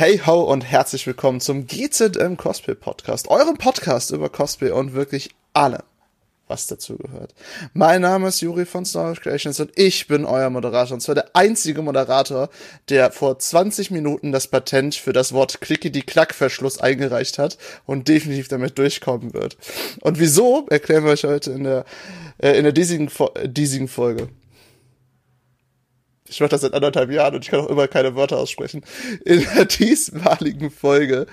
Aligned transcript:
Hey 0.00 0.20
ho 0.24 0.42
und 0.42 0.62
herzlich 0.62 1.08
willkommen 1.08 1.40
zum 1.40 1.66
GZM 1.66 2.36
Cosplay 2.36 2.76
Podcast, 2.76 3.26
eurem 3.26 3.56
Podcast 3.58 4.12
über 4.12 4.28
Cosplay 4.28 4.70
und 4.70 4.94
wirklich 4.94 5.30
allem, 5.54 5.82
was 6.46 6.68
dazu 6.68 6.96
gehört. 6.96 7.34
Mein 7.72 8.02
Name 8.02 8.28
ist 8.28 8.40
Juri 8.40 8.64
von 8.64 8.84
Star 8.84 9.16
Creations 9.16 9.58
und 9.58 9.72
ich 9.74 10.06
bin 10.06 10.24
euer 10.24 10.50
Moderator 10.50 10.94
und 10.94 11.00
zwar 11.00 11.16
der 11.16 11.34
einzige 11.34 11.82
Moderator, 11.82 12.48
der 12.88 13.10
vor 13.10 13.40
20 13.40 13.90
Minuten 13.90 14.30
das 14.30 14.46
Patent 14.46 14.94
für 14.94 15.12
das 15.12 15.32
Wort 15.32 15.60
Klickety-Klack-Verschluss 15.60 16.78
eingereicht 16.78 17.36
hat 17.38 17.58
und 17.84 18.06
definitiv 18.06 18.46
damit 18.46 18.78
durchkommen 18.78 19.34
wird. 19.34 19.56
Und 20.02 20.20
wieso, 20.20 20.64
erklären 20.70 21.06
wir 21.06 21.10
euch 21.10 21.24
heute 21.24 21.50
in 21.50 21.64
der, 21.64 21.84
äh, 22.40 22.52
in 22.52 22.62
der 22.62 22.72
diesigen, 22.72 23.10
diesigen 23.46 23.88
Folge. 23.88 24.28
Ich 26.28 26.40
mache 26.40 26.50
das 26.50 26.60
seit 26.60 26.74
anderthalb 26.74 27.10
Jahren 27.10 27.34
und 27.34 27.44
ich 27.44 27.50
kann 27.50 27.60
auch 27.60 27.68
immer 27.68 27.88
keine 27.88 28.14
Wörter 28.14 28.38
aussprechen. 28.38 28.82
In 29.24 29.46
der 29.56 29.64
diesmaligen 29.64 30.70
Folge 30.70 31.26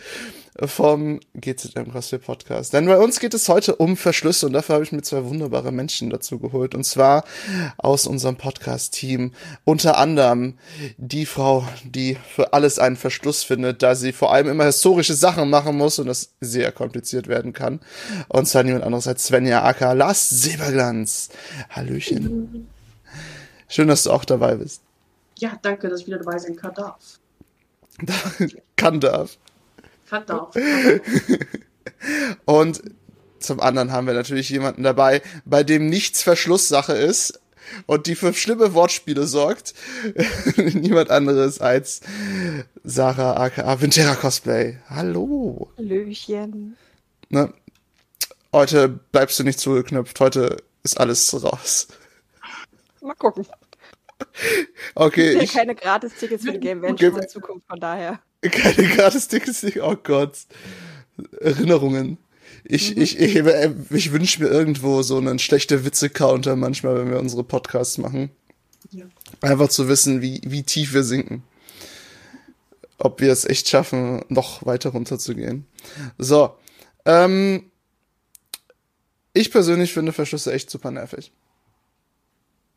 vom 0.64 1.20
GZM 1.34 1.92
CrossFit 1.92 2.24
Podcast. 2.24 2.74
Denn 2.74 2.86
bei 2.86 2.98
uns 2.98 3.20
geht 3.20 3.34
es 3.34 3.50
heute 3.50 3.76
um 3.76 3.98
Verschlüsse 3.98 4.46
und 4.46 4.54
dafür 4.54 4.76
habe 4.76 4.86
ich 4.86 4.92
mir 4.94 5.02
zwei 5.02 5.26
wunderbare 5.26 5.72
Menschen 5.72 6.10
dazu 6.10 6.40
geholt. 6.40 6.74
Und 6.76 6.86
zwar 6.86 7.26
aus 7.78 8.08
unserem 8.08 8.38
Podcast-Team. 8.38 9.34
Unter 9.66 9.98
anderem 9.98 10.58
die 10.98 11.26
Frau, 11.26 11.68
die 11.84 12.18
für 12.34 12.54
alles 12.54 12.80
einen 12.80 12.96
Verschluss 12.96 13.44
findet, 13.44 13.84
da 13.84 13.96
sie 13.96 14.14
vor 14.14 14.32
allem 14.32 14.48
immer 14.48 14.66
historische 14.66 15.14
Sachen 15.14 15.50
machen 15.50 15.76
muss 15.76 16.00
und 16.00 16.08
das 16.08 16.34
sehr 16.40 16.72
kompliziert 16.72 17.28
werden 17.28 17.52
kann. 17.52 17.82
Und 18.30 18.48
zwar 18.48 18.64
niemand 18.64 18.86
anderes 18.86 19.08
als 19.08 19.26
Svenja 19.26 19.64
Acker, 19.64 19.94
Lars 19.94 20.30
Silberglanz. 20.30 21.30
Hallöchen. 21.70 22.68
Schön, 23.68 23.88
dass 23.90 24.04
du 24.04 24.12
auch 24.12 24.24
dabei 24.24 24.56
bist. 24.56 24.85
Ja, 25.38 25.58
danke, 25.62 25.90
dass 25.90 26.02
ich 26.02 26.08
wieder 26.08 26.20
dabei 26.20 26.38
sein 26.38 26.56
kann 26.56 26.74
darf. 26.74 27.20
kann 28.76 29.00
darf. 29.00 29.38
Kann 30.10 30.26
darf. 30.26 30.56
Und 32.46 32.82
zum 33.40 33.60
anderen 33.60 33.92
haben 33.92 34.08
wir 34.08 34.14
natürlich 34.14 34.50
jemanden 34.50 34.84
dabei, 34.84 35.22
bei 35.46 35.64
dem 35.64 35.88
nichts 35.88 36.24
Verschlusssache 36.24 36.94
ist 36.94 37.40
und 37.86 38.08
die 38.08 38.16
für 38.16 38.34
schlimme 38.34 38.74
Wortspiele 38.74 39.28
sorgt. 39.28 39.74
Niemand 40.58 41.10
anderes 41.10 41.60
als 41.60 42.02
Sarah 42.84 43.38
aka 43.38 43.82
Vintera 43.82 44.16
Cosplay. 44.16 44.78
Hallo. 44.90 45.72
Hallöchen. 45.78 46.78
Ne? 47.30 47.54
Heute 48.54 48.88
bleibst 48.88 49.40
du 49.40 49.44
nicht 49.44 49.60
zugeknüpft. 49.60 50.20
Heute 50.20 50.58
ist 50.84 51.00
alles 51.00 51.34
raus. 51.44 51.88
Mal 53.02 53.16
gucken. 53.16 53.46
Okay. 54.96 55.38
Ich 55.42 55.54
keine 55.54 55.76
Gratis-Tickets 55.76 56.46
für 56.46 56.54
die 56.54 56.60
Game 56.60 56.82
Venture 56.82 57.10
okay. 57.10 57.24
in 57.24 57.30
Zukunft, 57.30 57.68
von 57.68 57.80
daher. 57.80 58.22
Keine 58.42 58.88
Gratis-Tickets, 58.96 59.66
oh 59.82 59.96
Gott. 60.02 60.38
Erinnerungen. 61.42 62.18
Ich, 62.64 62.96
mhm. 62.96 63.02
ich, 63.02 63.20
ich, 63.20 63.36
ich, 63.36 63.92
ich 63.92 64.12
wünsche 64.12 64.44
mir 64.44 64.50
irgendwo 64.50 65.02
so 65.02 65.18
einen 65.18 65.40
schlechte 65.40 65.86
Witze-Counter 65.86 66.56
manchmal, 66.56 66.98
wenn 66.98 67.10
wir 67.10 67.20
unsere 67.20 67.44
Podcasts 67.44 67.98
machen. 67.98 68.32
Ja. 68.92 69.06
Einfach 69.42 69.70
zu 69.70 69.88
wissen, 69.88 70.22
wie, 70.22 70.42
wie 70.46 70.64
tief 70.64 70.94
wir 70.94 71.04
sinken. 71.04 71.44
Ob 72.98 73.20
wir 73.20 73.32
es 73.32 73.46
echt 73.46 73.68
schaffen, 73.68 74.24
noch 74.30 74.66
weiter 74.66 74.92
runterzugehen. 74.92 75.66
So. 76.18 76.56
Ähm, 77.06 77.70
ich 79.34 79.52
persönlich 79.52 79.94
finde 79.94 80.14
Verschlüsse 80.14 80.54
echt 80.54 80.70
super 80.70 80.92
nervig. 80.92 81.32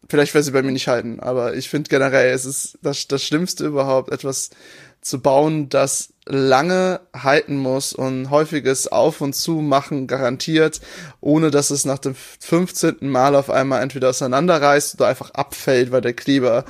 Vielleicht 0.08 0.34
weil 0.34 0.42
sie 0.42 0.52
bei 0.52 0.62
mir 0.62 0.72
nicht 0.72 0.88
halten, 0.88 1.20
aber 1.20 1.54
ich 1.54 1.68
finde 1.68 1.90
generell, 1.90 2.32
es 2.32 2.46
ist 2.46 2.78
das, 2.82 3.06
das 3.08 3.22
Schlimmste 3.22 3.66
überhaupt, 3.66 4.10
etwas 4.10 4.50
zu 5.02 5.20
bauen, 5.20 5.68
das 5.68 6.14
lange 6.24 7.00
halten 7.14 7.56
muss 7.56 7.92
und 7.92 8.30
häufiges 8.30 8.88
Auf- 8.88 9.20
und 9.20 9.34
Zumachen 9.34 10.06
garantiert, 10.06 10.80
ohne 11.20 11.50
dass 11.50 11.70
es 11.70 11.84
nach 11.84 11.98
dem 11.98 12.14
15. 12.14 12.96
Mal 13.00 13.34
auf 13.34 13.50
einmal 13.50 13.82
entweder 13.82 14.10
auseinanderreißt 14.10 14.94
oder 14.94 15.08
einfach 15.08 15.30
abfällt, 15.30 15.92
weil 15.92 16.00
der 16.00 16.14
Kleber 16.14 16.64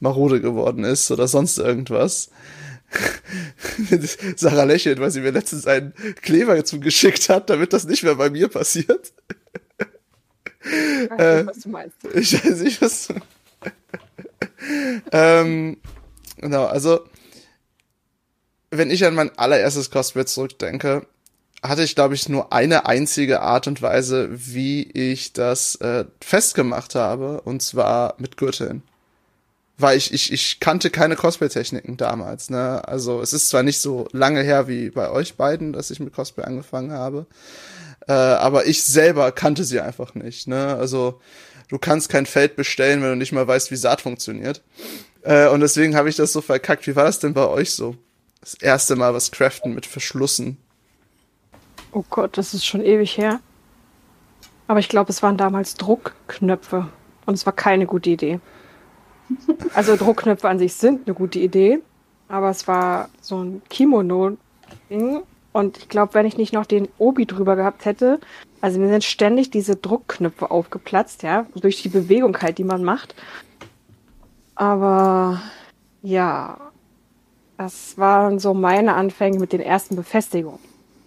marode 0.00 0.40
geworden 0.40 0.84
ist 0.84 1.10
oder 1.10 1.28
sonst 1.28 1.58
irgendwas. 1.58 2.30
Sarah 4.36 4.64
lächelt, 4.64 5.00
weil 5.00 5.10
sie 5.10 5.20
mir 5.20 5.30
letztens 5.30 5.66
einen 5.66 5.94
Kleber 6.22 6.64
zugeschickt 6.64 7.28
hat, 7.28 7.50
damit 7.50 7.72
das 7.72 7.86
nicht 7.86 8.02
mehr 8.02 8.14
bei 8.16 8.30
mir 8.30 8.48
passiert. 8.48 9.12
Ich 10.64 11.10
weiß 11.10 11.36
nicht, 11.36 11.46
was 11.46 11.58
du 11.60 11.68
meinst. 11.68 11.96
Ich 12.14 12.44
weiß 12.44 12.60
nicht, 12.60 12.82
was 12.82 13.08
du 13.08 13.14
ähm, 15.12 15.76
Genau, 16.44 16.66
also 16.66 17.00
wenn 18.70 18.90
ich 18.90 19.04
an 19.06 19.14
mein 19.14 19.36
allererstes 19.38 19.90
Cosplay 19.90 20.26
zurückdenke, 20.26 21.06
hatte 21.62 21.82
ich, 21.82 21.94
glaube 21.94 22.14
ich, 22.14 22.28
nur 22.28 22.52
eine 22.52 22.86
einzige 22.86 23.40
Art 23.40 23.66
und 23.66 23.80
Weise, 23.80 24.28
wie 24.30 24.82
ich 24.82 25.32
das 25.32 25.76
äh, 25.76 26.04
festgemacht 26.20 26.94
habe, 26.94 27.40
und 27.40 27.62
zwar 27.62 28.14
mit 28.18 28.36
Gürteln. 28.36 28.82
Weil 29.78 29.96
ich, 29.96 30.12
ich, 30.12 30.32
ich 30.32 30.60
kannte 30.60 30.90
keine 30.90 31.16
Cosplay-Techniken 31.16 31.96
damals, 31.96 32.50
ne? 32.50 32.86
Also 32.86 33.22
es 33.22 33.32
ist 33.32 33.48
zwar 33.48 33.62
nicht 33.62 33.78
so 33.78 34.06
lange 34.12 34.42
her 34.42 34.68
wie 34.68 34.90
bei 34.90 35.10
euch 35.10 35.36
beiden, 35.36 35.72
dass 35.72 35.90
ich 35.90 35.98
mit 35.98 36.12
Cosplay 36.12 36.44
angefangen 36.44 36.92
habe, 36.92 37.26
äh, 38.06 38.12
aber 38.12 38.66
ich 38.66 38.84
selber 38.84 39.32
kannte 39.32 39.64
sie 39.64 39.80
einfach 39.80 40.14
nicht. 40.14 40.46
Ne? 40.46 40.76
Also 40.76 41.20
du 41.68 41.78
kannst 41.78 42.08
kein 42.08 42.26
Feld 42.26 42.56
bestellen, 42.56 43.02
wenn 43.02 43.10
du 43.10 43.16
nicht 43.16 43.32
mal 43.32 43.46
weißt, 43.46 43.70
wie 43.70 43.76
Saat 43.76 44.02
funktioniert. 44.02 44.62
Äh, 45.22 45.48
und 45.48 45.60
deswegen 45.60 45.96
habe 45.96 46.08
ich 46.08 46.16
das 46.16 46.32
so 46.32 46.40
verkackt. 46.40 46.86
Wie 46.86 46.96
war 46.96 47.04
das 47.04 47.18
denn 47.18 47.34
bei 47.34 47.46
euch 47.46 47.74
so? 47.74 47.96
Das 48.40 48.54
erste 48.54 48.94
Mal 48.96 49.14
was 49.14 49.30
craften 49.30 49.74
mit 49.74 49.86
Verschlussen. 49.86 50.58
Oh 51.92 52.04
Gott, 52.10 52.36
das 52.36 52.52
ist 52.52 52.66
schon 52.66 52.84
ewig 52.84 53.16
her. 53.16 53.40
Aber 54.66 54.80
ich 54.80 54.88
glaube, 54.88 55.10
es 55.10 55.22
waren 55.22 55.36
damals 55.36 55.74
Druckknöpfe. 55.74 56.88
Und 57.26 57.34
es 57.34 57.46
war 57.46 57.52
keine 57.52 57.86
gute 57.86 58.10
Idee. 58.10 58.40
Also 59.72 59.96
Druckknöpfe 59.96 60.46
an 60.48 60.58
sich 60.58 60.74
sind 60.74 61.06
eine 61.06 61.14
gute 61.14 61.38
Idee. 61.38 61.80
Aber 62.28 62.50
es 62.50 62.68
war 62.68 63.08
so 63.20 63.42
ein 63.42 63.62
Kimono-Ding. 63.70 65.22
Und 65.54 65.78
ich 65.78 65.88
glaube, 65.88 66.14
wenn 66.14 66.26
ich 66.26 66.36
nicht 66.36 66.52
noch 66.52 66.66
den 66.66 66.88
Obi 66.98 67.26
drüber 67.26 67.54
gehabt 67.54 67.84
hätte, 67.84 68.18
also 68.60 68.80
mir 68.80 68.88
sind 68.88 69.04
ständig 69.04 69.52
diese 69.52 69.76
Druckknöpfe 69.76 70.50
aufgeplatzt, 70.50 71.22
ja, 71.22 71.46
durch 71.54 71.80
die 71.80 71.88
Bewegung 71.88 72.36
halt, 72.42 72.58
die 72.58 72.64
man 72.64 72.82
macht. 72.82 73.14
Aber 74.56 75.40
ja, 76.02 76.58
das 77.56 77.96
waren 77.96 78.40
so 78.40 78.52
meine 78.52 78.94
Anfänge 78.94 79.38
mit 79.38 79.52
den 79.52 79.60
ersten 79.60 79.94
Befestigungen. 79.94 80.58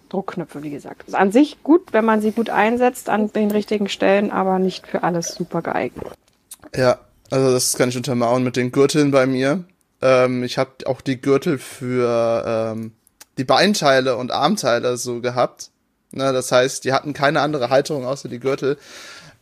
Druckknöpfe, 0.08 0.62
wie 0.62 0.70
gesagt. 0.70 1.02
Also 1.04 1.18
an 1.18 1.30
sich 1.30 1.62
gut, 1.62 1.92
wenn 1.92 2.06
man 2.06 2.22
sie 2.22 2.32
gut 2.32 2.48
einsetzt 2.48 3.10
an 3.10 3.30
den 3.30 3.50
richtigen 3.50 3.90
Stellen, 3.90 4.30
aber 4.30 4.58
nicht 4.58 4.86
für 4.86 5.02
alles 5.02 5.34
super 5.34 5.60
geeignet. 5.60 6.06
Ja, 6.74 7.00
also 7.30 7.52
das 7.52 7.76
kann 7.76 7.90
ich 7.90 7.98
untermauern 7.98 8.42
mit 8.44 8.56
den 8.56 8.72
Gürteln 8.72 9.10
bei 9.10 9.26
mir. 9.26 9.64
Ähm, 10.00 10.42
ich 10.42 10.56
habe 10.56 10.70
auch 10.86 11.02
die 11.02 11.20
Gürtel 11.20 11.58
für 11.58 12.72
ähm, 12.74 12.92
die 13.38 13.44
Beinteile 13.44 14.16
und 14.16 14.32
Armteile 14.32 14.96
so 14.96 15.20
gehabt. 15.20 15.70
Ne, 16.10 16.32
das 16.32 16.52
heißt, 16.52 16.84
die 16.84 16.92
hatten 16.92 17.12
keine 17.12 17.40
andere 17.40 17.70
Halterung 17.70 18.04
außer 18.06 18.28
die 18.28 18.40
Gürtel. 18.40 18.78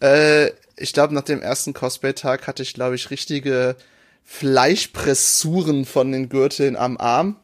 Äh, 0.00 0.50
ich 0.76 0.92
glaube, 0.92 1.14
nach 1.14 1.22
dem 1.22 1.40
ersten 1.40 1.72
Cosplay-Tag 1.72 2.46
hatte 2.46 2.62
ich, 2.62 2.74
glaube 2.74 2.96
ich, 2.96 3.10
richtige 3.10 3.76
Fleischpressuren 4.24 5.84
von 5.84 6.12
den 6.12 6.28
Gürteln 6.28 6.76
am 6.76 6.98
Arm. 6.98 7.36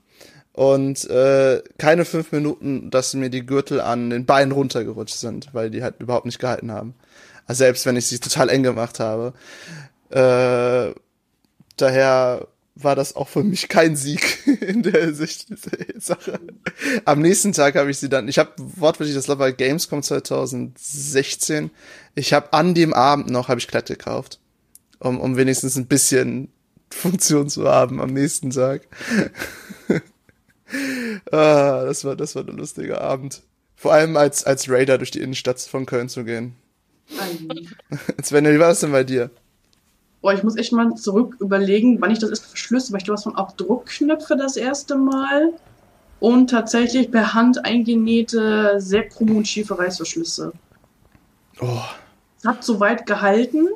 Und 0.52 1.08
äh, 1.08 1.62
keine 1.78 2.04
fünf 2.04 2.31
Minuten, 2.32 2.90
dass 2.90 3.14
mir 3.14 3.31
die 3.31 3.46
Gürtel 3.46 3.81
an 3.81 4.10
den 4.10 4.26
Beinen 4.26 4.52
runtergerutscht 4.52 5.16
sind, 5.16 5.48
weil 5.55 5.70
die 5.70 5.82
halt 5.82 5.94
überhaupt 6.00 6.26
nicht 6.26 6.38
gehalten 6.38 6.70
haben. 6.70 6.94
Also 7.46 7.60
selbst 7.60 7.87
wenn 7.87 7.96
ich 7.96 8.06
sie 8.06 8.19
total 8.19 8.50
eng 8.50 8.62
gemacht 8.62 9.00
habe. 9.00 9.32
Äh, 10.10 10.93
daher 11.76 12.46
war 12.74 12.96
das 12.96 13.16
auch 13.16 13.28
für 13.28 13.44
mich 13.44 13.69
kein 13.69 13.96
Sieg 13.96 14.46
in 14.60 14.82
der 14.82 15.14
Sicht 15.14 15.48
Sache. 15.98 16.40
Am 17.04 17.20
nächsten 17.20 17.52
Tag 17.52 17.74
habe 17.74 17.90
ich 17.90 17.98
sie 17.98 18.08
dann, 18.08 18.28
ich 18.28 18.38
habe 18.38 18.52
wortwörtlich, 18.56 19.14
das 19.14 19.28
war 19.28 19.36
bei 19.36 19.52
Gamescom 19.52 20.02
2016, 20.02 21.70
ich 22.14 22.32
habe 22.32 22.52
an 22.52 22.74
dem 22.74 22.94
Abend 22.94 23.30
noch, 23.30 23.48
habe 23.48 23.60
ich 23.60 23.69
Klett 23.69 23.86
gekauft, 23.86 24.40
um, 24.98 25.20
um 25.20 25.36
wenigstens 25.36 25.76
ein 25.76 25.86
bisschen 25.86 26.48
Funktion 26.90 27.48
zu 27.48 27.69
haben 27.69 28.00
am 28.00 28.12
nächsten 28.12 28.50
Tag. 28.50 28.82
ah, 31.30 31.84
das 31.84 32.04
war, 32.04 32.16
das 32.16 32.34
war 32.34 32.46
ein 32.46 32.56
lustiger 32.56 33.00
Abend. 33.00 33.42
Vor 33.76 33.92
allem 33.92 34.16
als, 34.16 34.44
als 34.44 34.69
Raider 34.69 34.98
durch 34.98 35.10
die 35.10 35.20
Innenstadt 35.20 35.60
von 35.60 35.86
Köln 35.86 36.08
zu 36.08 36.24
gehen. 36.24 36.54
Sven, 38.22 38.44
wie 38.44 38.58
war 38.58 38.69
das 38.69 38.80
denn 38.80 38.92
bei 38.92 39.04
dir? 39.04 39.30
Boah, 40.22 40.32
ich 40.32 40.42
muss 40.42 40.56
echt 40.56 40.72
mal 40.72 40.94
zurück 40.94 41.36
überlegen, 41.40 42.00
wann 42.00 42.10
ich 42.10 42.20
das 42.20 42.30
erste 42.30 42.48
verschlüsse, 42.48 42.92
weil 42.92 42.98
ich 43.00 43.04
glaube, 43.04 43.19
es 43.19 43.26
waren 43.26 43.36
auch 43.36 43.52
Druckknöpfe 43.52 44.36
das 44.36 44.56
erste 44.56 44.96
Mal 44.96 45.52
und 46.20 46.48
tatsächlich 46.48 47.10
per 47.10 47.34
Hand 47.34 47.64
eingenähte, 47.64 48.76
sehr 48.78 49.08
krumme 49.08 49.34
und 49.34 49.48
schiefe 49.48 49.78
Reißverschlüsse. 49.78 50.52
Oh. 51.60 51.82
Es 52.38 52.44
hat 52.44 52.64
soweit 52.64 53.04
gehalten, 53.04 53.69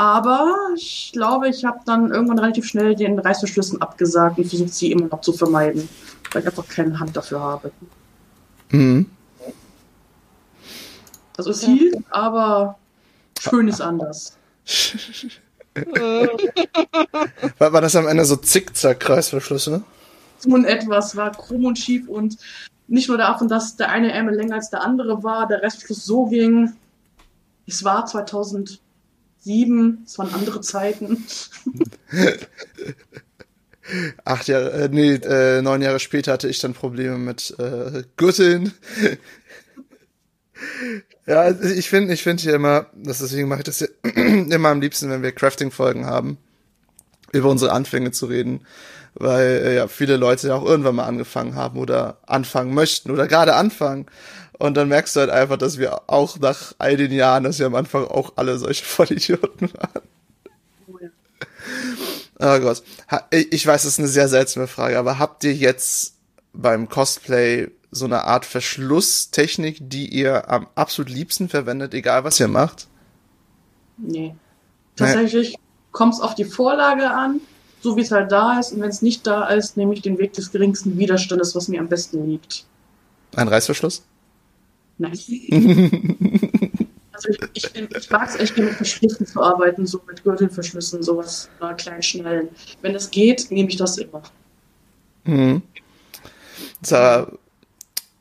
Aber 0.00 0.56
ich 0.76 1.10
glaube, 1.12 1.50
ich 1.50 1.66
habe 1.66 1.80
dann 1.84 2.10
irgendwann 2.10 2.38
relativ 2.38 2.64
schnell 2.64 2.94
den 2.94 3.18
Reißverschlüssen 3.18 3.82
abgesagt 3.82 4.38
und 4.38 4.46
versucht, 4.46 4.72
sie 4.72 4.92
immer 4.92 5.08
noch 5.08 5.20
zu 5.20 5.34
vermeiden, 5.34 5.86
weil 6.32 6.40
ich 6.40 6.48
einfach 6.48 6.66
keine 6.66 6.98
Hand 6.98 7.14
dafür 7.14 7.40
habe. 7.40 7.70
Mhm. 8.70 9.10
Also 11.36 11.50
es 11.50 11.62
hielt, 11.64 11.98
aber 12.08 12.78
schön 13.38 13.68
ist 13.68 13.82
anders. 13.82 14.38
War, 17.58 17.72
war 17.72 17.80
das 17.80 17.96
am 17.96 18.06
Ende 18.08 18.24
so 18.24 18.36
Zickzack-Kreisverschlüsse? 18.36 19.82
So 20.38 20.56
in 20.56 20.64
etwas 20.64 21.16
war 21.16 21.32
krumm 21.32 21.66
und 21.66 21.78
schief 21.78 22.08
und 22.08 22.36
nicht 22.88 23.08
nur 23.08 23.18
davon, 23.18 23.46
dass 23.48 23.76
der 23.76 23.90
eine 23.90 24.12
Ärmel 24.12 24.34
länger 24.34 24.56
als 24.56 24.70
der 24.70 24.82
andere 24.82 25.22
war, 25.22 25.46
der 25.46 25.62
Restschluss 25.62 26.04
so 26.04 26.26
ging. 26.26 26.72
Es 27.66 27.84
war 27.84 28.04
2007, 28.06 28.80
es 30.04 30.18
waren 30.18 30.34
andere 30.34 30.60
Zeiten. 30.60 31.24
Acht 34.24 34.48
Jahre, 34.48 34.72
äh, 34.72 34.88
nee, 34.90 35.14
äh, 35.14 35.62
neun 35.62 35.82
Jahre 35.82 36.00
später 36.00 36.32
hatte 36.32 36.48
ich 36.48 36.58
dann 36.58 36.74
Probleme 36.74 37.18
mit 37.18 37.54
äh, 37.58 38.04
Gürteln. 38.16 38.72
Ja, 41.30 41.40
also 41.42 41.64
ich 41.64 41.88
finde, 41.88 42.12
ich 42.14 42.22
finde 42.22 42.42
hier 42.42 42.54
immer, 42.54 42.86
das 42.94 43.18
deswegen 43.20 43.48
mache 43.48 43.60
ich 43.60 43.64
das 43.66 43.80
ja 43.80 43.86
immer 44.14 44.68
am 44.70 44.80
liebsten, 44.80 45.10
wenn 45.10 45.22
wir 45.22 45.32
Crafting-Folgen 45.32 46.06
haben, 46.06 46.38
über 47.32 47.48
unsere 47.50 47.72
Anfänge 47.72 48.10
zu 48.12 48.26
reden, 48.26 48.66
weil 49.14 49.62
äh, 49.64 49.76
ja 49.76 49.88
viele 49.88 50.16
Leute 50.16 50.48
ja 50.48 50.54
auch 50.56 50.64
irgendwann 50.64 50.96
mal 50.96 51.06
angefangen 51.06 51.54
haben 51.54 51.78
oder 51.78 52.18
anfangen 52.26 52.74
möchten 52.74 53.10
oder 53.10 53.28
gerade 53.28 53.54
anfangen. 53.54 54.06
Und 54.58 54.76
dann 54.76 54.88
merkst 54.88 55.16
du 55.16 55.20
halt 55.20 55.30
einfach, 55.30 55.56
dass 55.56 55.78
wir 55.78 56.10
auch 56.10 56.38
nach 56.38 56.74
all 56.78 56.96
den 56.96 57.12
Jahren, 57.12 57.44
dass 57.44 57.58
wir 57.58 57.66
am 57.66 57.74
Anfang 57.76 58.04
auch 58.06 58.34
alle 58.36 58.58
solche 58.58 58.84
Vollidioten 58.86 59.70
waren. 59.74 60.02
Oh 62.38 62.58
Gott. 62.60 62.82
Ha- 63.10 63.26
Ich 63.30 63.66
weiß, 63.66 63.82
das 63.82 63.92
ist 63.92 63.98
eine 63.98 64.08
sehr 64.08 64.28
seltsame 64.28 64.66
Frage, 64.66 64.98
aber 64.98 65.18
habt 65.18 65.44
ihr 65.44 65.54
jetzt 65.54 66.14
beim 66.52 66.88
Cosplay 66.88 67.70
so 67.90 68.04
eine 68.04 68.24
Art 68.24 68.44
Verschlusstechnik, 68.44 69.78
die 69.80 70.08
ihr 70.08 70.48
am 70.50 70.68
absolut 70.74 71.10
liebsten 71.10 71.48
verwendet, 71.48 71.94
egal 71.94 72.24
was 72.24 72.38
ihr 72.38 72.48
macht? 72.48 72.86
Nee. 73.96 74.34
Tatsächlich 74.96 75.56
kommt 75.92 76.14
es 76.14 76.20
auf 76.20 76.34
die 76.34 76.44
Vorlage 76.44 77.10
an, 77.10 77.40
so 77.80 77.96
wie 77.96 78.02
es 78.02 78.10
halt 78.10 78.30
da 78.30 78.58
ist. 78.60 78.72
Und 78.72 78.80
wenn 78.80 78.90
es 78.90 79.02
nicht 79.02 79.26
da 79.26 79.48
ist, 79.48 79.76
nehme 79.76 79.94
ich 79.94 80.02
den 80.02 80.18
Weg 80.18 80.32
des 80.34 80.52
geringsten 80.52 80.98
Widerstandes, 80.98 81.54
was 81.54 81.68
mir 81.68 81.80
am 81.80 81.88
besten 81.88 82.28
liegt. 82.28 82.64
Ein 83.34 83.48
Reißverschluss? 83.48 84.04
Nein. 84.98 85.12
also 87.12 87.28
ich, 87.28 87.38
ich, 87.54 87.74
ich 87.74 88.10
mag 88.10 88.28
es 88.28 88.36
echt 88.36 88.56
mit 88.56 88.74
Verschlüssen 88.74 89.26
zu 89.26 89.42
arbeiten, 89.42 89.86
so 89.86 90.00
mit 90.06 90.22
Gürtelverschlüssen, 90.22 91.02
sowas, 91.02 91.48
kleinen, 91.78 92.02
schnellen. 92.02 92.48
Wenn 92.82 92.94
es 92.94 93.10
geht, 93.10 93.50
nehme 93.50 93.68
ich 93.68 93.76
das 93.76 93.98
immer. 93.98 94.22
Mhm. 95.24 95.62
Sarah, 96.82 97.28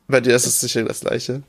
bei 0.08 0.22
dir 0.22 0.36
ist 0.36 0.48
es 0.48 0.60
sicher 0.60 0.84
das 0.84 1.02
gleiche. 1.02 1.44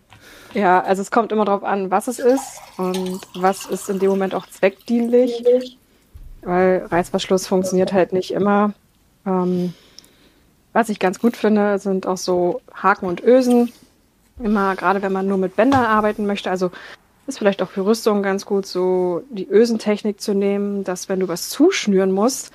Ja, 0.54 0.82
also 0.82 1.02
es 1.02 1.10
kommt 1.10 1.32
immer 1.32 1.44
darauf 1.44 1.62
an, 1.62 1.90
was 1.90 2.08
es 2.08 2.18
ist 2.18 2.60
und 2.76 3.20
was 3.34 3.66
ist 3.66 3.88
in 3.88 3.98
dem 4.00 4.10
Moment 4.10 4.34
auch 4.34 4.46
zweckdienlich, 4.46 5.78
weil 6.42 6.86
Reißverschluss 6.90 7.46
funktioniert 7.46 7.92
halt 7.92 8.12
nicht 8.12 8.32
immer. 8.32 8.74
Ähm, 9.26 9.74
was 10.72 10.88
ich 10.88 10.98
ganz 10.98 11.20
gut 11.20 11.36
finde, 11.36 11.78
sind 11.78 12.06
auch 12.06 12.16
so 12.16 12.60
Haken 12.74 13.06
und 13.06 13.22
Ösen. 13.22 13.72
Immer, 14.42 14.74
gerade 14.76 15.02
wenn 15.02 15.12
man 15.12 15.26
nur 15.26 15.38
mit 15.38 15.56
Bändern 15.56 15.84
arbeiten 15.84 16.26
möchte, 16.26 16.50
also 16.50 16.70
ist 17.26 17.38
vielleicht 17.38 17.62
auch 17.62 17.70
für 17.70 17.86
Rüstung 17.86 18.22
ganz 18.22 18.44
gut, 18.44 18.66
so 18.66 19.22
die 19.30 19.48
Ösentechnik 19.48 20.20
zu 20.20 20.34
nehmen, 20.34 20.84
dass 20.84 21.08
wenn 21.08 21.20
du 21.20 21.28
was 21.28 21.48
zuschnüren 21.48 22.10
musst, 22.10 22.52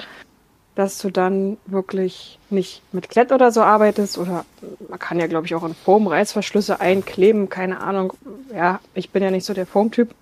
dass 0.75 0.97
du 0.97 1.09
dann 1.09 1.57
wirklich 1.65 2.37
nicht 2.49 2.81
mit 2.91 3.09
Klett 3.09 3.31
oder 3.31 3.51
so 3.51 3.61
arbeitest 3.61 4.17
oder 4.17 4.45
man 4.89 4.99
kann 4.99 5.19
ja, 5.19 5.27
glaube 5.27 5.47
ich, 5.47 5.55
auch 5.55 5.63
in 5.63 5.73
Foam 5.73 6.07
Reißverschlüsse 6.07 6.81
einkleben, 6.81 7.49
keine 7.49 7.79
Ahnung. 7.79 8.13
Ja, 8.53 8.81
ich 8.93 9.09
bin 9.09 9.23
ja 9.23 9.31
nicht 9.31 9.45
so 9.45 9.53
der 9.53 9.65
Foam-Typ. 9.65 10.13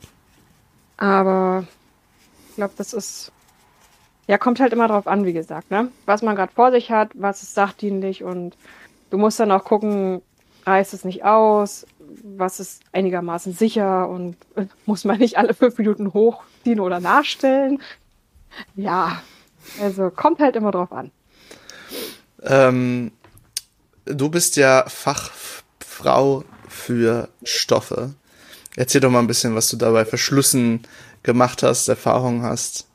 Aber 0.98 1.66
ich 2.50 2.56
glaube, 2.56 2.74
das 2.78 2.94
ist, 2.94 3.32
ja, 4.28 4.38
kommt 4.38 4.60
halt 4.60 4.74
immer 4.74 4.88
drauf 4.88 5.08
an, 5.08 5.26
wie 5.26 5.34
gesagt, 5.34 5.72
ne? 5.72 5.90
Was 6.06 6.22
man 6.22 6.36
gerade 6.36 6.54
vor 6.54 6.72
sich 6.72 6.92
hat, 6.92 7.10
was 7.16 7.42
ist 7.42 7.56
sachdienlich 7.56 8.24
und 8.24 8.56
du 9.10 9.18
musst 9.18 9.40
dann 9.40 9.52
auch 9.52 9.64
gucken, 9.64 10.22
reißt 10.66 10.94
es 10.94 11.04
nicht 11.04 11.26
aus, 11.26 11.88
was 12.24 12.60
ist 12.60 12.84
einigermaßen 12.92 13.54
sicher 13.54 14.08
und 14.08 14.38
äh, 14.56 14.68
muss 14.86 15.04
man 15.04 15.18
nicht 15.18 15.38
alle 15.38 15.56
fünf 15.56 15.80
Minuten 15.80 16.14
hochziehen 16.14 16.80
oder 16.80 17.00
nachstellen. 17.00 17.82
Ja, 18.76 19.24
also 19.82 20.10
kommt 20.10 20.40
halt 20.40 20.56
immer 20.56 20.72
drauf 20.72 20.92
an. 20.92 21.12
Ähm, 22.42 23.12
du 24.06 24.30
bist 24.30 24.56
ja 24.56 24.86
Fachfrau 24.88 26.44
für 26.68 27.30
Stoffe. 27.44 28.14
Erzähl 28.76 29.02
doch 29.02 29.12
mal 29.12 29.20
ein 29.20 29.28
bisschen, 29.28 29.56
was 29.56 29.70
du 29.70 29.78
da 29.78 29.92
bei 29.92 30.06
Verschlüssen 30.06 30.82
gemacht 31.22 31.64
hast, 31.64 31.88
Erfahrungen 31.88 32.44
hast. 32.44 32.88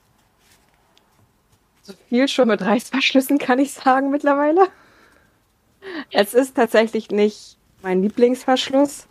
So 1.82 1.94
viel 2.08 2.28
schon 2.28 2.48
mit 2.48 2.60
Reißverschlüssen 2.60 3.38
kann 3.38 3.58
ich 3.58 3.72
sagen 3.72 4.10
mittlerweile. 4.10 4.68
Es 6.10 6.34
ist 6.34 6.56
tatsächlich 6.56 7.10
nicht 7.10 7.56
mein 7.82 8.02
Lieblingsverschluss, 8.02 9.06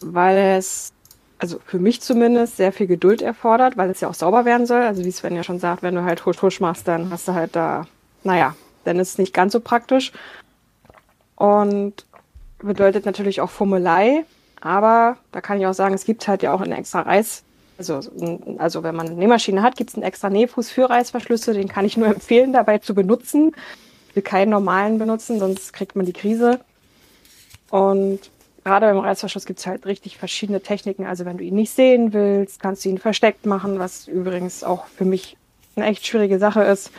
weil 0.00 0.36
es, 0.58 0.92
also 1.38 1.58
für 1.64 1.78
mich 1.78 2.00
zumindest, 2.00 2.56
sehr 2.56 2.72
viel 2.72 2.86
Geduld 2.86 3.22
erfordert, 3.22 3.76
weil 3.76 3.90
es 3.90 4.00
ja 4.00 4.08
auch 4.08 4.14
sauber 4.14 4.44
werden 4.44 4.66
soll. 4.66 4.82
Also 4.82 5.04
wie 5.04 5.10
Sven 5.10 5.36
ja 5.36 5.42
schon 5.42 5.58
sagt, 5.58 5.82
wenn 5.82 5.94
du 5.94 6.04
halt 6.04 6.24
husch 6.24 6.40
husch 6.42 6.60
machst, 6.60 6.88
dann 6.88 7.10
hast 7.10 7.28
du 7.28 7.34
halt 7.34 7.54
da, 7.54 7.86
naja, 8.24 8.54
dann 8.84 8.98
ist 8.98 9.10
es 9.10 9.18
nicht 9.18 9.34
ganz 9.34 9.52
so 9.52 9.60
praktisch. 9.60 10.12
Und 11.36 12.06
bedeutet 12.58 13.04
natürlich 13.04 13.40
auch 13.40 13.50
Fummelei, 13.50 14.24
aber 14.60 15.18
da 15.32 15.40
kann 15.40 15.60
ich 15.60 15.66
auch 15.66 15.74
sagen, 15.74 15.94
es 15.94 16.06
gibt 16.06 16.26
halt 16.26 16.42
ja 16.42 16.54
auch 16.54 16.62
einen 16.62 16.72
extra 16.72 17.02
Reiß, 17.02 17.44
also, 17.78 18.00
also 18.58 18.82
wenn 18.82 18.96
man 18.96 19.06
eine 19.06 19.16
Nähmaschine 19.16 19.62
hat, 19.62 19.76
gibt 19.76 19.90
es 19.90 19.96
einen 19.96 20.04
extra 20.04 20.30
Nähfuß 20.30 20.70
für 20.70 20.88
Reißverschlüsse, 20.88 21.52
den 21.52 21.68
kann 21.68 21.84
ich 21.84 21.96
nur 21.96 22.08
empfehlen, 22.14 22.52
dabei 22.52 22.78
zu 22.78 22.94
benutzen. 22.94 23.52
Ich 24.08 24.16
will 24.16 24.22
keinen 24.22 24.50
normalen 24.50 24.98
benutzen, 24.98 25.38
sonst 25.38 25.72
kriegt 25.72 25.94
man 25.94 26.06
die 26.06 26.14
Krise. 26.14 26.60
Und 27.70 28.30
gerade 28.66 28.86
beim 28.86 28.98
Reißverschluss 28.98 29.46
gibt 29.46 29.60
es 29.60 29.66
halt 29.66 29.86
richtig 29.86 30.18
verschiedene 30.18 30.60
Techniken. 30.60 31.06
Also 31.06 31.24
wenn 31.24 31.38
du 31.38 31.44
ihn 31.44 31.54
nicht 31.54 31.70
sehen 31.70 32.12
willst, 32.12 32.60
kannst 32.60 32.84
du 32.84 32.88
ihn 32.88 32.98
versteckt 32.98 33.46
machen, 33.46 33.78
was 33.78 34.08
übrigens 34.08 34.64
auch 34.64 34.86
für 34.88 35.04
mich 35.04 35.36
eine 35.76 35.86
echt 35.86 36.04
schwierige 36.04 36.40
Sache 36.40 36.64
ist. 36.64 36.90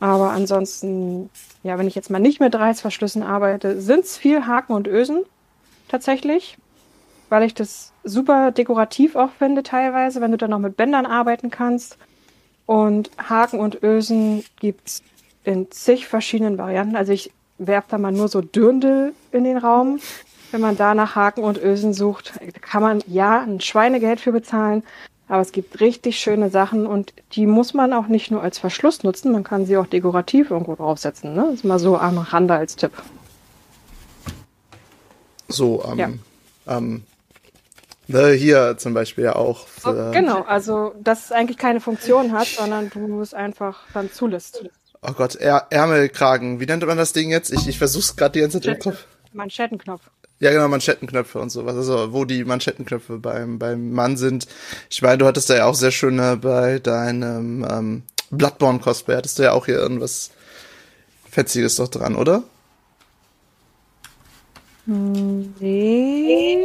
Aber 0.00 0.32
ansonsten, 0.32 1.30
ja, 1.62 1.78
wenn 1.78 1.86
ich 1.86 1.94
jetzt 1.94 2.10
mal 2.10 2.18
nicht 2.18 2.40
mit 2.40 2.54
Reißverschlüssen 2.54 3.22
arbeite, 3.22 3.80
sind 3.80 4.04
es 4.04 4.18
viel 4.18 4.46
Haken 4.46 4.74
und 4.74 4.86
Ösen 4.86 5.24
tatsächlich, 5.88 6.58
weil 7.30 7.44
ich 7.44 7.54
das 7.54 7.92
super 8.04 8.50
dekorativ 8.50 9.16
auch 9.16 9.30
finde 9.30 9.62
teilweise, 9.62 10.20
wenn 10.20 10.32
du 10.32 10.36
dann 10.36 10.50
noch 10.50 10.58
mit 10.58 10.76
Bändern 10.76 11.06
arbeiten 11.06 11.50
kannst. 11.50 11.96
Und 12.66 13.10
Haken 13.16 13.60
und 13.60 13.82
Ösen 13.82 14.44
gibt's 14.60 15.02
in 15.44 15.70
zig 15.70 16.06
verschiedenen 16.06 16.58
Varianten. 16.58 16.96
Also 16.96 17.12
ich 17.12 17.32
werfe 17.56 17.88
da 17.92 17.98
mal 17.98 18.12
nur 18.12 18.28
so 18.28 18.42
Dürndl 18.42 19.14
in 19.30 19.44
den 19.44 19.56
Raum. 19.56 20.00
Wenn 20.52 20.60
man 20.60 20.76
da 20.76 20.94
nach 20.94 21.16
Haken 21.16 21.42
und 21.44 21.58
Ösen 21.58 21.94
sucht, 21.94 22.34
kann 22.60 22.82
man 22.82 23.02
ja 23.06 23.40
ein 23.40 23.60
Schweinegeld 23.60 24.20
für 24.20 24.32
bezahlen. 24.32 24.82
Aber 25.26 25.40
es 25.40 25.52
gibt 25.52 25.80
richtig 25.80 26.18
schöne 26.18 26.50
Sachen 26.50 26.86
und 26.86 27.14
die 27.32 27.46
muss 27.46 27.72
man 27.72 27.94
auch 27.94 28.06
nicht 28.06 28.30
nur 28.30 28.42
als 28.42 28.58
Verschluss 28.58 29.02
nutzen, 29.02 29.32
man 29.32 29.44
kann 29.44 29.64
sie 29.64 29.78
auch 29.78 29.86
dekorativ 29.86 30.50
irgendwo 30.50 30.74
draufsetzen. 30.74 31.32
Ne? 31.32 31.44
Das 31.46 31.54
ist 31.54 31.64
mal 31.64 31.78
so 31.78 31.96
am 31.96 32.18
Rande 32.18 32.52
als 32.54 32.76
Tipp. 32.76 32.92
So, 35.48 35.82
ähm, 35.90 35.98
Ja. 35.98 36.76
ähm, 36.76 37.04
ne, 38.08 38.32
hier 38.32 38.76
zum 38.76 38.92
Beispiel 38.92 39.24
ja 39.24 39.36
auch. 39.36 39.62
Oh, 39.84 39.92
Für, 39.92 40.10
genau, 40.10 40.42
also 40.42 40.94
dass 41.02 41.26
es 41.26 41.32
eigentlich 41.32 41.56
keine 41.56 41.80
Funktion 41.80 42.32
hat, 42.32 42.48
sondern 42.48 42.90
du 42.90 43.22
es 43.22 43.32
einfach 43.32 43.84
dann 43.94 44.12
zulässt. 44.12 44.64
Oh 45.00 45.12
Gott, 45.12 45.34
Är 45.36 45.66
Ärmelkragen. 45.70 46.60
Wie 46.60 46.66
nennt 46.66 46.86
man 46.86 46.98
das 46.98 47.14
Ding 47.14 47.30
jetzt? 47.30 47.50
Ich, 47.52 47.66
ich 47.66 47.78
versuch's 47.78 48.16
gerade 48.16 48.32
die 48.32 48.40
ganze 48.40 48.60
Zeit 48.60 48.76
im 48.76 48.92
Kopf. 48.92 49.06
Manschettenknopf. 49.32 50.02
Ja, 50.42 50.50
genau, 50.50 50.66
Manschettenknöpfe 50.66 51.38
und 51.38 51.50
sowas. 51.50 51.76
Also, 51.76 52.12
wo 52.12 52.24
die 52.24 52.42
Manschettenknöpfe 52.42 53.18
beim, 53.18 53.60
beim 53.60 53.92
Mann 53.92 54.16
sind. 54.16 54.48
Ich 54.90 55.00
meine, 55.00 55.18
du 55.18 55.26
hattest 55.26 55.48
da 55.48 55.54
ja 55.54 55.66
auch 55.66 55.76
sehr 55.76 55.92
schöne 55.92 56.36
bei 56.36 56.80
deinem 56.80 57.64
ähm, 57.70 58.02
Bloodborne-Cosplay. 58.32 59.14
Hattest 59.14 59.38
du 59.38 59.44
ja 59.44 59.52
auch 59.52 59.66
hier 59.66 59.76
irgendwas 59.76 60.32
Fetziges 61.30 61.76
doch 61.76 61.86
dran, 61.86 62.16
oder? 62.16 62.42
Nee. 64.84 66.64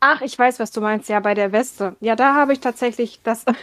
Ach, 0.00 0.20
ich 0.20 0.36
weiß, 0.36 0.58
was 0.58 0.72
du 0.72 0.80
meinst. 0.80 1.08
Ja, 1.08 1.20
bei 1.20 1.34
der 1.34 1.52
Weste. 1.52 1.94
Ja, 2.00 2.16
da 2.16 2.34
habe 2.34 2.52
ich 2.52 2.58
tatsächlich 2.58 3.20
das. 3.22 3.44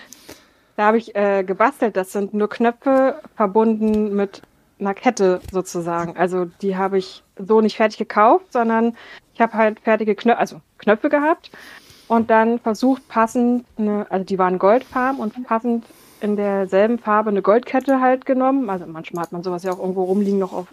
Da 0.76 0.86
habe 0.86 0.98
ich 0.98 1.16
äh, 1.16 1.44
gebastelt. 1.44 1.96
Das 1.96 2.14
sind 2.14 2.34
nur 2.34 2.50
Knöpfe 2.50 3.22
verbunden 3.36 4.16
mit 4.16 4.42
einer 4.84 4.94
Kette 4.94 5.42
sozusagen. 5.52 6.18
Also 6.18 6.46
die 6.62 6.78
habe 6.78 6.98
ich 6.98 7.24
so 7.38 7.62
nicht 7.62 7.78
fertig 7.78 7.98
gekauft, 7.98 8.52
sondern 8.52 8.96
ich 9.34 9.42
habe 9.42 9.54
halt 9.54 9.80
fertige 9.80 10.16
Knöpfe, 10.16 10.40
also 10.40 10.62
Knöpfe 10.78 11.10
gehabt 11.10 11.52
und 12.08 12.30
dann 12.30 12.60
versucht 12.60 13.08
passend, 13.08 13.66
eine, 13.78 14.06
also 14.10 14.26
die 14.26 14.38
waren 14.38 14.60
Goldfarben 14.60 15.20
und 15.20 15.44
passend 15.46 15.86
in 16.22 16.36
derselben 16.36 17.00
Farbe 17.00 17.30
eine 17.30 17.42
Goldkette 17.42 18.00
halt 18.00 18.26
genommen. 18.26 18.70
Also 18.70 18.86
manchmal 18.86 19.24
hat 19.24 19.32
man 19.32 19.44
sowas 19.44 19.64
ja 19.64 19.72
auch 19.72 19.80
irgendwo 19.80 20.04
rumliegen 20.04 20.40
noch 20.40 20.54
auf. 20.54 20.68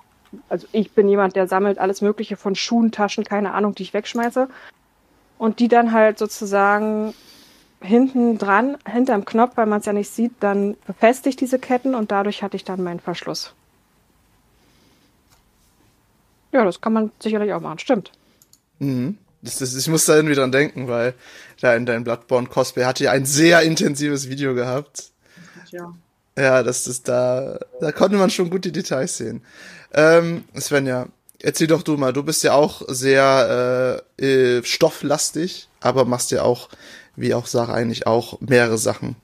Also 0.48 0.68
ich 0.70 0.92
bin 0.92 1.08
jemand, 1.08 1.34
der 1.34 1.48
sammelt 1.48 1.78
alles 1.78 2.02
Mögliche 2.02 2.36
von 2.36 2.54
Schuhen, 2.54 2.92
Taschen, 2.92 3.24
keine 3.24 3.52
Ahnung, 3.52 3.74
die 3.74 3.82
ich 3.82 3.94
wegschmeiße. 3.94 4.48
Und 5.38 5.58
die 5.58 5.68
dann 5.68 5.92
halt 5.92 6.18
sozusagen 6.18 7.14
hinten 7.80 8.38
dran, 8.38 8.76
hinterm 8.86 9.24
Knopf, 9.24 9.56
weil 9.56 9.66
man 9.66 9.80
es 9.80 9.86
ja 9.86 9.92
nicht 9.92 10.10
sieht, 10.10 10.32
dann 10.40 10.76
befestigt 10.86 11.40
diese 11.40 11.58
Ketten 11.58 11.94
und 11.94 12.12
dadurch 12.12 12.42
hatte 12.42 12.56
ich 12.56 12.64
dann 12.64 12.82
meinen 12.82 13.00
Verschluss. 13.00 13.54
Ja, 16.52 16.64
das 16.64 16.80
kann 16.80 16.92
man 16.92 17.12
sicherlich 17.20 17.52
auch 17.52 17.60
machen, 17.60 17.78
stimmt. 17.78 18.12
Mhm. 18.78 19.18
Das, 19.42 19.58
das, 19.58 19.74
ich 19.74 19.88
muss 19.88 20.04
da 20.04 20.16
irgendwie 20.16 20.34
dran 20.34 20.52
denken, 20.52 20.88
weil 20.88 21.14
da 21.60 21.74
in 21.74 21.86
deinem 21.86 22.04
Bloodborne 22.04 22.48
Cosplay 22.48 22.84
hatte 22.84 23.04
ja 23.04 23.12
ein 23.12 23.24
sehr 23.24 23.62
intensives 23.62 24.28
Video 24.28 24.54
gehabt. 24.54 25.12
Ja. 25.70 25.94
Ja, 26.36 26.62
das 26.62 26.86
ist 26.86 27.08
da, 27.08 27.58
da 27.80 27.92
konnte 27.92 28.16
man 28.16 28.30
schon 28.30 28.50
gut 28.50 28.64
die 28.64 28.72
Details 28.72 29.16
sehen. 29.16 29.42
Ähm, 29.92 30.44
Svenja, 30.58 31.06
erzähl 31.42 31.66
doch 31.66 31.82
du 31.82 31.96
mal, 31.96 32.12
du 32.12 32.22
bist 32.22 32.42
ja 32.42 32.52
auch 32.52 32.82
sehr 32.88 34.02
äh, 34.18 34.58
äh, 34.58 34.62
stofflastig, 34.62 35.68
aber 35.80 36.04
machst 36.04 36.30
ja 36.30 36.42
auch, 36.42 36.68
wie 37.16 37.34
auch 37.34 37.46
Sarah 37.46 37.74
eigentlich 37.74 38.06
auch, 38.06 38.40
mehrere 38.40 38.78
Sachen. 38.78 39.16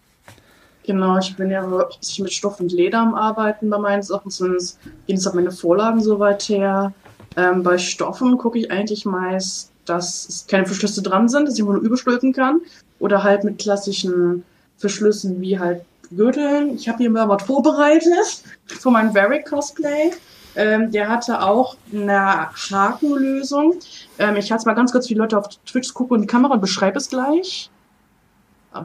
Genau, 0.84 1.18
ich 1.18 1.34
bin 1.36 1.50
ja 1.50 1.68
hauptsächlich 1.68 2.20
mit 2.20 2.32
Stoff 2.32 2.60
und 2.60 2.72
Leder 2.72 3.00
am 3.00 3.14
Arbeiten 3.14 3.68
bei 3.70 3.78
meinen 3.78 4.02
Sachen, 4.02 4.30
sonst 4.30 4.78
gehen 5.06 5.16
es 5.16 5.26
auf 5.26 5.34
meine 5.34 5.50
Vorlagen 5.50 6.00
soweit 6.02 6.42
her. 6.44 6.92
Ähm, 7.36 7.62
bei 7.62 7.78
Stoffen 7.78 8.38
gucke 8.38 8.58
ich 8.58 8.70
eigentlich 8.70 9.04
meist, 9.04 9.70
dass 9.84 10.46
keine 10.48 10.66
Verschlüsse 10.66 11.02
dran 11.02 11.28
sind, 11.28 11.46
dass 11.46 11.58
ich 11.58 11.64
nur 11.64 11.76
überstülpen 11.76 12.32
kann. 12.32 12.60
Oder 12.98 13.22
halt 13.22 13.44
mit 13.44 13.58
klassischen 13.58 14.44
Verschlüssen 14.78 15.40
wie 15.40 15.58
halt 15.58 15.82
Gürteln. 16.14 16.74
Ich 16.74 16.88
habe 16.88 16.98
hier 16.98 17.10
mal 17.10 17.28
was 17.28 17.42
vorbereitet 17.42 18.42
für 18.66 18.90
mein 18.90 19.12
Very 19.12 19.42
Cosplay. 19.42 20.12
Ähm, 20.54 20.90
der 20.90 21.08
hatte 21.08 21.42
auch 21.42 21.76
eine 21.92 22.50
Hakenlösung. 22.70 23.74
Ähm, 24.18 24.36
ich 24.36 24.50
hatte 24.50 24.66
mal 24.66 24.74
ganz 24.74 24.92
kurz, 24.92 25.10
wie 25.10 25.14
Leute 25.14 25.36
auf 25.36 25.48
Twitch 25.66 25.92
gucken 25.92 26.16
in 26.16 26.22
die 26.22 26.26
Kamera 26.26 26.54
und 26.54 26.60
beschreibe 26.60 26.96
es 26.96 27.10
gleich. 27.10 27.70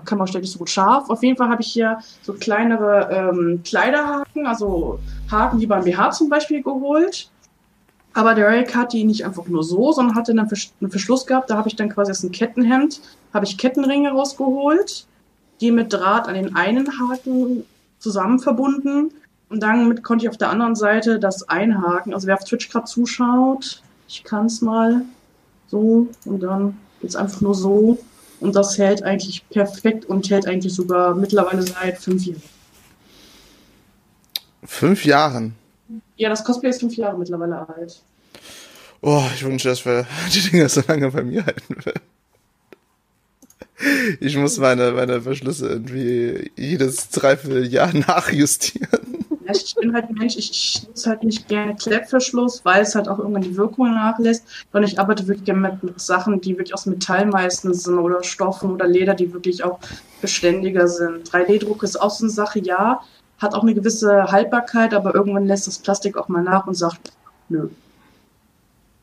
Kamera 0.06 0.28
stellt 0.28 0.44
nicht 0.44 0.54
so 0.54 0.60
gut 0.60 0.70
scharf. 0.70 1.10
Auf 1.10 1.24
jeden 1.24 1.38
Fall 1.38 1.50
habe 1.50 1.62
ich 1.62 1.72
hier 1.72 2.00
so 2.22 2.34
kleinere 2.34 3.10
ähm, 3.12 3.62
Kleiderhaken, 3.64 4.46
also 4.46 5.00
Haken 5.30 5.60
wie 5.60 5.66
beim 5.66 5.84
BH 5.84 6.12
zum 6.12 6.30
Beispiel 6.30 6.62
geholt. 6.62 7.30
Aber 8.14 8.36
der 8.36 8.48
Eric 8.48 8.76
hat 8.76 8.94
die 8.94 9.06
nicht 9.06 9.26
einfach 9.26 9.48
nur 9.48 9.64
so, 9.64 9.92
sondern 9.92 10.16
hatte 10.16 10.32
einen, 10.32 10.48
Versch 10.48 10.72
einen 10.82 10.92
Verschluss 10.92 11.26
gehabt. 11.26 11.50
Da 11.50 11.58
habe 11.58 11.70
ich 11.70 11.76
dann 11.76 11.90
quasi 11.90 12.12
aus 12.12 12.24
einem 12.24 12.34
Kettenhemd, 12.34 13.02
habe 13.34 13.46
ich 13.46 13.58
Kettenringe 13.58 14.12
rausgeholt, 14.12 15.06
die 15.62 15.72
mit 15.72 15.94
Draht 15.94 16.28
an 16.28 16.34
den 16.34 16.56
einen 16.56 16.88
Haken 17.00 17.64
zusammen 18.00 18.40
verbunden. 18.40 19.12
Und 19.50 19.62
dann 19.64 20.02
konnte 20.02 20.26
ich 20.26 20.30
auf 20.30 20.38
der 20.38 20.50
anderen 20.50 20.76
Seite 20.76 21.20
das 21.20 21.48
einhaken. 21.48 22.14
Also 22.14 22.28
wer 22.28 22.36
auf 22.36 22.44
Twitch 22.44 22.70
gerade 22.70 22.86
zuschaut, 22.86 23.82
ich 24.08 24.24
kann 24.24 24.48
es 24.48 24.62
mal 24.62 25.04
so 25.68 26.08
und 26.26 26.42
dann 26.42 26.78
geht's 27.02 27.16
einfach 27.16 27.42
nur 27.42 27.56
so. 27.56 27.98
Und 28.42 28.56
das 28.56 28.78
hält 28.78 29.04
eigentlich 29.04 29.48
perfekt 29.50 30.06
und 30.06 30.30
hält 30.30 30.48
eigentlich 30.48 30.74
sogar 30.74 31.16
mittlerweile 31.16 31.62
seit 31.62 32.00
fünf 32.00 32.26
Jahren. 32.26 32.42
Fünf 34.64 35.06
Jahren? 35.06 35.56
Ja, 36.16 36.30
das 36.30 36.44
Cosplay 36.44 36.70
ist 36.70 36.80
fünf 36.80 36.96
Jahre 36.96 37.18
mittlerweile 37.18 37.68
alt. 37.68 38.02
Oh, 39.02 39.24
ich 39.34 39.44
wünsche, 39.44 39.70
dass 39.70 39.86
wir 39.86 40.06
die 40.34 40.50
Dinger 40.50 40.70
so 40.70 40.82
lange 40.88 41.10
bei 41.10 41.24
mir 41.24 41.46
halten 41.46 41.76
würden. 41.84 42.02
Ich 44.20 44.38
muss 44.38 44.60
meine, 44.60 44.92
meine 44.92 45.22
Verschlüsse 45.22 45.68
irgendwie 45.68 46.52
jedes 46.56 47.10
Dreivierteljahr 47.10 47.94
nachjustieren. 47.94 49.26
Ja, 49.44 49.54
ich 49.54 49.74
bin 49.74 49.94
halt 49.96 50.12
Mensch, 50.12 50.38
ich, 50.38 50.84
nutze 50.88 51.10
halt 51.10 51.24
nicht 51.24 51.48
gerne 51.48 51.76
Klettverschluss, 51.76 52.64
weil 52.64 52.84
es 52.84 52.94
halt 52.94 53.08
auch 53.08 53.18
irgendwann 53.18 53.42
die 53.42 53.58
Wirkung 53.58 53.92
nachlässt. 53.92 54.46
Und 54.72 54.84
ich 54.84 55.00
arbeite 55.00 55.28
wirklich 55.28 55.46
gerne 55.46 55.62
mit, 55.62 55.84
mit 55.84 56.00
Sachen, 56.00 56.42
die 56.42 56.52
wirklich 56.52 56.76
aus 56.76 56.86
Metall 56.86 57.26
meistens 57.26 57.84
sind 57.84 57.98
oder 57.98 58.24
Stoffen 58.24 58.72
oder 58.72 58.88
Leder, 58.88 59.16
die 59.16 59.34
wirklich 59.34 59.64
auch 59.64 59.80
beständiger 60.22 60.88
sind. 60.88 61.28
3D-Druck 61.28 61.82
ist 61.82 62.00
auch 62.00 62.12
so 62.12 62.26
eine 62.26 62.32
Sache, 62.32 62.60
ja 62.60 63.02
hat 63.42 63.54
auch 63.54 63.64
eine 63.64 63.74
gewisse 63.74 64.32
Haltbarkeit, 64.32 64.94
aber 64.94 65.16
irgendwann 65.16 65.48
lässt 65.48 65.68
das 65.68 65.80
Plastik 65.80 66.18
auch 66.18 66.28
mal 66.28 66.44
nach 66.44 66.68
und 66.68 66.76
sagt, 66.76 67.12
nö. 67.50 67.70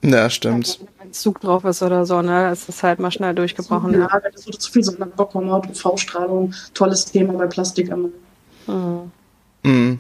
Ja, 0.03 0.31
stimmt. 0.31 0.79
Wenn 0.81 1.09
ein 1.09 1.13
Zug 1.13 1.41
drauf 1.41 1.65
ist 1.65 1.83
oder 1.83 2.07
so, 2.07 2.23
ne, 2.23 2.53
ist 2.53 2.69
das 2.69 2.83
halt 2.85 3.01
mal 3.01 3.11
schnell 3.11 3.35
durchgebrochen. 3.35 3.93
Ja, 3.95 4.09
wenn 4.23 4.33
das 4.33 4.45
so 4.45 4.53
zu 4.53 4.71
viel 4.71 4.85
Sonne 4.85 5.07
bekommen 5.07 5.51
hat, 5.51 5.69
UV-Strahlung, 5.69 6.55
tolles 6.73 7.07
Thema 7.07 7.33
bei 7.33 7.47
Plastik 7.47 7.89
immer. 7.89 8.11
Mhm. 8.69 9.11
Mhm. 9.65 9.99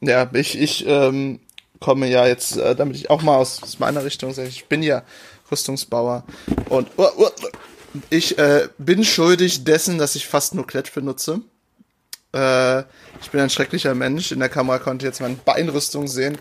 Ja, 0.00 0.28
ich, 0.32 0.58
ich 0.58 0.84
ähm, 0.86 1.38
komme 1.80 2.08
ja 2.08 2.26
jetzt, 2.26 2.56
äh, 2.56 2.74
damit 2.74 2.96
ich 2.96 3.08
auch 3.08 3.22
mal 3.22 3.36
aus, 3.36 3.62
aus 3.62 3.78
meiner 3.78 4.04
Richtung 4.04 4.32
sage, 4.32 4.48
ich 4.48 4.66
bin 4.66 4.82
ja 4.82 5.02
Rüstungsbauer 5.50 6.24
und 6.68 6.88
uh, 6.98 7.02
uh, 7.16 7.30
ich 8.10 8.36
äh, 8.36 8.68
bin 8.78 9.04
schuldig 9.04 9.64
dessen, 9.64 9.96
dass 9.96 10.16
ich 10.16 10.26
fast 10.26 10.54
nur 10.54 10.66
Klett 10.66 10.92
benutze. 10.92 11.40
Äh, 12.36 12.80
ich 13.22 13.30
bin 13.30 13.40
ein 13.40 13.50
schrecklicher 13.50 13.94
Mensch. 13.94 14.30
In 14.32 14.40
der 14.40 14.48
Kamera 14.48 14.78
konnte 14.78 15.06
jetzt 15.06 15.20
meine 15.20 15.36
Beinrüstung 15.36 16.06
sehen, 16.06 16.38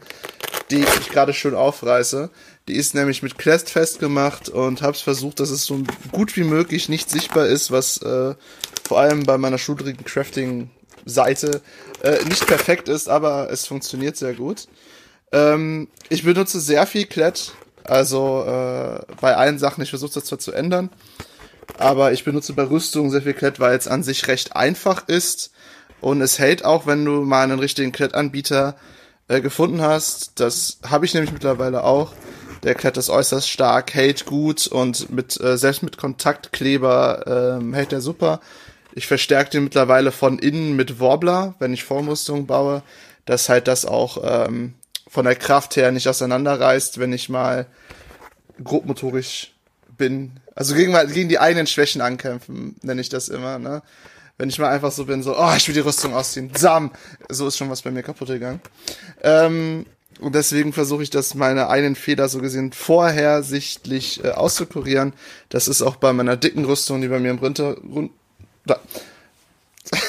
die 0.69 0.81
ich 0.81 1.09
gerade 1.09 1.33
schön 1.33 1.55
aufreiße. 1.55 2.29
Die 2.67 2.75
ist 2.75 2.95
nämlich 2.95 3.23
mit 3.23 3.37
Quest 3.37 3.69
festgemacht 3.69 4.49
und 4.49 4.81
hab's 4.81 5.01
versucht, 5.01 5.39
dass 5.39 5.51
es 5.51 5.65
so 5.65 5.83
gut 6.11 6.35
wie 6.35 6.43
möglich 6.43 6.89
nicht 6.89 7.09
sichtbar 7.09 7.45
ist, 7.45 7.71
was 7.71 8.01
äh, 8.01 8.35
vor 8.87 8.99
allem 8.99 9.23
bei 9.23 9.37
meiner 9.37 9.57
schudrigen 9.57 10.03
Crafting-Seite 10.03 11.61
äh, 12.03 12.23
nicht 12.25 12.45
perfekt 12.45 12.89
ist, 12.89 13.07
aber 13.07 13.49
es 13.51 13.65
funktioniert 13.65 14.17
sehr 14.17 14.33
gut. 14.33 14.67
Ähm, 15.31 15.87
ich 16.09 16.23
benutze 16.23 16.59
sehr 16.59 16.85
viel 16.87 17.05
Klett, 17.05 17.53
also 17.83 18.43
äh, 18.43 18.99
bei 19.21 19.35
allen 19.35 19.59
Sachen, 19.59 19.83
ich 19.83 19.91
versuche 19.91 20.15
das 20.15 20.25
zwar 20.25 20.39
zu 20.39 20.51
ändern, 20.51 20.89
aber 21.77 22.11
ich 22.11 22.23
benutze 22.23 22.53
bei 22.53 22.63
Rüstung 22.63 23.11
sehr 23.11 23.21
viel 23.21 23.33
Klett, 23.33 23.59
weil 23.59 23.77
es 23.77 23.87
an 23.87 24.03
sich 24.03 24.27
recht 24.27 24.55
einfach 24.55 25.07
ist 25.07 25.51
und 26.05 26.21
es 26.21 26.37
hält 26.37 26.63
auch, 26.63 26.85
wenn 26.85 27.03
du 27.03 27.21
mal 27.21 27.41
einen 27.41 27.57
richtigen 27.57 27.91
Klettanbieter 27.91 28.75
äh, 29.27 29.41
gefunden 29.41 29.81
hast. 29.81 30.39
Das 30.39 30.77
habe 30.87 31.03
ich 31.03 31.15
nämlich 31.15 31.33
mittlerweile 31.33 31.83
auch. 31.83 32.13
Der 32.61 32.75
Klett 32.75 32.97
ist 32.97 33.09
äußerst 33.09 33.49
stark, 33.49 33.95
hält 33.95 34.27
gut 34.27 34.67
und 34.67 35.09
mit 35.09 35.41
äh, 35.41 35.57
selbst 35.57 35.81
mit 35.81 35.97
Kontaktkleber 35.97 37.57
ähm, 37.57 37.73
hält 37.73 37.91
er 37.91 38.01
super. 38.01 38.39
Ich 38.93 39.07
verstärke 39.07 39.49
den 39.49 39.63
mittlerweile 39.63 40.11
von 40.11 40.37
innen 40.37 40.75
mit 40.75 40.99
Warbler, 40.99 41.55
wenn 41.57 41.73
ich 41.73 41.83
Vormusterung 41.83 42.45
baue, 42.45 42.83
dass 43.25 43.49
halt 43.49 43.67
das 43.67 43.87
auch 43.87 44.19
ähm, 44.23 44.75
von 45.07 45.25
der 45.25 45.35
Kraft 45.35 45.75
her 45.75 45.91
nicht 45.91 46.07
auseinanderreißt, 46.07 46.99
wenn 46.99 47.13
ich 47.13 47.29
mal 47.29 47.65
grobmotorisch 48.63 49.53
bin. 49.97 50.33
Also 50.53 50.75
gegen, 50.75 50.95
gegen 51.11 51.29
die 51.29 51.39
eigenen 51.39 51.65
Schwächen 51.65 52.01
ankämpfen, 52.01 52.75
nenne 52.83 53.01
ich 53.01 53.09
das 53.09 53.27
immer. 53.27 53.57
Ne? 53.57 53.81
Wenn 54.37 54.49
ich 54.49 54.59
mal 54.59 54.69
einfach 54.69 54.91
so 54.91 55.05
bin, 55.05 55.23
so, 55.23 55.37
oh, 55.37 55.53
ich 55.55 55.67
will 55.67 55.75
die 55.75 55.81
Rüstung 55.81 56.13
ausziehen. 56.13 56.51
Sam! 56.55 56.91
So 57.29 57.47
ist 57.47 57.57
schon 57.57 57.69
was 57.69 57.81
bei 57.81 57.91
mir 57.91 58.03
kaputt 58.03 58.27
gegangen. 58.27 58.61
Ähm, 59.23 59.85
und 60.19 60.35
deswegen 60.35 60.73
versuche 60.73 61.03
ich 61.03 61.09
das 61.09 61.35
meine 61.35 61.67
einen 61.67 61.95
Fehler 61.95 62.29
so 62.29 62.39
gesehen 62.39 62.71
vorher 62.71 63.43
sichtlich 63.43 64.23
äh, 64.23 64.31
auszukurieren. 64.31 65.13
Das 65.49 65.67
ist 65.67 65.81
auch 65.81 65.97
bei 65.97 66.13
meiner 66.13 66.37
dicken 66.37 66.65
Rüstung, 66.65 67.01
die 67.01 67.07
bei 67.07 67.19
mir 67.19 67.31
im 67.31 67.39
Hintergrund, 67.39 68.11
da, 68.65 68.79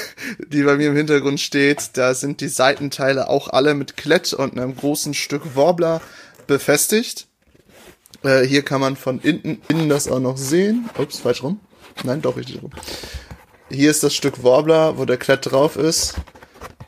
die 0.47 0.63
bei 0.63 0.75
mir 0.75 0.89
im 0.89 0.95
Hintergrund 0.95 1.39
steht. 1.39 1.91
Da 1.93 2.13
sind 2.13 2.41
die 2.41 2.47
Seitenteile 2.47 3.29
auch 3.29 3.49
alle 3.49 3.73
mit 3.73 3.97
Klett 3.97 4.33
und 4.33 4.57
einem 4.57 4.75
großen 4.75 5.13
Stück 5.13 5.55
Warbler 5.55 6.01
befestigt. 6.47 7.27
Äh, 8.23 8.43
hier 8.43 8.63
kann 8.63 8.81
man 8.81 8.95
von 8.95 9.19
innen, 9.19 9.61
innen 9.67 9.89
das 9.89 10.07
auch 10.07 10.19
noch 10.19 10.37
sehen. 10.37 10.89
Ups, 10.97 11.19
falsch 11.19 11.43
rum. 11.43 11.59
Nein, 12.03 12.21
doch 12.21 12.37
richtig 12.37 12.61
rum. 12.61 12.71
Hier 13.69 13.91
ist 13.91 14.03
das 14.03 14.15
Stück 14.15 14.43
Warbler, 14.43 14.97
wo 14.97 15.03
der 15.03 15.17
Klett 15.17 15.51
drauf 15.51 15.75
ist. 15.75 16.15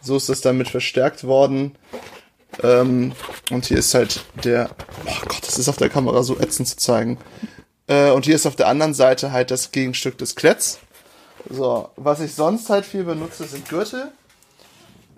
So 0.01 0.15
ist 0.15 0.29
das 0.29 0.39
damit 0.39 0.69
verstärkt 0.69 1.25
worden. 1.25 1.75
Ähm, 2.63 3.13
und 3.51 3.65
hier 3.65 3.77
ist 3.77 3.93
halt 3.93 4.23
der. 4.43 4.69
Oh 5.05 5.25
Gott, 5.27 5.45
das 5.45 5.57
ist 5.57 5.67
auf 5.67 5.77
der 5.77 5.89
Kamera 5.89 6.23
so 6.23 6.39
ätzend 6.39 6.69
zu 6.69 6.77
zeigen. 6.77 7.17
Äh, 7.87 8.11
und 8.11 8.25
hier 8.25 8.35
ist 8.35 8.45
auf 8.45 8.55
der 8.55 8.67
anderen 8.67 8.93
Seite 8.93 9.31
halt 9.33 9.51
das 9.51 9.71
Gegenstück 9.71 10.17
des 10.17 10.35
Kletts. 10.35 10.79
So, 11.49 11.89
was 11.97 12.21
ich 12.21 12.33
sonst 12.33 12.69
halt 12.69 12.85
viel 12.85 13.03
benutze, 13.03 13.45
sind 13.45 13.67
Gürtel. 13.67 14.11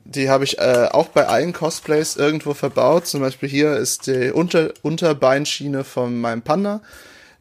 Die 0.04 0.30
habe 0.30 0.44
ich 0.44 0.58
äh, 0.58 0.88
auch 0.92 1.10
bei 1.10 1.28
allen 1.28 1.54
Cosplays 1.54 2.16
irgendwo 2.16 2.56
verbaut. 2.56 3.06
Zum 3.06 3.22
Beispiel 3.22 3.50
hier 3.50 3.78
ist 3.78 4.08
die 4.08 4.32
Unter 4.32 4.74
Unterbeinschiene 4.82 5.84
von 5.84 6.20
meinem 6.20 6.42
Panda. 6.42 6.82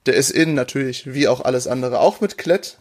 Der 0.04 0.14
ist 0.14 0.30
innen 0.30 0.54
natürlich, 0.54 1.12
wie 1.14 1.26
auch 1.26 1.40
alles 1.40 1.66
andere, 1.66 2.00
auch 2.00 2.20
mit 2.20 2.36
Klett 2.36 2.79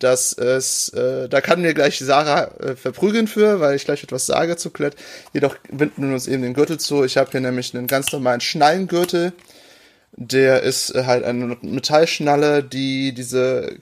dass 0.00 0.32
es, 0.32 0.88
äh, 0.90 1.28
da 1.28 1.40
kann 1.40 1.62
mir 1.62 1.74
gleich 1.74 1.98
Sarah 2.00 2.48
äh, 2.60 2.74
verprügeln 2.76 3.28
für, 3.28 3.60
weil 3.60 3.76
ich 3.76 3.84
gleich 3.84 4.02
etwas 4.02 4.26
sage 4.26 4.56
zu 4.56 4.70
Klett. 4.70 4.96
Jedoch 5.32 5.56
binden 5.70 6.08
wir 6.08 6.14
uns 6.14 6.26
eben 6.26 6.42
den 6.42 6.54
Gürtel 6.54 6.78
zu. 6.80 7.04
Ich 7.04 7.16
habe 7.16 7.30
hier 7.30 7.40
nämlich 7.40 7.74
einen 7.74 7.86
ganz 7.86 8.10
normalen 8.12 8.40
Schnallengürtel, 8.40 9.32
Der 10.16 10.62
ist 10.62 10.94
äh, 10.94 11.04
halt 11.06 11.24
eine 11.24 11.56
Metallschnalle, 11.62 12.64
die 12.64 13.12
diese, 13.14 13.76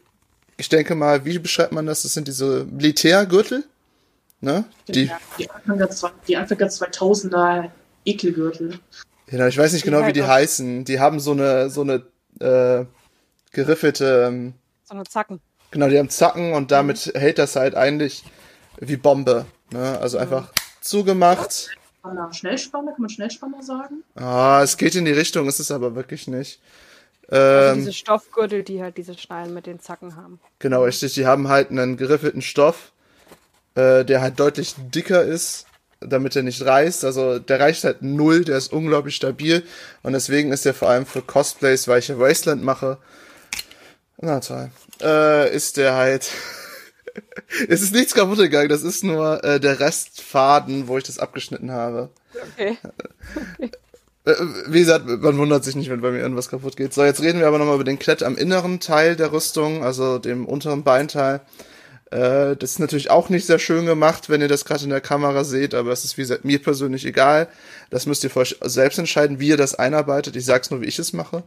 ich 0.59 0.69
denke 0.69 0.95
mal, 0.95 1.25
wie 1.25 1.39
beschreibt 1.39 1.73
man 1.73 1.87
das? 1.87 2.03
Das 2.03 2.15
sind 2.15 2.29
diese 2.29 2.65
Militärgürtel, 2.67 3.65
ne? 4.41 4.65
Die, 4.89 5.07
ja, 5.07 5.19
die, 5.39 5.51
Anfang 5.51 5.79
der, 5.79 5.91
zwei- 5.91 6.13
die 6.29 6.37
Anfang 6.37 6.59
der 6.59 6.71
2000er 6.71 7.71
Ekelgürtel. 8.05 8.79
genau, 9.27 9.47
ich 9.47 9.57
weiß 9.59 9.73
nicht 9.73 9.85
genau, 9.85 10.01
wie 10.01 10.05
halt 10.05 10.17
die 10.17 10.25
heißen. 10.25 10.85
Die 10.85 11.01
haben 11.01 11.21
so 11.21 11.33
eine, 11.33 11.71
so 11.71 11.81
eine 11.83 12.03
äh, 12.41 12.85
geriffelte, 13.53 14.27
ähm, 14.29 14.55
So 14.85 14.95
eine 14.95 15.05
Zacken. 15.05 15.41
Genau, 15.71 15.89
die 15.89 15.99
haben 15.99 16.11
Zacken 16.11 16.53
und 16.53 16.71
damit 16.71 17.13
hält 17.15 17.39
das 17.39 17.57
halt 17.57 17.75
eigentlich 17.75 18.25
wie 18.81 18.97
Bombe. 18.97 19.47
Ne? 19.71 19.99
Also 20.01 20.19
einfach 20.19 20.53
zugemacht. 20.81 21.71
Spanner. 21.99 22.33
Schnellspanner, 22.33 22.93
kann 22.93 23.01
man 23.03 23.11
Schnellspanner 23.11 23.63
sagen? 23.63 24.03
Ah, 24.15 24.61
es 24.63 24.77
geht 24.77 24.95
in 24.95 25.05
die 25.05 25.13
Richtung, 25.13 25.49
ist 25.49 25.59
es 25.61 25.71
aber 25.71 25.95
wirklich 25.95 26.29
nicht. 26.29 26.61
Also 27.31 27.73
Ähm, 27.73 27.79
diese 27.81 27.93
Stoffgürtel, 27.93 28.63
die 28.63 28.83
halt 28.83 28.97
diese 28.97 29.17
Schnallen 29.19 29.53
mit 29.53 29.67
den 29.67 29.81
Zacken 29.81 30.17
haben. 30.17 30.41
Genau, 30.61 30.85
richtig. 30.85 31.13
Die 31.15 31.27
haben 31.27 31.49
halt 31.49 31.71
einen 31.71 31.97
geriffelten 31.97 32.41
Stoff, 32.41 32.93
äh, 33.75 34.05
der 34.05 34.23
halt 34.23 34.41
deutlich 34.41 34.75
dicker 34.79 35.23
ist, 35.23 35.67
damit 36.01 36.37
er 36.37 36.43
nicht 36.43 36.65
reißt. 36.65 37.05
Also 37.05 37.39
der 37.39 37.61
reicht 37.61 37.85
halt 37.85 38.01
null, 38.01 38.45
der 38.45 38.57
ist 38.57 38.73
unglaublich 38.73 39.17
stabil. 39.17 39.63
Und 40.03 40.15
deswegen 40.15 40.53
ist 40.53 40.65
der 40.65 40.73
vor 40.73 40.89
allem 40.89 41.05
für 41.05 41.21
Cosplays, 41.21 41.87
weil 41.89 41.99
ich 41.99 42.09
ja 42.09 42.19
Wasteland 42.19 42.63
mache. 42.63 42.97
Na 44.21 44.41
toll. 44.41 44.71
Äh, 45.01 45.55
ist 45.55 45.77
der 45.77 45.95
halt. 45.95 46.31
es 47.69 47.83
ist 47.83 47.95
nichts 47.95 48.15
kaputt 48.15 48.39
gegangen, 48.39 48.69
das 48.69 48.83
ist 48.83 49.05
nur 49.05 49.43
äh, 49.45 49.61
der 49.61 49.81
Restfaden, 49.81 50.89
wo 50.89 50.99
ich 50.99 51.05
das 51.05 51.19
abgeschnitten 51.19 51.71
habe. 51.71 52.11
Okay. 52.57 52.79
Äh, 54.25 54.35
Wie 54.69 54.81
gesagt, 54.81 55.07
man 55.07 55.39
wundert 55.39 55.65
sich 55.65 55.75
nicht, 55.75 55.91
wenn 55.91 56.03
bei 56.03 56.11
mir 56.11 56.21
irgendwas 56.21 56.51
kaputt 56.51 56.77
geht. 56.77 56.95
So, 56.95 57.03
jetzt 57.05 57.23
reden 57.23 57.41
wir 57.41 57.49
aber 57.49 57.59
nochmal 57.59 57.75
über 57.75 57.85
den 57.85 57.99
Klett 57.99 58.23
am 58.23 58.37
inneren 58.37 58.79
Teil 58.79 59.17
der 59.17 59.33
Rüstung, 59.33 59.83
also 59.83 60.19
dem 60.19 60.47
unteren 60.47 60.85
Beinteil. 60.85 61.41
Äh, 62.11 62.57
das 62.57 62.73
ist 62.73 62.79
natürlich 62.79 63.11
auch 63.11 63.29
nicht 63.29 63.47
sehr 63.47 63.59
schön 63.59 63.87
gemacht, 63.87 64.29
wenn 64.29 64.41
ihr 64.41 64.49
das 64.49 64.65
gerade 64.65 64.85
in 64.85 64.91
der 64.91 65.01
Kamera 65.01 65.43
seht, 65.45 65.75
aber 65.75 65.91
es 65.91 66.05
ist, 66.05 66.17
wie 66.17 66.23
gesagt, 66.23 66.45
mir 66.45 66.63
persönlich 66.63 67.05
egal. 67.05 67.49
Das 67.91 68.07
müsst 68.07 68.23
ihr 68.25 68.31
für 68.31 68.41
euch 68.41 68.57
selbst 68.63 68.99
entscheiden, 68.99 69.41
wie 69.41 69.49
ihr 69.49 69.57
das 69.57 69.75
einarbeitet. 69.75 70.37
Ich 70.37 70.45
sag's 70.45 70.71
nur, 70.71 70.83
wie 70.83 70.87
ich 70.87 70.99
es 70.99 71.13
mache. 71.13 71.43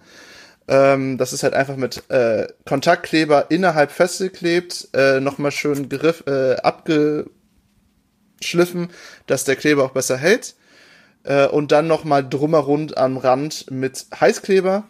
Ähm, 0.67 1.17
das 1.17 1.33
ist 1.33 1.43
halt 1.43 1.53
einfach 1.53 1.75
mit 1.75 2.09
äh, 2.09 2.47
Kontaktkleber 2.65 3.49
innerhalb 3.49 3.91
festgeklebt, 3.91 4.89
äh, 4.93 5.19
nochmal 5.19 5.51
schön 5.51 5.89
griff, 5.89 6.23
äh, 6.27 6.55
abgeschliffen, 6.57 7.29
dass 9.27 9.43
der 9.43 9.55
Kleber 9.55 9.83
auch 9.83 9.91
besser 9.91 10.17
hält 10.17 10.55
äh, 11.23 11.47
und 11.47 11.71
dann 11.71 11.87
nochmal 11.87 12.27
drumherum 12.27 12.89
am 12.95 13.17
Rand 13.17 13.69
mit 13.71 14.05
Heißkleber. 14.19 14.83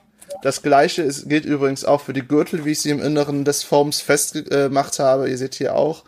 Das 0.44 0.62
gleiche 0.62 1.01
ist, 1.01 1.28
gilt 1.28 1.46
übrigens 1.46 1.86
auch 1.86 2.01
für 2.01 2.13
die 2.13 2.28
Gürtel, 2.28 2.66
wie 2.66 2.72
ich 2.72 2.82
sie 2.82 2.90
im 2.90 3.01
Inneren 3.01 3.46
des 3.46 3.63
Foams 3.63 4.01
festgemacht 4.01 4.98
habe. 5.00 5.30
Ihr 5.30 5.38
seht 5.38 5.56
hier 5.56 5.75
auch, 5.75 6.04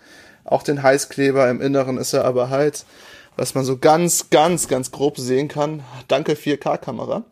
auch 0.46 0.64
den 0.64 0.82
Heißkleber. 0.82 1.50
Im 1.50 1.62
Inneren 1.62 1.98
ist 1.98 2.14
er 2.14 2.26
aber 2.26 2.50
halt, 2.50 2.86
was 3.36 3.54
man 3.54 3.66
so 3.66 3.78
ganz, 3.78 4.30
ganz, 4.30 4.68
ganz 4.68 4.92
grob 4.92 5.18
sehen 5.18 5.50
kann. 5.50 5.84
Danke 6.08 6.34
4K-Kamera. 6.34 7.24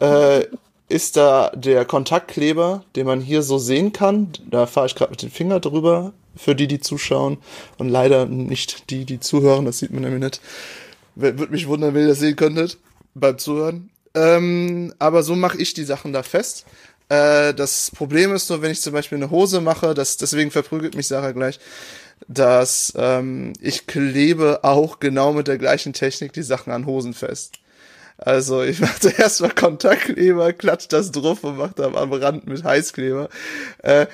Äh, 0.00 0.46
ist 0.88 1.16
da 1.16 1.50
der 1.54 1.84
Kontaktkleber, 1.84 2.84
den 2.96 3.06
man 3.06 3.20
hier 3.20 3.42
so 3.42 3.58
sehen 3.58 3.92
kann. 3.92 4.32
Da 4.50 4.66
fahre 4.66 4.86
ich 4.86 4.94
gerade 4.94 5.10
mit 5.10 5.22
dem 5.22 5.30
Finger 5.30 5.60
drüber, 5.60 6.12
für 6.36 6.54
die, 6.54 6.66
die 6.66 6.80
zuschauen. 6.80 7.38
Und 7.76 7.88
leider 7.88 8.26
nicht 8.26 8.90
die, 8.90 9.04
die 9.04 9.20
zuhören. 9.20 9.64
Das 9.64 9.78
sieht 9.78 9.90
man 9.90 10.02
nämlich 10.02 10.22
nicht. 10.22 10.40
Würde 11.14 11.48
mich 11.48 11.66
wundern, 11.66 11.94
wenn 11.94 12.02
ihr 12.02 12.08
das 12.08 12.20
sehen 12.20 12.36
könntet 12.36 12.78
beim 13.14 13.38
Zuhören. 13.38 13.90
Ähm, 14.14 14.94
aber 14.98 15.22
so 15.22 15.36
mache 15.36 15.58
ich 15.58 15.74
die 15.74 15.84
Sachen 15.84 16.12
da 16.12 16.22
fest. 16.22 16.64
Äh, 17.08 17.54
das 17.54 17.90
Problem 17.94 18.34
ist 18.34 18.48
nur, 18.50 18.62
wenn 18.62 18.70
ich 18.70 18.80
zum 18.80 18.92
Beispiel 18.92 19.16
eine 19.16 19.30
Hose 19.30 19.60
mache, 19.60 19.94
das, 19.94 20.16
deswegen 20.16 20.50
verprügelt 20.50 20.94
mich 20.94 21.08
Sarah 21.08 21.32
gleich, 21.32 21.58
dass 22.26 22.92
ähm, 22.96 23.52
ich 23.60 23.86
klebe 23.86 24.60
auch 24.62 25.00
genau 25.00 25.32
mit 25.32 25.48
der 25.48 25.58
gleichen 25.58 25.92
Technik 25.92 26.32
die 26.32 26.42
Sachen 26.42 26.72
an 26.72 26.86
Hosen 26.86 27.14
fest. 27.14 27.58
Also 28.18 28.62
ich 28.62 28.80
mache 28.80 29.00
zuerst 29.00 29.40
mal 29.40 29.50
Kontaktkleber, 29.50 30.52
klatsch 30.52 30.88
das 30.88 31.12
drauf 31.12 31.44
und 31.44 31.56
mache 31.56 31.74
da 31.76 31.86
am 31.86 32.12
Rand 32.12 32.46
mit 32.46 32.64
Heißkleber. 32.64 33.28
Äh, 33.78 34.06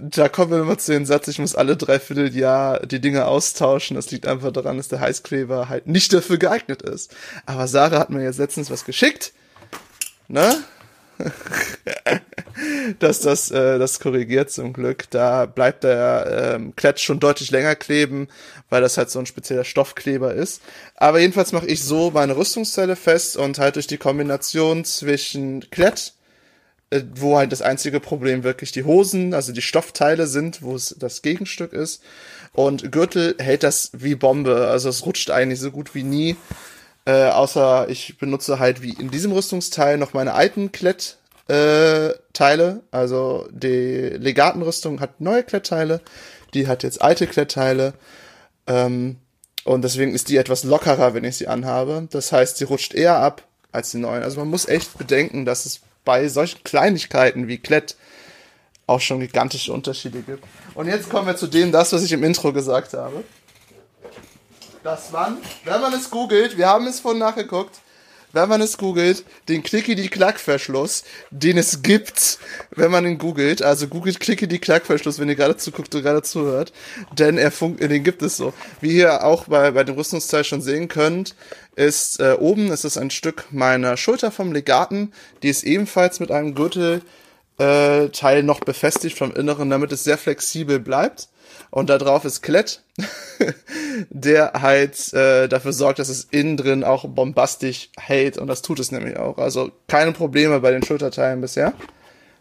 da 0.00 0.28
kommen 0.28 0.50
wir 0.50 0.60
immer 0.60 0.78
zu 0.78 0.92
den 0.92 1.04
Satz, 1.04 1.28
ich 1.28 1.38
muss 1.38 1.54
alle 1.54 1.76
dreiviertel 1.76 2.34
Jahr 2.34 2.84
die 2.86 3.00
Dinge 3.00 3.26
austauschen. 3.26 3.94
Das 3.94 4.10
liegt 4.10 4.26
einfach 4.26 4.52
daran, 4.52 4.78
dass 4.78 4.88
der 4.88 5.00
Heißkleber 5.00 5.68
halt 5.68 5.86
nicht 5.86 6.12
dafür 6.12 6.38
geeignet 6.38 6.82
ist. 6.82 7.14
Aber 7.44 7.68
Sarah 7.68 7.98
hat 7.98 8.10
mir 8.10 8.24
jetzt 8.24 8.38
letztens 8.38 8.70
was 8.70 8.84
geschickt. 8.86 9.32
Ne? 10.28 10.56
dass 12.98 13.20
das 13.20 13.50
äh, 13.50 13.78
das 13.78 14.00
korrigiert 14.00 14.50
zum 14.50 14.72
Glück. 14.72 15.10
Da 15.10 15.46
bleibt 15.46 15.84
der 15.84 16.54
ähm, 16.54 16.76
Kletsch 16.76 17.02
schon 17.02 17.20
deutlich 17.20 17.50
länger 17.50 17.74
kleben, 17.74 18.28
weil 18.70 18.82
das 18.82 18.98
halt 18.98 19.10
so 19.10 19.18
ein 19.18 19.26
spezieller 19.26 19.64
Stoffkleber 19.64 20.34
ist. 20.34 20.62
Aber 20.96 21.20
jedenfalls 21.20 21.52
mache 21.52 21.66
ich 21.66 21.82
so 21.82 22.10
meine 22.10 22.36
Rüstungsteile 22.36 22.96
fest 22.96 23.36
und 23.36 23.58
halt 23.58 23.76
durch 23.76 23.86
die 23.86 23.98
Kombination 23.98 24.84
zwischen 24.84 25.68
Klett, 25.70 26.14
äh, 26.90 27.02
wo 27.14 27.36
halt 27.36 27.52
das 27.52 27.62
einzige 27.62 28.00
Problem 28.00 28.44
wirklich 28.44 28.72
die 28.72 28.84
Hosen, 28.84 29.34
also 29.34 29.52
die 29.52 29.62
Stoffteile 29.62 30.26
sind, 30.26 30.62
wo 30.62 30.74
es 30.74 30.94
das 30.98 31.22
Gegenstück 31.22 31.72
ist. 31.72 32.02
Und 32.52 32.92
Gürtel 32.92 33.34
hält 33.38 33.62
das 33.62 33.90
wie 33.94 34.14
Bombe, 34.14 34.68
also 34.68 34.90
es 34.90 35.06
rutscht 35.06 35.30
eigentlich 35.30 35.60
so 35.60 35.70
gut 35.70 35.94
wie 35.94 36.02
nie. 36.02 36.36
Äh, 37.04 37.28
außer 37.30 37.88
ich 37.88 38.18
benutze 38.18 38.58
halt 38.58 38.82
wie 38.82 38.92
in 38.92 39.10
diesem 39.10 39.32
Rüstungsteil 39.32 39.98
noch 39.98 40.14
meine 40.14 40.34
alten 40.34 40.70
Klett 40.70 41.18
äh, 41.48 42.10
Teile. 42.32 42.82
Also 42.90 43.48
die 43.50 44.10
Legatenrüstung 44.16 45.00
hat 45.00 45.20
neue 45.20 45.42
Klettteile, 45.42 46.00
die 46.54 46.68
hat 46.68 46.82
jetzt 46.82 47.02
alte 47.02 47.26
Klettteile. 47.26 47.94
Ähm, 48.66 49.16
und 49.64 49.82
deswegen 49.82 50.14
ist 50.14 50.28
die 50.28 50.36
etwas 50.36 50.64
lockerer, 50.64 51.14
wenn 51.14 51.24
ich 51.24 51.36
sie 51.36 51.48
anhabe. 51.48 52.08
Das 52.10 52.32
heißt, 52.32 52.56
sie 52.56 52.64
rutscht 52.64 52.94
eher 52.94 53.16
ab 53.16 53.42
als 53.72 53.90
die 53.90 53.98
neuen. 53.98 54.22
Also 54.22 54.38
man 54.40 54.48
muss 54.48 54.68
echt 54.68 54.98
bedenken, 54.98 55.44
dass 55.44 55.66
es 55.66 55.80
bei 56.04 56.28
solchen 56.28 56.62
Kleinigkeiten 56.64 57.48
wie 57.48 57.58
Klett 57.58 57.96
auch 58.86 59.00
schon 59.00 59.20
gigantische 59.20 59.72
Unterschiede 59.72 60.22
gibt. 60.22 60.44
Und 60.74 60.88
jetzt 60.88 61.08
kommen 61.08 61.26
wir 61.26 61.36
zu 61.36 61.46
dem, 61.46 61.72
das, 61.72 61.92
was 61.92 62.02
ich 62.02 62.12
im 62.12 62.24
Intro 62.24 62.52
gesagt 62.52 62.94
habe. 62.94 63.24
Dass 64.82 65.12
man, 65.12 65.38
wenn 65.64 65.80
man 65.80 65.92
es 65.92 66.10
googelt, 66.10 66.58
wir 66.58 66.68
haben 66.68 66.86
es 66.88 66.98
vorhin 66.98 67.20
nachgeguckt, 67.20 67.80
wenn 68.32 68.48
man 68.48 68.60
es 68.60 68.78
googelt, 68.78 69.24
den 69.48 69.62
Clicky-die-Klack-Verschluss, 69.62 71.04
den 71.30 71.58
es 71.58 71.82
gibt, 71.82 72.38
wenn 72.70 72.90
man 72.90 73.06
ihn 73.06 73.18
googelt, 73.18 73.62
also 73.62 73.86
googelt 73.86 74.18
Clicky-die-Klack-Verschluss, 74.18 75.18
wenn 75.18 75.28
ihr 75.28 75.36
gerade 75.36 75.56
zuguckt 75.56 75.94
und 75.94 76.02
gerade 76.02 76.22
zuhört, 76.22 76.72
denn 77.12 77.38
er 77.38 77.52
fun 77.52 77.76
den 77.76 78.02
gibt 78.02 78.22
es 78.22 78.36
so. 78.36 78.54
Wie 78.80 78.96
ihr 78.96 79.24
auch 79.24 79.44
bei, 79.44 79.70
bei 79.70 79.84
dem 79.84 79.94
Rüstungsteil 79.94 80.44
schon 80.44 80.62
sehen 80.62 80.88
könnt, 80.88 81.36
ist 81.76 82.20
äh, 82.20 82.36
oben 82.38 82.72
ist 82.72 82.84
es 82.84 82.96
ein 82.96 83.10
Stück 83.10 83.44
meiner 83.50 83.96
Schulter 83.96 84.30
vom 84.30 84.52
Legaten, 84.52 85.12
die 85.42 85.48
ist 85.48 85.62
ebenfalls 85.62 86.18
mit 86.18 86.30
einem 86.30 86.54
Gürtel 86.54 87.02
äh, 87.58 88.42
noch 88.42 88.60
befestigt 88.60 89.16
vom 89.18 89.32
Inneren, 89.32 89.70
damit 89.70 89.92
es 89.92 90.04
sehr 90.04 90.18
flexibel 90.18 90.80
bleibt. 90.80 91.28
Und 91.72 91.88
da 91.88 91.96
drauf 91.96 92.26
ist 92.26 92.42
Klett, 92.42 92.82
der 94.10 94.52
halt 94.60 95.14
äh, 95.14 95.48
dafür 95.48 95.72
sorgt, 95.72 96.00
dass 96.00 96.10
es 96.10 96.24
innen 96.30 96.58
drin 96.58 96.84
auch 96.84 97.08
bombastisch 97.08 97.88
hält. 97.96 98.36
Und 98.36 98.48
das 98.48 98.60
tut 98.60 98.78
es 98.78 98.92
nämlich 98.92 99.16
auch. 99.16 99.38
Also 99.38 99.72
keine 99.88 100.12
Probleme 100.12 100.60
bei 100.60 100.70
den 100.70 100.82
Schulterteilen 100.82 101.40
bisher. 101.40 101.72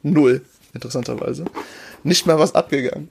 Null, 0.03 0.41
interessanterweise. 0.73 1.45
Nicht 2.03 2.27
mal 2.27 2.39
was 2.39 2.55
abgegangen. 2.55 3.09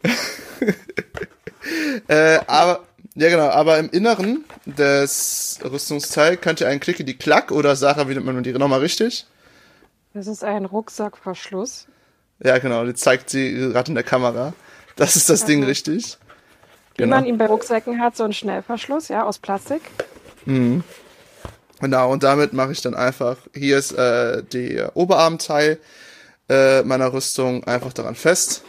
äh, 2.09 2.41
aber, 2.47 2.85
ja 3.15 3.31
genau, 3.31 3.49
aber 3.49 3.79
im 3.79 3.89
Inneren 3.89 4.45
des 4.67 5.59
Rüstungsteils 5.65 6.43
könnt 6.43 6.61
ihr 6.61 6.69
einen 6.69 6.81
Klicke 6.81 7.05
die 7.05 7.17
Klack 7.17 7.51
oder 7.51 7.77
Sarah, 7.77 8.11
wie 8.11 8.15
nennt 8.15 8.27
man 8.27 8.43
die 8.43 8.53
nochmal 8.53 8.81
richtig? 8.81 9.25
Das 10.13 10.27
ist 10.27 10.45
ein 10.45 10.67
Rucksackverschluss. 10.67 11.87
Ja, 12.45 12.59
genau, 12.59 12.85
die 12.85 12.95
zeigt 12.95 13.31
sie 13.31 13.55
gerade 13.55 13.89
in 13.89 13.95
der 13.95 14.05
Kamera. 14.05 14.53
Das 15.01 15.17
ist 15.17 15.31
das 15.31 15.47
Ding 15.47 15.65
richtig. 15.65 16.19
Wie 16.97 17.05
Genau. 17.05 17.17
man 17.17 17.25
ihn 17.25 17.39
bei 17.39 17.47
Rucksäcken 17.47 18.03
hat, 18.03 18.19
so 18.19 18.25
ein 18.25 18.35
Schnellverschluss, 18.35 19.09
ja, 19.09 19.25
aus 19.25 19.39
Plastik. 19.39 19.81
Genau, 21.81 22.13
und 22.13 22.23
damit 22.23 22.53
mache 22.53 22.73
ich 22.73 22.83
dann 22.83 22.95
einfach, 22.95 23.39
hier 23.55 23.79
ist 23.79 23.93
äh, 23.93 24.43
der 24.43 24.95
Oberarmteil 24.99 25.79
äh, 26.51 26.83
meiner 26.83 27.15
Rüstung 27.15 27.65
einfach 27.65 27.95
daran 27.95 28.15
fest. 28.15 28.63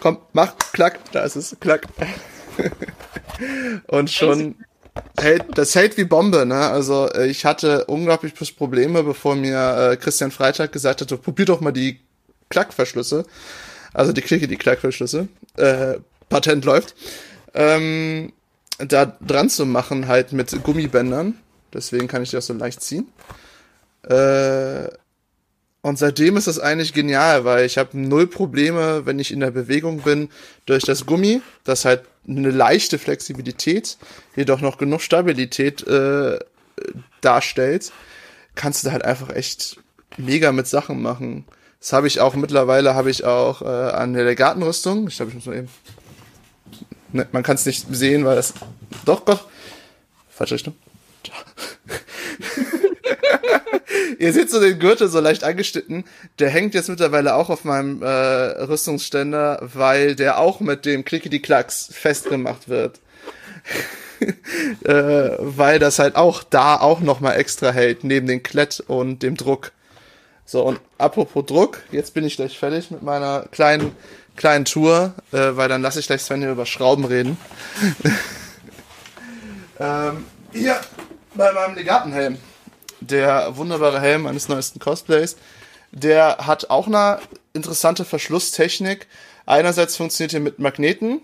Komm, 0.00 0.18
mach, 0.34 0.54
klack, 0.74 0.98
da 1.12 1.20
ist 1.20 1.36
es, 1.36 1.56
klack. 1.58 1.86
und 3.86 4.10
schon 4.10 4.54
hält, 5.18 5.46
das 5.54 5.74
hält 5.74 5.96
wie 5.96 6.04
Bombe, 6.04 6.44
ne? 6.44 6.68
Also 6.68 7.08
äh, 7.08 7.26
ich 7.28 7.46
hatte 7.46 7.86
unglaublich 7.86 8.34
Probleme, 8.54 9.02
bevor 9.02 9.34
mir 9.34 9.92
äh, 9.92 9.96
Christian 9.96 10.30
Freitag 10.30 10.72
gesagt 10.72 11.00
hatte, 11.00 11.16
probier 11.16 11.46
doch 11.46 11.62
mal 11.62 11.72
die 11.72 12.00
Klackverschlüsse. 12.50 13.24
Also 13.92 14.12
die 14.12 14.22
Klicke, 14.22 14.48
die 14.48 14.56
Klackverschlüsse. 14.56 15.28
Äh, 15.56 15.98
Patent 16.28 16.64
läuft. 16.64 16.94
Ähm, 17.54 18.32
da 18.78 19.06
dran 19.06 19.50
zu 19.50 19.66
machen, 19.66 20.08
halt 20.08 20.32
mit 20.32 20.62
Gummibändern. 20.62 21.34
Deswegen 21.72 22.08
kann 22.08 22.22
ich 22.22 22.30
die 22.30 22.38
auch 22.38 22.42
so 22.42 22.54
leicht 22.54 22.82
ziehen. 22.82 23.08
Äh, 24.02 24.88
und 25.82 25.98
seitdem 25.98 26.36
ist 26.36 26.46
das 26.46 26.58
eigentlich 26.58 26.92
genial, 26.92 27.44
weil 27.44 27.64
ich 27.64 27.78
habe 27.78 27.98
null 27.98 28.26
Probleme, 28.26 29.06
wenn 29.06 29.18
ich 29.18 29.32
in 29.32 29.40
der 29.40 29.50
Bewegung 29.50 30.02
bin, 30.02 30.28
durch 30.66 30.84
das 30.84 31.06
Gummi, 31.06 31.40
das 31.64 31.84
halt 31.84 32.02
eine 32.28 32.50
leichte 32.50 32.98
Flexibilität, 32.98 33.96
jedoch 34.36 34.60
noch 34.60 34.76
genug 34.76 35.00
Stabilität 35.00 35.86
äh, 35.86 36.38
darstellt, 37.22 37.92
kannst 38.54 38.82
du 38.82 38.88
da 38.88 38.92
halt 38.92 39.04
einfach 39.04 39.30
echt 39.30 39.78
mega 40.18 40.52
mit 40.52 40.66
Sachen 40.66 41.00
machen. 41.00 41.46
Das 41.80 41.94
habe 41.94 42.06
ich 42.06 42.20
auch 42.20 42.34
mittlerweile, 42.34 42.94
habe 42.94 43.10
ich 43.10 43.24
auch 43.24 43.62
äh, 43.62 43.64
an 43.64 44.12
der 44.12 44.34
Gartenrüstung. 44.34 45.08
Ich 45.08 45.16
glaube, 45.16 45.30
ich 45.30 45.34
muss 45.34 45.46
mal 45.46 45.56
eben. 45.56 45.70
Ne, 47.12 47.26
man 47.32 47.42
kann 47.42 47.56
es 47.56 47.66
nicht 47.66 47.86
sehen, 47.90 48.26
weil 48.26 48.36
das. 48.36 48.52
Doch, 49.06 49.20
doch. 49.20 49.48
Falsche 50.28 50.54
Richtung. 50.54 50.76
Ihr 54.18 54.32
seht 54.34 54.50
so 54.50 54.60
den 54.60 54.78
Gürtel 54.78 55.08
so 55.08 55.18
leicht 55.20 55.42
angeschnitten. 55.42 56.04
Der 56.38 56.50
hängt 56.50 56.74
jetzt 56.74 56.90
mittlerweile 56.90 57.34
auch 57.34 57.48
auf 57.48 57.64
meinem 57.64 58.02
äh, 58.02 58.06
Rüstungsständer, 58.06 59.66
weil 59.74 60.14
der 60.14 60.38
auch 60.38 60.60
mit 60.60 60.84
dem 60.84 61.06
Klickety-Klacks 61.06 61.88
festgemacht 61.92 62.68
wird. 62.68 63.00
äh, 64.84 65.30
weil 65.38 65.78
das 65.78 65.98
halt 65.98 66.16
auch 66.16 66.42
da 66.42 66.76
auch 66.76 67.00
nochmal 67.00 67.38
extra 67.38 67.70
hält, 67.70 68.04
neben 68.04 68.26
dem 68.26 68.42
Klett 68.42 68.84
und 68.86 69.22
dem 69.22 69.38
Druck. 69.38 69.72
So, 70.50 70.64
und 70.64 70.80
apropos 70.98 71.46
Druck, 71.46 71.84
jetzt 71.92 72.12
bin 72.12 72.24
ich 72.24 72.34
gleich 72.34 72.58
fertig 72.58 72.90
mit 72.90 73.02
meiner 73.02 73.44
kleinen, 73.52 73.94
kleinen 74.34 74.64
Tour, 74.64 75.14
äh, 75.30 75.36
weil 75.52 75.68
dann 75.68 75.80
lasse 75.80 76.00
ich 76.00 76.08
gleich 76.08 76.22
Sven 76.22 76.40
hier 76.40 76.50
über 76.50 76.66
Schrauben 76.66 77.04
reden. 77.04 77.38
ähm, 79.78 80.24
hier 80.52 80.80
bei 81.36 81.52
meinem 81.52 81.76
Legatenhelm 81.76 82.38
der 82.98 83.56
wunderbare 83.58 84.00
Helm 84.00 84.26
eines 84.26 84.48
neuesten 84.48 84.80
Cosplays, 84.80 85.36
der 85.92 86.38
hat 86.38 86.68
auch 86.68 86.88
eine 86.88 87.20
interessante 87.52 88.04
Verschlusstechnik. 88.04 89.06
Einerseits 89.46 89.94
funktioniert 89.94 90.34
er 90.34 90.40
mit 90.40 90.58
Magneten 90.58 91.20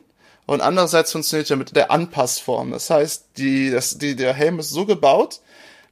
und 0.47 0.61
andererseits 0.61 1.11
funktioniert 1.11 1.51
er 1.51 1.57
mit 1.57 1.75
der 1.75 1.91
Anpassform. 1.91 2.71
Das 2.71 2.91
heißt, 2.91 3.25
die, 3.39 3.73
das, 3.73 3.99
die, 3.99 4.15
der 4.15 4.35
Helm 4.35 4.61
ist 4.61 4.71
so 4.71 4.87
gebaut, 4.87 5.41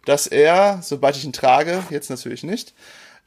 dass 0.05 0.29
er, 0.29 0.79
sobald 0.83 1.17
ich 1.17 1.25
ihn 1.25 1.33
trage, 1.33 1.83
jetzt 1.91 2.11
natürlich 2.11 2.45
nicht, 2.45 2.75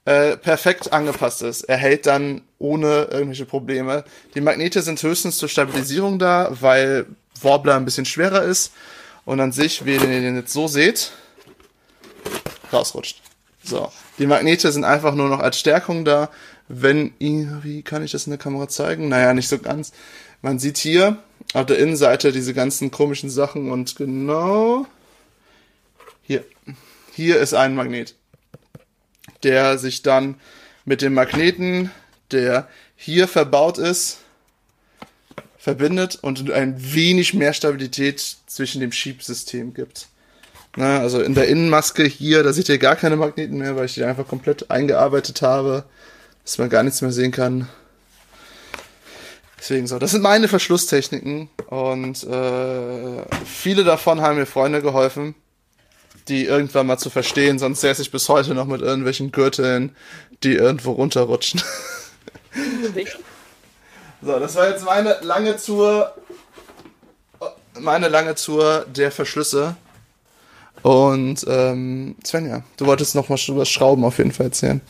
äh, 0.08 0.38
perfekt 0.38 0.94
angepasst 0.94 1.42
ist. 1.42 1.64
Er 1.64 1.76
hält 1.76 2.06
dann 2.06 2.42
ohne 2.60 3.10
irgendwelche 3.12 3.46
Probleme. 3.46 4.06
Die 4.36 4.42
Magnete 4.42 4.82
sind 4.82 5.04
höchstens 5.04 5.38
zur 5.38 5.50
Stabilisierung 5.50 6.18
da, 6.18 6.48
weil 6.62 7.08
Warbler 7.42 7.76
ein 7.76 7.84
bisschen 7.84 8.06
schwerer 8.06 8.44
ist. 8.44 8.72
Und 9.26 9.42
an 9.42 9.52
sich, 9.52 9.84
wie 9.86 9.96
ihr 9.96 10.00
den 10.00 10.38
jetzt 10.38 10.54
so 10.54 10.70
seht, 10.70 11.12
rausrutscht. 12.72 13.22
So. 13.62 13.92
Die 14.18 14.28
Magnete 14.28 14.72
sind 14.72 14.86
einfach 14.86 15.14
nur 15.14 15.28
noch 15.28 15.42
als 15.42 15.60
Stärkung 15.60 16.06
da. 16.06 16.30
Wenn, 16.70 17.14
wie 17.20 17.82
kann 17.82 18.02
ich 18.02 18.12
das 18.12 18.28
in 18.28 18.32
der 18.32 18.40
Kamera 18.40 18.70
zeigen? 18.70 19.10
Naja, 19.10 19.34
nicht 19.34 19.50
so 19.50 19.60
ganz. 19.60 19.92
Man 20.42 20.58
sieht 20.58 20.78
hier 20.78 21.18
auf 21.54 21.66
der 21.66 21.80
Innenseite 21.80 22.32
diese 22.32 22.54
ganzen 22.54 22.92
komischen 22.92 23.30
Sachen 23.30 23.70
und 23.70 23.98
genau 23.98 24.86
hier. 26.22 26.46
Hier 27.14 27.42
ist 27.42 27.54
ein 27.54 27.76
Magnet, 27.76 28.16
der 29.44 29.78
sich 29.78 30.02
dann 30.02 30.36
mit 30.86 31.02
dem 31.02 31.14
Magneten, 31.14 31.92
der 32.32 32.68
hier 32.96 33.28
verbaut 33.28 33.78
ist, 33.78 34.20
verbindet 35.58 36.18
und 36.22 36.50
ein 36.52 36.76
wenig 36.94 37.34
mehr 37.34 37.54
Stabilität 37.54 38.38
zwischen 38.48 38.80
dem 38.80 38.92
Schiebsystem 38.92 39.74
gibt. 39.74 40.08
Na, 40.76 41.00
also 41.00 41.22
in 41.22 41.34
der 41.34 41.48
Innenmaske 41.48 42.04
hier, 42.04 42.44
da 42.44 42.54
seht 42.54 42.70
ihr 42.70 42.78
gar 42.78 42.96
keine 42.96 43.16
Magneten 43.16 43.58
mehr, 43.58 43.76
weil 43.76 43.86
ich 43.86 43.96
die 43.96 44.04
einfach 44.04 44.28
komplett 44.28 44.70
eingearbeitet 44.70 45.42
habe, 45.42 45.86
dass 46.44 46.58
man 46.58 46.70
gar 46.70 46.84
nichts 46.84 47.02
mehr 47.02 47.12
sehen 47.12 47.32
kann. 47.32 47.68
Deswegen 49.60 49.88
so, 49.88 49.98
das 49.98 50.12
sind 50.12 50.22
meine 50.22 50.48
Verschlusstechniken 50.48 51.50
und 51.66 52.24
äh, 52.24 53.26
viele 53.44 53.84
davon 53.84 54.22
haben 54.22 54.38
mir 54.38 54.46
Freunde 54.46 54.82
geholfen, 54.82 55.36
die 56.28 56.46
irgendwann 56.46 56.88
mal 56.88 56.98
zu 56.98 57.10
verstehen, 57.10 57.60
sonst 57.60 57.82
säße 57.82 58.02
ich 58.02 58.12
bis 58.12 58.30
heute 58.30 58.54
noch 58.54 58.66
mit 58.66 58.82
irgendwelchen 58.82 59.32
Gürteln, 59.32 59.96
die 60.44 60.54
irgendwo 60.56 60.92
runterrutschen. 60.92 61.62
so, 64.22 64.40
das 64.40 64.56
war 64.56 64.70
jetzt 64.70 64.86
meine 64.86 65.18
lange 65.22 65.58
Tour, 65.58 66.14
meine 67.80 68.08
lange 68.08 68.36
Tour 68.36 68.86
der 68.88 69.12
Verschlüsse. 69.12 69.76
Und 70.84 71.44
ähm, 71.48 72.16
Svenja, 72.24 72.64
du 72.78 72.86
wolltest 72.86 73.16
noch 73.16 73.30
mal 73.30 73.40
über 73.48 73.66
Schrauben 73.66 74.06
auf 74.06 74.20
jeden 74.20 74.32
Fall 74.32 74.48
erzählen. 74.48 74.82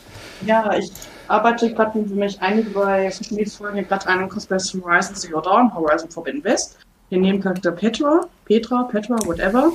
Ja, 0.44 0.76
ich 0.76 0.90
arbeite 1.28 1.72
gerade 1.72 1.92
für 1.92 2.14
mich 2.14 2.40
einige 2.40 2.70
bei 2.70 3.10
Social 3.10 3.36
Media 3.36 3.52
Folgen 3.52 3.88
gerade 3.88 4.06
einen 4.06 4.28
Cosplay 4.28 4.58
von 4.58 4.84
Horizon 4.84 5.14
Zero 5.14 5.40
Dawn, 5.40 5.74
Horizon 5.74 6.10
Forbidden 6.10 6.44
West. 6.44 6.78
Den 7.10 7.22
Nebencharakter 7.22 7.72
Petra, 7.72 8.26
Petra, 8.44 8.82
Petra, 8.82 9.16
whatever. 9.24 9.72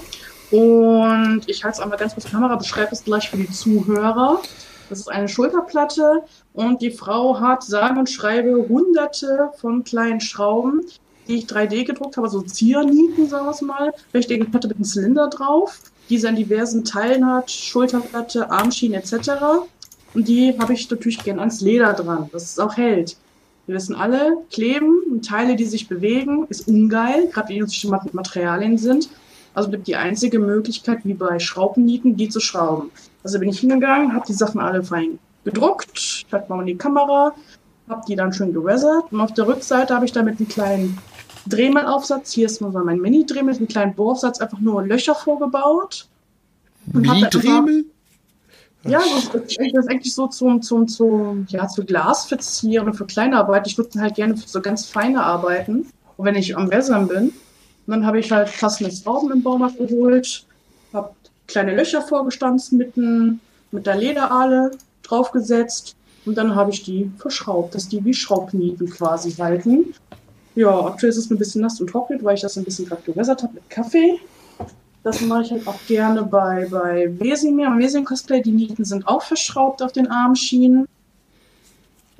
Und 0.53 1.41
ich 1.47 1.63
halte 1.63 1.77
es 1.77 1.79
einmal 1.81 1.97
ganz 1.97 2.13
kurz 2.13 2.29
Kamera, 2.29 2.55
beschreibe 2.55 2.91
es 2.91 3.03
gleich 3.03 3.29
für 3.29 3.37
die 3.37 3.49
Zuhörer. 3.49 4.41
Das 4.89 4.99
ist 4.99 5.09
eine 5.09 5.27
Schulterplatte 5.27 6.23
und 6.53 6.81
die 6.81 6.91
Frau 6.91 7.39
hat 7.39 7.63
sage 7.63 7.99
und 7.99 8.09
schreibe 8.09 8.67
hunderte 8.69 9.49
von 9.57 9.83
kleinen 9.83 10.21
Schrauben, 10.21 10.81
die 11.27 11.37
ich 11.37 11.45
3D 11.45 11.85
gedruckt 11.85 12.17
habe, 12.17 12.29
so 12.29 12.41
Ziernieten, 12.41 13.27
sagen 13.27 13.45
wir 13.45 13.51
es 13.51 13.61
mal. 13.61 13.93
Richtige 14.13 14.45
Platte 14.45 14.67
mit 14.67 14.77
einem 14.77 14.85
Zylinder 14.85 15.29
drauf 15.29 15.79
die 16.09 16.17
sie 16.17 16.27
an 16.27 16.35
diversen 16.35 16.83
Teilen 16.83 17.25
hat, 17.25 17.49
Schulterplatte, 17.49 18.51
Armschienen 18.51 18.99
etc. 18.99 19.31
Und 20.13 20.27
die 20.27 20.57
habe 20.59 20.73
ich 20.73 20.89
natürlich 20.89 21.23
gern 21.23 21.39
ans 21.39 21.61
Leder 21.61 21.93
dran, 21.93 22.29
dass 22.31 22.43
es 22.43 22.59
auch 22.59 22.77
hält. 22.77 23.17
Wir 23.65 23.75
wissen 23.75 23.95
alle, 23.95 24.37
Kleben 24.51 25.03
und 25.09 25.25
Teile, 25.25 25.55
die 25.55 25.65
sich 25.65 25.87
bewegen, 25.87 26.45
ist 26.49 26.67
ungeil, 26.67 27.29
gerade 27.31 27.49
wenn 27.49 27.65
die 27.65 28.15
Materialien 28.15 28.77
sind. 28.77 29.09
Also 29.53 29.69
bleibt 29.69 29.87
die 29.87 29.95
einzige 29.95 30.39
Möglichkeit, 30.39 30.99
wie 31.03 31.13
bei 31.13 31.39
Schraubennieten, 31.39 32.15
die 32.17 32.29
zu 32.29 32.39
schrauben. 32.39 32.91
Also 33.23 33.39
bin 33.39 33.49
ich 33.49 33.59
hingegangen, 33.59 34.13
habe 34.13 34.25
die 34.27 34.33
Sachen 34.33 34.59
alle 34.59 34.83
fein 34.83 35.19
gedruckt, 35.43 36.25
pack 36.29 36.49
mal 36.49 36.61
in 36.61 36.67
die 36.67 36.77
Kamera, 36.77 37.33
habe 37.89 38.01
die 38.07 38.15
dann 38.15 38.33
schön 38.33 38.53
gewässert 38.53 39.11
und 39.11 39.21
auf 39.21 39.33
der 39.33 39.47
Rückseite 39.47 39.93
habe 39.93 40.05
ich 40.05 40.11
damit 40.11 40.39
einen 40.39 40.47
kleinen 40.47 40.97
Drehmelaufsatz. 41.47 42.31
Hier 42.31 42.45
ist 42.45 42.61
mal 42.61 42.71
mein 42.83 42.99
Mini-Dremel, 42.99 43.53
mit 43.53 43.57
einem 43.59 43.67
kleinen 43.67 43.95
Bohraufsatz, 43.95 44.39
einfach 44.39 44.59
nur 44.59 44.83
Löcher 44.83 45.15
vorgebaut. 45.15 46.07
Wie 46.85 47.25
Dremel? 47.29 47.85
Ja, 48.85 48.99
das 48.99 49.23
ist, 49.23 49.33
das 49.33 49.43
ist 49.43 49.89
eigentlich 49.89 50.13
so 50.13 50.27
zum, 50.27 50.61
zum, 50.61 50.87
zum, 50.87 51.45
ja, 51.49 51.67
zu 51.67 51.85
Glasverzieren 51.85 52.87
und 52.87 52.95
für 52.95 53.05
kleine 53.05 53.37
Arbeit. 53.37 53.65
Ich 53.67 53.77
würde 53.77 54.01
halt 54.01 54.15
gerne 54.15 54.35
für 54.35 54.47
so 54.47 54.61
ganz 54.61 54.85
feine 54.85 55.23
Arbeiten. 55.23 55.87
Und 56.17 56.25
wenn 56.25 56.35
ich 56.35 56.57
am 56.57 56.69
Wässern 56.69 57.07
bin, 57.07 57.31
dann 57.87 58.05
habe 58.05 58.19
ich 58.19 58.31
halt 58.31 58.51
passende 58.57 58.91
Schrauben 58.91 59.31
im 59.31 59.43
Baumarkt 59.43 59.77
geholt, 59.77 60.45
habe 60.93 61.11
kleine 61.47 61.75
Löcher 61.75 62.01
vorgestanzt 62.01 62.73
mit, 62.73 62.95
ein, 62.97 63.39
mit 63.71 63.85
der 63.85 63.95
Lederahle 63.95 64.71
draufgesetzt 65.03 65.95
und 66.25 66.37
dann 66.37 66.55
habe 66.55 66.71
ich 66.71 66.83
die 66.83 67.11
verschraubt, 67.17 67.75
dass 67.75 67.89
die 67.89 68.03
wie 68.05 68.13
Schraubnieten 68.13 68.89
quasi 68.89 69.31
halten. 69.31 69.93
Ja, 70.55 70.85
aktuell 70.85 71.09
ist 71.09 71.17
es 71.17 71.31
ein 71.31 71.37
bisschen 71.37 71.61
nass 71.61 71.81
und 71.81 71.89
trocknet, 71.89 72.23
weil 72.23 72.35
ich 72.35 72.41
das 72.41 72.57
ein 72.57 72.63
bisschen 72.63 72.85
gerade 72.85 73.01
gewässert 73.01 73.43
habe 73.43 73.55
mit 73.55 73.69
Kaffee. 73.69 74.19
Das 75.03 75.19
mache 75.19 75.41
ich 75.41 75.51
halt 75.51 75.67
auch 75.67 75.79
gerne 75.87 76.23
bei, 76.23 76.67
bei 76.69 77.11
Wesimir, 77.19 77.67
am 77.67 77.79
Wesim-Cosplay. 77.79 78.41
Die 78.41 78.51
Nieten 78.51 78.85
sind 78.85 79.05
auch 79.07 79.21
verschraubt 79.21 79.81
auf 79.81 79.91
den 79.91 80.07
Armschienen. 80.07 80.87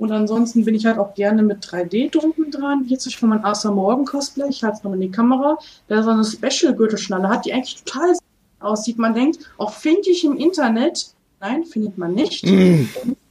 Und 0.04 0.12
ansonsten 0.12 0.66
bin 0.66 0.74
ich 0.74 0.84
halt 0.84 0.98
auch 0.98 1.14
gerne 1.14 1.42
mit 1.42 1.64
3D-Drucken 1.64 2.50
dran. 2.50 2.84
Jetzt 2.88 3.06
ist 3.06 3.16
von 3.16 3.30
meinem 3.30 3.42
Asa 3.42 3.70
Morgen 3.70 4.04
Cosplay. 4.04 4.50
Ich 4.50 4.62
halte 4.62 4.76
es 4.76 4.84
nochmal 4.84 5.00
in 5.00 5.10
die 5.10 5.10
Kamera. 5.10 5.56
Der 5.88 6.02
so 6.02 6.10
eine 6.10 6.22
Special-Gürtelschnalle 6.22 7.26
hat, 7.26 7.46
die 7.46 7.54
eigentlich 7.54 7.82
total 7.82 8.12
aussieht. 8.60 8.98
Man 8.98 9.14
denkt, 9.14 9.38
auch 9.56 9.72
finde 9.72 10.10
ich 10.10 10.22
im 10.26 10.36
Internet. 10.36 11.14
Nein, 11.40 11.64
findet 11.64 11.96
man 11.96 12.12
nicht. 12.12 12.44
Mm. 12.44 12.86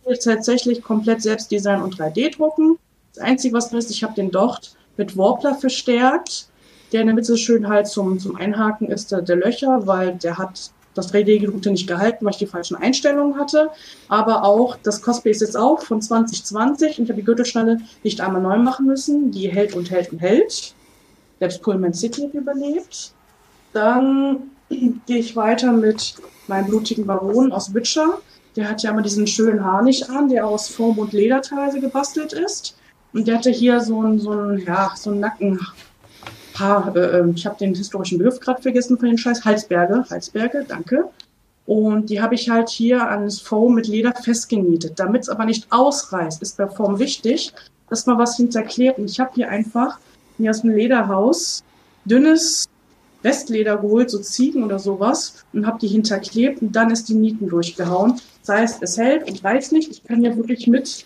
Ich 0.09 0.19
tatsächlich 0.23 0.81
komplett 0.81 1.21
selbst 1.21 1.51
designen 1.51 1.83
und 1.83 1.95
3D 1.95 2.36
drucken. 2.36 2.79
Das 3.13 3.23
Einzige, 3.23 3.53
was 3.53 3.69
drin 3.69 3.77
ist, 3.77 3.91
ich 3.91 4.03
habe 4.03 4.15
den 4.15 4.31
Docht 4.31 4.75
mit 4.97 5.15
Warbler 5.15 5.53
verstärkt, 5.53 6.47
der 6.91 7.01
in 7.01 7.05
der 7.07 7.15
Mitte 7.15 7.38
schön 7.38 7.67
halt 7.67 7.86
zum, 7.86 8.17
zum 8.17 8.36
Einhaken 8.36 8.89
ist 8.89 9.12
der, 9.12 9.21
der 9.21 9.36
Löcher, 9.36 9.86
weil 9.86 10.15
der 10.15 10.39
hat 10.39 10.71
das 10.93 11.13
3D-gedruckte 11.13 11.71
nicht 11.71 11.88
gehalten, 11.88 12.25
weil 12.25 12.32
ich 12.32 12.38
die 12.38 12.45
falschen 12.45 12.75
Einstellungen 12.75 13.38
hatte. 13.38 13.69
Aber 14.08 14.43
auch 14.43 14.77
das 14.84 15.01
Cosplay 15.01 15.32
ist 15.32 15.41
jetzt 15.41 15.58
auch 15.58 15.82
von 15.82 16.01
2020 16.01 16.99
und 16.99 17.03
ich 17.06 17.10
habe 17.10 17.19
die 17.19 17.25
Gürtelschnalle 17.25 17.79
nicht 18.03 18.21
einmal 18.21 18.41
neu 18.41 18.58
machen 18.58 18.86
müssen. 18.86 19.32
Die 19.32 19.49
hält 19.49 19.75
und 19.75 19.91
hält 19.91 20.12
und 20.12 20.19
hält. 20.19 20.73
Selbst 21.39 21.62
Pullman 21.62 21.93
City 21.93 22.21
hat 22.21 22.34
überlebt. 22.34 23.13
Dann 23.73 24.51
gehe 24.69 25.17
ich 25.17 25.36
weiter 25.36 25.71
mit 25.71 26.15
meinem 26.47 26.67
blutigen 26.67 27.06
Baron 27.06 27.51
aus 27.51 27.73
Witcher. 27.73 28.19
Der 28.56 28.69
hat 28.69 28.84
ja 28.84 28.91
immer 28.91 29.01
diesen 29.01 29.25
schönen 29.25 29.63
Harnisch 29.63 30.03
an, 30.10 30.29
der 30.29 30.45
aus 30.45 30.69
Form- 30.69 30.99
und 30.99 31.13
Lederteile 31.13 31.79
gebastelt 31.79 32.34
ist. 32.34 32.77
Und 33.13 33.27
der 33.27 33.38
hatte 33.38 33.49
hier 33.49 33.79
so 33.79 34.01
ein, 34.01 34.19
so 34.19 34.32
ein, 34.32 34.60
ja, 34.60 34.93
so 34.95 35.12
ein 35.12 35.19
Nacken. 35.19 35.60
Haar, 36.60 36.96
äh, 36.96 37.20
ähm, 37.20 37.34
ich 37.36 37.46
habe 37.46 37.58
den 37.58 37.74
historischen 37.76 38.18
Begriff 38.18 38.39
gerade 38.39 38.62
vergessen 38.62 38.98
von 38.98 39.08
den 39.08 39.18
Scheiß. 39.18 39.44
Halsberge, 39.46 40.06
Halsberge, 40.10 40.66
danke. 40.68 41.10
Und 41.66 42.10
die 42.10 42.22
habe 42.22 42.36
ich 42.36 42.50
halt 42.50 42.70
hier 42.70 43.10
ans 43.10 43.39
Foam 43.39 43.76
mit 43.76 43.88
Leder 43.88 44.13
festgenietet. 44.13 44.94
Damit 44.98 45.24
es 45.24 45.30
aber 45.30 45.46
nicht 45.46 45.68
ausreißt, 45.72 46.42
ist 46.42 46.58
bei 46.58 46.68
Foam 46.68 47.00
wichtig, 47.00 47.54
dass 47.89 48.06
man 48.06 48.18
was 48.18 48.38
hinterklebt. 48.38 49.00
Und 49.00 49.10
ich 49.10 49.20
habe 49.20 49.32
hier 49.36 49.50
einfach 49.50 49.98
mir 50.38 50.52
aus 50.52 50.62
dem 50.62 50.72
Lederhaus 50.72 51.63
dünnes 52.06 52.68
Restleder 53.24 53.78
geholt, 53.78 54.10
so 54.10 54.20
Ziegen 54.20 54.63
oder 54.63 54.80
sowas, 54.80 55.46
und 55.54 55.66
habe 55.66 55.80
die 55.80 55.88
hinterklebt 55.88 56.62
und 56.62 56.76
dann 56.76 56.92
ist 56.92 57.08
die 57.08 57.13
Nieten 57.13 57.48
durchgehauen. 57.48 58.20
Das 58.46 58.56
heißt, 58.56 58.84
es 58.84 58.98
hält 58.98 59.30
und 59.30 59.42
reißt 59.44 59.72
nicht. 59.72 59.89
Ich 59.89 60.04
kann 60.04 60.22
ja 60.24 60.36
wirklich 60.36 60.68
mit 60.68 61.06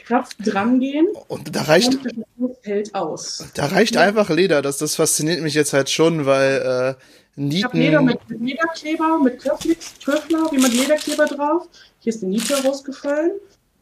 Kraft 0.00 0.36
drangehen. 0.40 1.06
Und 1.28 1.54
da 1.54 1.62
reicht, 1.62 1.98
und 2.38 2.56
hält 2.62 2.94
aus. 2.94 3.44
Da 3.54 3.66
reicht 3.66 3.94
ja. 3.94 4.02
einfach 4.02 4.30
Leder. 4.30 4.62
Das, 4.62 4.78
das 4.78 4.96
fasziniert 4.96 5.42
mich 5.42 5.54
jetzt 5.54 5.72
halt 5.72 5.90
schon, 5.90 6.26
weil 6.26 6.96
äh, 6.96 7.40
Nieten. 7.40 7.56
Ich 7.56 7.64
habe 7.64 7.78
Leder 7.78 8.02
mit, 8.02 8.18
mit 8.28 8.40
Lederkleber, 8.40 9.18
mit 9.18 9.42
Köffler, 9.42 10.50
wie 10.50 10.58
mit 10.58 10.72
Lederkleber 10.72 11.26
drauf. 11.26 11.68
Hier 12.00 12.12
ist 12.12 12.22
die 12.22 12.26
Niete 12.26 12.62
rausgefallen. 12.62 13.32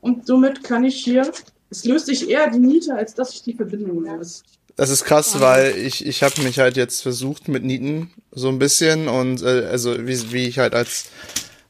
Und 0.01 0.27
somit 0.27 0.63
kann 0.63 0.85
ich 0.85 0.97
hier, 0.97 1.31
es 1.71 1.85
löst 1.85 2.07
sich 2.07 2.29
eher 2.29 2.51
die 2.51 2.59
Niete, 2.59 2.95
als 2.95 3.15
dass 3.15 3.33
ich 3.33 3.43
die 3.43 3.55
Verbindung 3.55 4.05
löst. 4.05 4.45
Das 4.77 4.91
ist 4.91 5.05
krass, 5.05 5.41
weil 5.41 5.77
ich, 5.77 6.05
ich 6.05 6.23
habe 6.23 6.43
mich 6.43 6.59
halt 6.59 6.77
jetzt 6.77 7.01
versucht 7.01 7.49
mit 7.49 7.63
Nieten 7.63 8.11
so 8.33 8.49
ein 8.49 8.59
bisschen 8.59 9.07
und 9.07 9.43
äh, 9.43 9.67
also 9.71 10.07
wie, 10.07 10.33
wie 10.33 10.49
ich 10.49 10.59
halt 10.59 10.75
als 10.75 11.07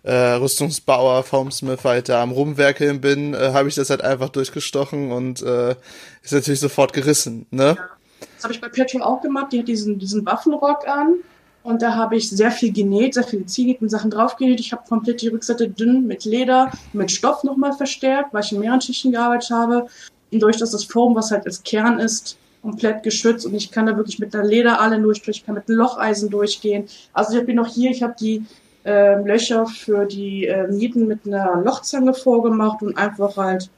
äh, 0.05 0.35
Rüstungsbauer, 0.35 1.25
Foamsmith 1.25 1.83
halt 1.83 2.09
da 2.09 2.23
am 2.23 2.31
Rumwerkeln 2.31 3.01
bin, 3.01 3.35
äh, 3.35 3.53
habe 3.53 3.69
ich 3.69 3.75
das 3.75 3.90
halt 3.90 4.03
einfach 4.03 4.29
durchgestochen 4.29 5.11
und 5.11 5.43
äh, 5.43 5.75
ist 6.23 6.33
natürlich 6.33 6.61
sofort 6.61 6.93
gerissen, 6.93 7.47
ne? 7.51 7.75
Ja. 7.77 7.88
Das 8.37 8.45
habe 8.45 8.55
ich 8.55 8.61
bei 8.61 8.69
Petrol 8.69 9.03
auch 9.03 9.21
gemacht, 9.21 9.53
die 9.53 9.61
hat 9.61 9.69
diesen, 9.69 9.99
diesen 9.99 10.25
Waffenrock 10.25 10.87
an 10.87 11.17
und 11.62 11.81
da 11.81 11.95
habe 11.95 12.17
ich 12.17 12.29
sehr 12.29 12.51
viel 12.51 12.73
genäht, 12.73 13.14
sehr 13.14 13.25
viele 13.25 13.47
zieligen 13.47 13.88
Sachen 13.88 14.11
draufgenäht. 14.11 14.61
Ich 14.61 14.73
habe 14.73 14.83
komplett 14.87 15.23
die 15.23 15.29
Rückseite 15.29 15.69
dünn 15.69 16.07
mit 16.07 16.25
Leder, 16.27 16.71
mit 16.93 17.11
Stoff 17.11 17.43
nochmal 17.43 17.73
verstärkt, 17.73 18.35
weil 18.35 18.45
ich 18.45 18.53
in 18.53 18.61
mehreren 18.61 18.83
Schichten 18.83 19.12
gearbeitet 19.12 19.51
habe. 19.51 19.87
Und 20.31 20.40
durch 20.43 20.59
dass 20.59 20.73
das 20.73 20.85
Foam, 20.85 21.14
was 21.14 21.31
halt 21.31 21.47
als 21.47 21.62
Kern 21.62 21.99
ist, 21.99 22.37
komplett 22.61 23.03
geschützt 23.03 23.45
und 23.45 23.55
ich 23.55 23.71
kann 23.71 23.87
da 23.87 23.97
wirklich 23.97 24.19
mit 24.19 24.35
einer 24.35 24.45
Lederalle 24.45 25.01
durch, 25.01 25.23
ich 25.27 25.45
kann 25.45 25.55
mit 25.55 25.69
Locheisen 25.69 26.31
durchgehen. 26.31 26.87
Also 27.12 27.33
ich 27.33 27.37
habe 27.38 27.47
hier 27.47 27.55
noch 27.55 27.69
hier, 27.69 27.90
ich 27.90 28.03
habe 28.03 28.14
die 28.19 28.45
äh, 28.85 29.20
Löcher 29.23 29.66
für 29.66 30.07
die 30.07 30.47
äh, 30.47 30.68
Nieten 30.70 31.07
mit 31.07 31.27
einer 31.27 31.62
Lochzange 31.62 32.14
vorgemacht 32.14 32.83
und 32.83 32.97
einfach 32.97 33.37
halt 33.37 33.70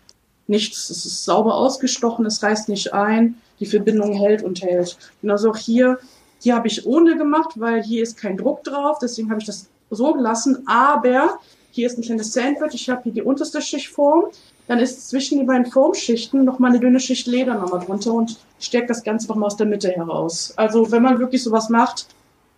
nichts, 0.46 0.90
es 0.90 1.06
ist 1.06 1.24
sauber 1.24 1.54
ausgestochen, 1.54 2.26
es 2.26 2.42
reißt 2.42 2.68
nicht 2.68 2.92
ein, 2.92 3.36
die 3.60 3.66
Verbindung 3.66 4.12
hält 4.12 4.42
und 4.42 4.62
hält. 4.62 4.96
Genauso 5.20 5.50
auch 5.50 5.56
hier, 5.56 5.98
hier 6.40 6.54
habe 6.54 6.68
ich 6.68 6.86
ohne 6.86 7.16
gemacht, 7.16 7.52
weil 7.56 7.82
hier 7.82 8.02
ist 8.02 8.16
kein 8.16 8.36
Druck 8.36 8.64
drauf, 8.64 8.98
deswegen 9.00 9.30
habe 9.30 9.40
ich 9.40 9.46
das 9.46 9.68
so 9.90 10.12
gelassen, 10.12 10.64
aber 10.66 11.38
hier 11.70 11.86
ist 11.86 11.98
ein 11.98 12.02
kleines 12.02 12.32
Sandwich, 12.32 12.74
ich 12.74 12.88
habe 12.88 13.02
hier 13.04 13.12
die 13.12 13.22
unterste 13.22 13.60
Schicht 13.60 13.88
vor, 13.88 14.30
dann 14.66 14.78
ist 14.78 15.08
zwischen 15.08 15.38
den 15.38 15.46
beiden 15.46 15.66
Formschichten 15.66 16.44
noch 16.44 16.58
mal 16.58 16.68
eine 16.68 16.80
dünne 16.80 16.98
Schicht 16.98 17.26
Leder 17.26 17.54
nochmal 17.54 17.84
drunter 17.84 18.12
und 18.12 18.38
stärkt 18.58 18.90
das 18.90 19.04
Ganze 19.04 19.28
nochmal 19.28 19.46
aus 19.46 19.56
der 19.56 19.66
Mitte 19.66 19.90
heraus. 19.90 20.52
Also 20.56 20.90
wenn 20.90 21.02
man 21.02 21.20
wirklich 21.20 21.42
sowas 21.42 21.68
macht, 21.68 22.06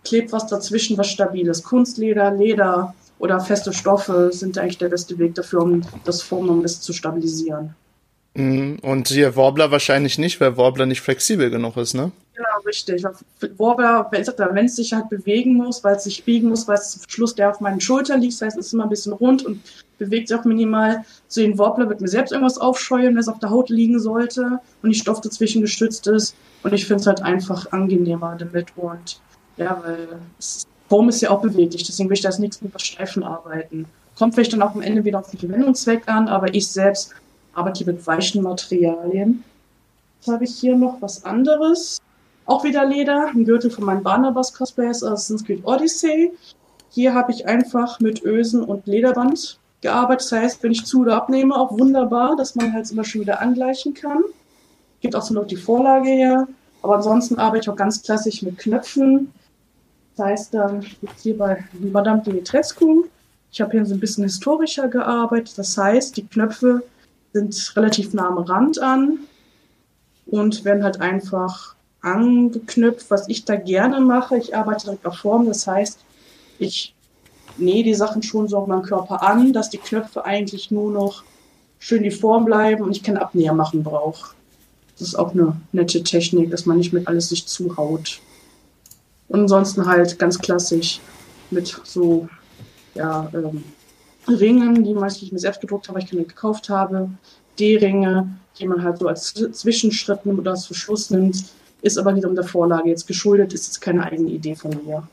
klebt 0.09 0.31
was 0.31 0.47
dazwischen, 0.47 0.97
was 0.97 1.07
stabiles. 1.07 1.63
Kunstleder, 1.63 2.31
Leder 2.31 2.93
oder 3.19 3.39
feste 3.39 3.71
Stoffe 3.73 4.31
sind 4.33 4.57
eigentlich 4.57 4.77
der 4.77 4.89
beste 4.89 5.17
Weg 5.17 5.35
dafür, 5.35 5.61
um 5.61 5.81
das 6.03 6.21
Formen 6.21 6.49
ein 6.49 6.61
bisschen 6.61 6.81
zu 6.81 6.93
stabilisieren. 6.93 7.75
Mhm. 8.33 8.79
Und 8.81 9.07
hier 9.09 9.35
Warbler 9.35 9.71
wahrscheinlich 9.71 10.17
nicht, 10.17 10.39
weil 10.39 10.57
Warbler 10.57 10.85
nicht 10.85 11.01
flexibel 11.01 11.49
genug 11.49 11.77
ist, 11.77 11.93
ne? 11.93 12.11
Genau, 12.35 12.47
richtig. 12.65 13.03
Warbler, 13.57 14.07
wenn 14.11 14.65
es 14.65 14.75
sich 14.75 14.93
halt 14.93 15.09
bewegen 15.09 15.55
muss, 15.55 15.83
weil 15.83 15.95
es 15.95 16.05
sich 16.05 16.23
biegen 16.23 16.47
muss, 16.47 16.67
weil 16.67 16.77
es 16.77 16.91
zum 16.91 17.01
Schluss 17.09 17.35
der 17.35 17.49
auf 17.49 17.59
meinen 17.59 17.81
Schultern 17.81 18.21
liegt, 18.21 18.33
das 18.33 18.41
heißt, 18.41 18.57
es 18.57 18.67
ist 18.67 18.73
immer 18.73 18.83
ein 18.83 18.89
bisschen 18.89 19.13
rund 19.13 19.45
und 19.45 19.59
bewegt 19.97 20.29
sich 20.29 20.37
auch 20.37 20.45
minimal. 20.45 21.03
Zu 21.27 21.41
den 21.41 21.57
Warbler 21.57 21.89
wird 21.89 21.99
mir 21.99 22.07
selbst 22.07 22.31
irgendwas 22.31 22.57
aufscheuern, 22.57 23.13
wenn 23.13 23.17
es 23.17 23.27
auf 23.27 23.39
der 23.39 23.49
Haut 23.49 23.69
liegen 23.69 23.99
sollte 23.99 24.59
und 24.81 24.89
die 24.89 24.97
Stoff 24.97 25.19
dazwischen 25.19 25.61
gestützt 25.61 26.07
ist. 26.07 26.33
Und 26.63 26.73
ich 26.73 26.85
finde 26.85 27.01
es 27.01 27.07
halt 27.07 27.21
einfach 27.21 27.73
angenehmer 27.73 28.37
damit. 28.39 28.67
Und 28.77 29.19
ja, 29.59 29.81
weil 29.83 30.07
es, 30.39 30.65
Foam 30.87 31.09
ist 31.09 31.21
ja 31.21 31.29
auch 31.29 31.41
beweglich, 31.41 31.83
deswegen 31.83 32.09
will 32.09 32.15
ich 32.15 32.21
da 32.21 32.35
nichts 32.39 32.61
mit 32.61 32.81
Streifen 32.81 33.23
arbeiten. 33.23 33.85
Kommt 34.17 34.33
vielleicht 34.33 34.53
dann 34.53 34.61
auch 34.63 34.73
am 34.73 34.81
Ende 34.81 35.05
wieder 35.05 35.19
auf 35.19 35.29
den 35.29 35.39
Verwendungszweck 35.39 36.07
an, 36.07 36.27
aber 36.27 36.53
ich 36.53 36.67
selbst 36.67 37.13
arbeite 37.53 37.83
hier 37.83 37.93
mit 37.93 38.05
weichen 38.07 38.41
Materialien. 38.41 39.43
Jetzt 40.19 40.31
habe 40.31 40.43
ich 40.43 40.55
hier 40.55 40.75
noch 40.75 41.01
was 41.01 41.23
anderes. 41.23 41.99
Auch 42.45 42.63
wieder 42.63 42.85
Leder, 42.85 43.27
ein 43.27 43.45
Gürtel 43.45 43.69
von 43.69 43.85
meinen 43.85 44.01
Barnabas 44.01 44.53
Cosplays 44.53 45.03
Assassin's 45.03 45.45
Creed 45.45 45.63
Odyssey. 45.63 46.31
Hier 46.89 47.13
habe 47.13 47.31
ich 47.31 47.47
einfach 47.47 47.99
mit 47.99 48.23
Ösen 48.23 48.63
und 48.63 48.87
Lederband 48.87 49.59
gearbeitet. 49.81 50.25
Das 50.25 50.31
heißt, 50.31 50.63
wenn 50.63 50.71
ich 50.71 50.85
zu 50.85 51.01
oder 51.01 51.15
abnehme, 51.15 51.55
auch 51.55 51.71
wunderbar, 51.71 52.35
dass 52.35 52.55
man 52.55 52.73
halt 52.73 52.89
immer 52.91 53.03
schon 53.03 53.21
wieder 53.21 53.39
angleichen 53.39 53.93
kann. 53.93 54.23
Gibt 55.01 55.15
auch 55.15 55.21
so 55.21 55.35
noch 55.35 55.45
die 55.45 55.55
Vorlage 55.55 56.09
her. 56.09 56.47
Aber 56.81 56.95
ansonsten 56.95 57.37
arbeite 57.37 57.61
ich 57.61 57.69
auch 57.69 57.75
ganz 57.75 58.01
klassisch 58.01 58.41
mit 58.41 58.57
Knöpfen. 58.57 59.31
Das 60.19 60.27
heißt, 60.27 60.57
jetzt 61.01 61.23
hier 61.23 61.37
bei 61.37 61.63
Madame 61.79 62.21
Dimitrescu. 62.21 63.05
Ich 63.53 63.61
habe 63.61 63.71
hier 63.71 63.85
so 63.85 63.93
ein 63.93 64.01
bisschen 64.01 64.25
historischer 64.25 64.89
gearbeitet. 64.89 65.57
Das 65.57 65.77
heißt, 65.77 66.17
die 66.17 66.27
Knöpfe 66.27 66.83
sind 67.31 67.73
relativ 67.77 68.13
nah 68.13 68.27
am 68.27 68.39
Rand 68.39 68.81
an 68.81 69.19
und 70.25 70.65
werden 70.65 70.83
halt 70.83 70.99
einfach 70.99 71.73
angeknüpft, 72.01 73.09
was 73.09 73.29
ich 73.29 73.45
da 73.45 73.55
gerne 73.55 74.01
mache. 74.01 74.37
Ich 74.37 74.53
arbeite 74.53 74.87
direkt 74.87 75.05
auf 75.05 75.15
Form, 75.15 75.45
das 75.45 75.65
heißt, 75.65 75.99
ich 76.59 76.93
nähe 77.57 77.85
die 77.85 77.95
Sachen 77.95 78.21
schon 78.21 78.49
so 78.49 78.57
auf 78.57 78.67
meinem 78.67 78.83
Körper 78.83 79.23
an, 79.23 79.53
dass 79.53 79.69
die 79.69 79.77
Knöpfe 79.77 80.25
eigentlich 80.25 80.69
nur 80.69 80.91
noch 80.91 81.23
schön 81.79 82.03
die 82.03 82.11
Form 82.11 82.43
bleiben 82.43 82.83
und 82.83 82.91
ich 82.91 83.03
kein 83.03 83.17
Abnäher 83.17 83.53
machen 83.53 83.83
brauche. 83.83 84.35
Das 84.97 85.07
ist 85.07 85.15
auch 85.15 85.31
eine 85.31 85.55
nette 85.71 86.03
Technik, 86.03 86.51
dass 86.51 86.65
man 86.65 86.77
nicht 86.77 86.91
mit 86.91 87.07
alles 87.07 87.29
sich 87.29 87.47
zuhaut. 87.47 88.19
Und 89.29 89.41
ansonsten 89.41 89.85
halt 89.85 90.19
ganz 90.19 90.37
klassisch 90.39 90.99
mit 91.49 91.79
so 91.83 92.27
ja, 92.95 93.29
ähm, 93.33 93.63
Ringen, 94.27 94.83
die 94.83 94.93
meistens 94.93 95.23
ich 95.23 95.31
mir 95.31 95.39
selbst 95.39 95.61
gedruckt 95.61 95.87
habe, 95.87 95.97
weil 95.97 96.03
ich 96.03 96.09
keine 96.09 96.23
gekauft 96.23 96.69
habe. 96.69 97.09
D-Ringe, 97.59 98.29
die 98.59 98.67
man 98.67 98.83
halt 98.83 98.99
so 98.99 99.07
als 99.07 99.33
Zwischenschritt 99.33 100.25
nimmt 100.25 100.39
oder 100.39 100.51
als 100.51 100.65
Verschluss 100.65 101.09
nimmt 101.09 101.37
ist 101.81 101.97
aber 101.97 102.15
wiederum 102.15 102.35
der 102.35 102.45
Vorlage 102.45 102.89
jetzt 102.89 103.07
geschuldet, 103.07 103.53
ist 103.53 103.67
jetzt 103.67 103.81
keine 103.81 104.03
eigene 104.03 104.29
Idee 104.29 104.55
von 104.55 104.71
mir. 104.85 105.07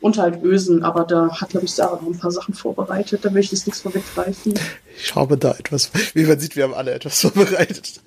Und 0.00 0.16
halt 0.16 0.42
Ösen, 0.42 0.82
aber 0.82 1.04
da 1.04 1.28
hat, 1.40 1.50
glaube 1.50 1.66
ich, 1.66 1.72
Sarah 1.72 1.96
noch 1.96 2.08
ein 2.08 2.18
paar 2.18 2.30
Sachen 2.30 2.54
vorbereitet, 2.54 3.22
da 3.22 3.34
will 3.34 3.42
ich 3.42 3.52
jetzt 3.52 3.66
nichts 3.66 3.82
vorweggreifen. 3.82 4.54
Ich 5.02 5.14
habe 5.14 5.36
da 5.36 5.52
etwas, 5.52 5.90
wie 6.14 6.24
man 6.24 6.40
sieht, 6.40 6.56
wir 6.56 6.64
haben 6.64 6.74
alle 6.74 6.92
etwas 6.92 7.20
vorbereitet. 7.20 8.00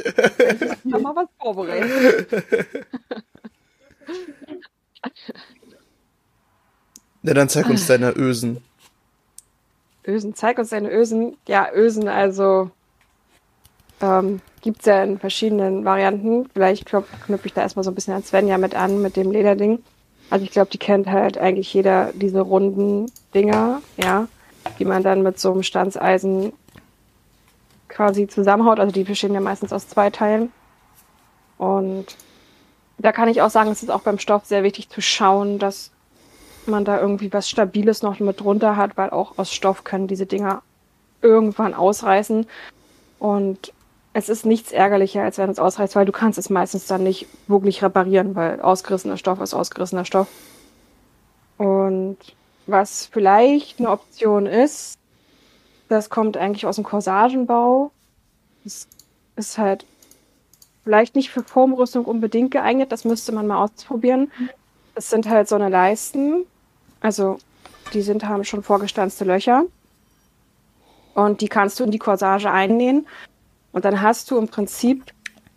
Wir 0.84 0.94
haben 0.94 1.04
mal 1.04 1.16
was 1.16 1.28
vorbereitet. 1.40 2.28
Na, 7.22 7.34
dann 7.34 7.50
zeig 7.50 7.70
uns 7.70 7.88
deine 7.88 8.12
Ösen. 8.16 8.64
Ösen, 10.06 10.36
zeig 10.36 10.58
uns 10.58 10.70
deine 10.70 10.92
Ösen. 10.92 11.38
Ja, 11.48 11.72
Ösen, 11.74 12.10
also 12.10 12.72
ähm, 14.02 14.42
Gibt 14.62 14.80
es 14.80 14.86
ja 14.86 15.04
in 15.04 15.20
verschiedenen 15.20 15.84
Varianten. 15.84 16.50
Vielleicht 16.54 16.86
knüpfe 16.86 17.48
ich 17.48 17.54
da 17.54 17.62
erstmal 17.62 17.84
so 17.84 17.92
ein 17.92 17.96
bisschen 17.96 18.14
an 18.14 18.24
Svenja 18.24 18.58
mit 18.58 18.76
an, 18.76 19.02
mit 19.02 19.18
dem 19.18 19.32
Lederding. 19.32 19.84
Also 20.30 20.46
ich 20.46 20.52
glaube, 20.52 20.70
die 20.72 20.78
kennt 20.78 21.08
halt 21.10 21.38
eigentlich 21.38 21.74
jeder 21.74 22.12
diese 22.14 22.40
runden 22.40 23.12
Dinger, 23.34 23.82
ja, 23.98 24.28
die 24.80 24.86
man 24.86 25.04
dann 25.04 25.22
mit 25.22 25.38
so 25.38 25.52
einem 25.52 25.64
Stanzeisen 25.64 26.54
quasi 27.90 28.28
zusammenhaut. 28.28 28.80
Also 28.80 28.94
die 28.94 29.04
bestehen 29.04 29.34
ja 29.34 29.42
meistens 29.42 29.74
aus 29.74 29.90
zwei 29.90 30.10
Teilen. 30.10 30.52
Und 31.58 32.16
da 32.98 33.12
kann 33.12 33.30
ich 33.30 33.42
auch 33.42 33.50
sagen, 33.50 33.72
es 33.72 33.84
ist 33.84 33.90
auch 33.90 34.02
beim 34.02 34.20
Stoff 34.20 34.46
sehr 34.46 34.64
wichtig 34.64 34.90
zu 34.90 35.02
schauen, 35.02 35.60
dass 35.60 35.92
man 36.66 36.86
da 36.86 37.00
irgendwie 37.00 37.34
was 37.34 37.50
Stabiles 37.50 38.02
noch 38.02 38.20
mit 38.20 38.40
drunter 38.40 38.78
hat, 38.78 38.98
weil 38.98 39.10
auch 39.10 39.38
aus 39.38 39.52
Stoff 39.52 39.84
können 39.84 40.08
diese 40.08 40.26
Dinger 40.26 40.62
irgendwann 41.22 41.74
ausreißen. 41.74 42.48
Und 43.20 43.74
es 44.14 44.30
ist 44.30 44.46
nichts 44.46 44.72
ärgerlicher, 44.72 45.24
als 45.24 45.38
wenn 45.38 45.50
es 45.50 45.60
ausreißt, 45.60 45.96
weil 45.96 46.06
du 46.06 46.12
kannst 46.12 46.38
es 46.38 46.50
meistens 46.50 46.86
dann 46.86 47.04
nicht 47.04 47.28
wirklich 47.48 47.84
reparieren, 47.84 48.36
weil 48.36 48.62
ausgerissener 48.62 49.18
Stoff 49.18 49.42
ist 49.42 49.54
ausgerissener 49.54 50.06
Stoff. 50.06 50.28
Und 51.58 52.18
was 52.68 53.08
vielleicht 53.08 53.80
eine 53.80 53.90
Option 53.90 54.46
ist, 54.46 54.98
das 55.90 56.10
kommt 56.10 56.38
eigentlich 56.38 56.66
aus 56.66 56.76
dem 56.76 56.84
Corsagenbau. 56.84 57.92
Das 58.64 58.88
ist 59.36 59.58
halt 59.58 59.86
vielleicht 60.84 61.16
nicht 61.16 61.30
für 61.30 61.44
Formrüstung 61.44 62.06
unbedingt 62.06 62.52
geeignet, 62.52 62.92
das 62.92 63.06
müsste 63.06 63.32
man 63.32 63.48
mal 63.48 63.64
ausprobieren. 63.64 64.32
Es 64.96 65.10
sind 65.10 65.28
halt 65.28 65.48
so 65.48 65.56
eine 65.56 65.70
Leisten, 65.70 66.46
also 67.02 67.38
die 67.94 68.02
sind, 68.02 68.26
haben 68.26 68.44
schon 68.44 68.64
vorgestanzte 68.64 69.26
Löcher. 69.26 69.64
Und 71.14 71.42
die 71.42 71.48
kannst 71.48 71.80
du 71.80 71.84
in 71.84 71.92
die 71.92 72.00
Corsage 72.00 72.50
einnähen 72.50 73.08
und 73.72 73.86
dann 73.86 74.02
hast 74.02 74.32
du 74.32 74.38
im 74.38 74.48
Prinzip, 74.48 75.04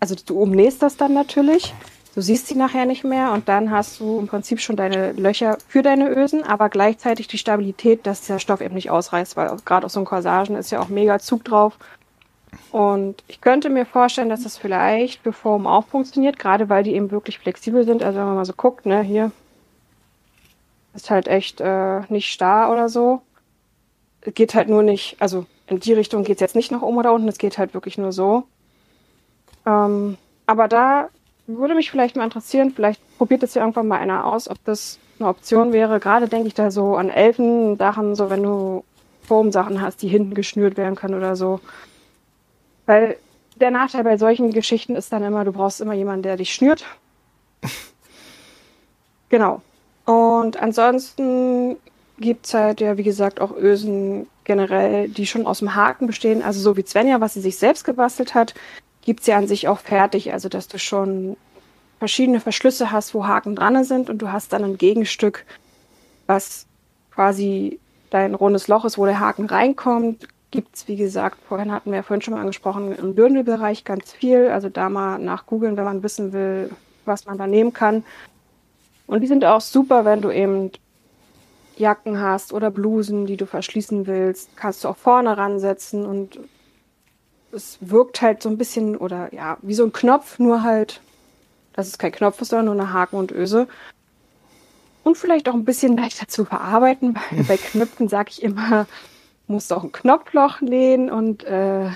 also 0.01 0.15
du 0.15 0.41
umnähst 0.41 0.83
das 0.83 0.97
dann 0.97 1.15
natürlich 1.15 1.73
Du 2.17 2.23
siehst 2.23 2.47
sie 2.47 2.55
nachher 2.55 2.87
nicht 2.87 3.05
mehr 3.05 3.33
und 3.33 3.47
dann 3.47 3.71
hast 3.71 4.01
du 4.01 4.19
im 4.19 4.27
Prinzip 4.27 4.59
schon 4.59 4.75
deine 4.75 5.13
Löcher 5.13 5.59
für 5.69 5.83
deine 5.83 6.09
Ösen, 6.09 6.45
aber 6.45 6.71
gleichzeitig 6.71 7.29
die 7.29 7.37
Stabilität, 7.37 8.07
dass 8.07 8.23
der 8.23 8.39
Stoff 8.39 8.63
eben 8.63 8.75
nicht 8.75 8.89
ausreißt, 8.89 9.37
weil 9.37 9.55
gerade 9.67 9.85
auf 9.85 9.93
so 9.93 9.99
einem 10.01 10.07
Corsagen 10.07 10.57
ist 10.57 10.71
ja 10.71 10.81
auch 10.81 10.89
mega 10.89 11.19
Zug 11.19 11.45
drauf. 11.45 11.77
Und 12.73 13.23
ich 13.29 13.41
könnte 13.41 13.71
mir 13.71 13.87
vorstellen, 13.87 14.29
dass 14.29 14.43
das 14.43 14.59
vielleicht 14.59 15.23
für 15.23 15.33
Form 15.33 15.67
auch 15.67 15.87
funktioniert, 15.87 16.39
gerade 16.39 16.69
weil 16.69 16.83
die 16.83 16.95
eben 16.95 17.11
wirklich 17.11 17.39
flexibel 17.39 17.85
sind. 17.85 18.03
Also 18.03 18.19
wenn 18.19 18.27
man 18.27 18.37
mal 18.37 18.45
so 18.45 18.53
guckt, 18.53 18.87
ne, 18.87 19.03
hier 19.03 19.33
ist 20.95 21.11
halt 21.11 21.29
echt 21.29 21.61
äh, 21.61 22.01
nicht 22.09 22.33
starr 22.33 22.73
oder 22.73 22.89
so. 22.89 23.23
Geht 24.23 24.55
halt 24.55 24.69
nur 24.69 24.83
nicht, 24.83 25.17
also 25.21 25.47
in 25.69 25.81
die 25.81 25.93
Richtung 25.93 26.25
geht 26.25 26.37
es 26.37 26.41
jetzt 26.41 26.57
nicht 26.57 26.73
nach 26.73 26.83
oben 26.83 26.99
oder 26.99 27.13
unten, 27.13 27.29
es 27.29 27.39
geht 27.39 27.59
halt 27.59 27.75
wirklich 27.75 27.99
nur 27.99 28.13
so. 28.13 28.45
Ähm, 29.65 30.17
aber 30.47 30.69
da 30.69 31.09
würde 31.47 31.75
mich 31.75 31.91
vielleicht 31.91 32.17
mal 32.17 32.25
interessieren, 32.25 32.73
vielleicht 32.75 33.01
probiert 33.19 33.43
es 33.43 33.55
ja 33.55 33.63
irgendwann 33.63 33.89
mal 33.89 33.99
einer 33.99 34.25
aus, 34.25 34.49
ob 34.49 34.63
das 34.65 34.99
eine 35.19 35.29
Option 35.29 35.73
wäre. 35.73 36.01
Gerade 36.01 36.29
denke 36.29 36.49
ich 36.49 36.55
da 36.55 36.71
so 36.71 36.97
an 36.97 37.11
Elfensachen, 37.11 38.15
so 38.15 38.31
wenn 38.31 38.43
du 38.43 38.85
Foam-Sachen 39.23 39.81
hast, 39.81 40.03
die 40.03 40.09
hinten 40.09 40.35
geschnürt 40.35 40.77
werden 40.77 40.95
können 40.95 41.15
oder 41.15 41.37
so. 41.37 41.61
Weil 42.87 43.17
der 43.57 43.71
Nachteil 43.71 44.05
bei 44.05 44.17
solchen 44.17 44.53
Geschichten 44.53 44.97
ist 44.97 45.13
dann 45.13 45.23
immer, 45.23 45.45
du 45.45 45.53
brauchst 45.53 45.81
immer 45.81 45.95
jemanden, 45.95 46.23
der 46.23 46.37
dich 46.37 46.55
schnürt. 46.55 46.85
genau. 49.29 49.63
Und 50.05 50.57
ansonsten 50.57 51.77
gibt 52.19 52.47
es 52.47 52.55
halt 52.55 52.81
ja, 52.81 52.97
wie 52.97 53.03
gesagt, 53.03 53.41
auch 53.41 53.55
Ösen 53.57 54.27
generell, 54.45 55.09
die 55.09 55.27
schon 55.27 55.47
aus 55.47 55.59
dem 55.59 55.75
Haken 55.75 56.07
bestehen. 56.07 56.43
Also 56.43 56.61
so 56.61 56.77
wie 56.77 56.87
Svenja, 56.87 57.21
was 57.21 57.35
sie 57.35 57.41
sich 57.41 57.59
selbst 57.59 57.85
gebastelt 57.85 58.35
hat, 58.35 58.55
gibt 59.03 59.21
es 59.21 59.27
ja 59.27 59.37
an 59.37 59.49
sich 59.49 59.69
auch 59.69 59.81
fertig. 59.81 60.33
Also 60.33 60.49
dass 60.49 60.69
du 60.69 60.79
schon 60.79 61.37
verschiedene 61.99 62.41
Verschlüsse 62.41 62.93
hast, 62.93 63.15
wo 63.15 63.27
Haken 63.27 63.57
dran 63.57 63.83
sind 63.85 64.11
und 64.11 64.19
du 64.19 64.31
hast 64.31 64.53
dann 64.53 64.65
ein 64.65 64.79
Gegenstück, 64.79 65.45
was 66.27 66.67
quasi 67.11 67.81
dein 68.11 68.35
rundes 68.35 68.69
Loch 68.69 68.85
ist, 68.85 68.99
wo 68.99 69.07
der 69.07 69.19
Haken 69.19 69.47
reinkommt. 69.47 70.29
Gibt 70.57 70.75
es, 70.75 70.89
wie 70.89 70.97
gesagt, 70.97 71.37
vorhin 71.47 71.71
hatten 71.71 71.91
wir 71.91 71.99
ja 71.99 72.03
vorhin 72.03 72.23
schon 72.23 72.33
mal 72.33 72.41
angesprochen, 72.41 72.93
im 72.97 73.15
Dirndlbereich 73.15 73.85
ganz 73.85 74.11
viel. 74.11 74.49
Also 74.49 74.71
da 74.71 74.89
mal 74.89 75.19
nach 75.19 75.45
googeln, 75.45 75.77
wenn 75.77 75.85
man 75.85 76.03
wissen 76.03 76.33
will, 76.33 76.71
was 77.05 77.27
man 77.27 77.37
da 77.37 77.47
nehmen 77.47 77.75
kann. 77.75 78.05
Und 79.07 79.21
die 79.21 79.27
sind 79.27 79.45
auch 79.45 79.61
super, 79.61 80.07
wenn 80.07 80.23
du 80.23 80.31
eben 80.31 80.71
Jacken 81.77 82.19
hast 82.19 82.55
oder 82.55 82.71
Blusen, 82.71 83.27
die 83.27 83.37
du 83.37 83.45
verschließen 83.45 84.07
willst, 84.07 84.57
kannst 84.57 84.83
du 84.83 84.89
auch 84.89 84.97
vorne 84.97 85.37
ransetzen 85.37 86.07
und 86.07 86.41
es 87.53 87.77
wirkt 87.83 88.23
halt 88.23 88.43
so 88.43 88.49
ein 88.49 88.57
bisschen 88.57 88.97
oder 88.97 89.33
ja, 89.35 89.59
wie 89.61 89.75
so 89.75 89.85
ein 89.85 89.93
Knopf, 89.93 90.39
nur 90.39 90.63
halt, 90.63 91.03
dass 91.75 91.87
es 91.87 91.99
kein 91.99 92.13
Knopf 92.13 92.41
ist, 92.41 92.49
sondern 92.49 92.75
nur 92.75 92.83
eine 92.83 92.95
Haken 92.95 93.17
und 93.17 93.31
Öse. 93.31 93.69
Und 95.05 95.19
vielleicht 95.19 95.51
auch 95.51 95.55
ein 95.55 95.67
bisschen 95.67 95.99
leichter 95.99 96.29
zu 96.29 96.47
verarbeiten, 96.47 97.15
weil 97.31 97.45
bei 97.49 97.57
Knöpfen 97.59 98.09
sage 98.09 98.31
ich 98.31 98.43
immer, 98.43 98.87
musst 99.47 99.73
auch 99.73 99.85
ein 99.85 99.93
Knopfloch 99.93 100.61
nähen 100.61 101.11
und 101.11 101.45
äh, 101.45 101.91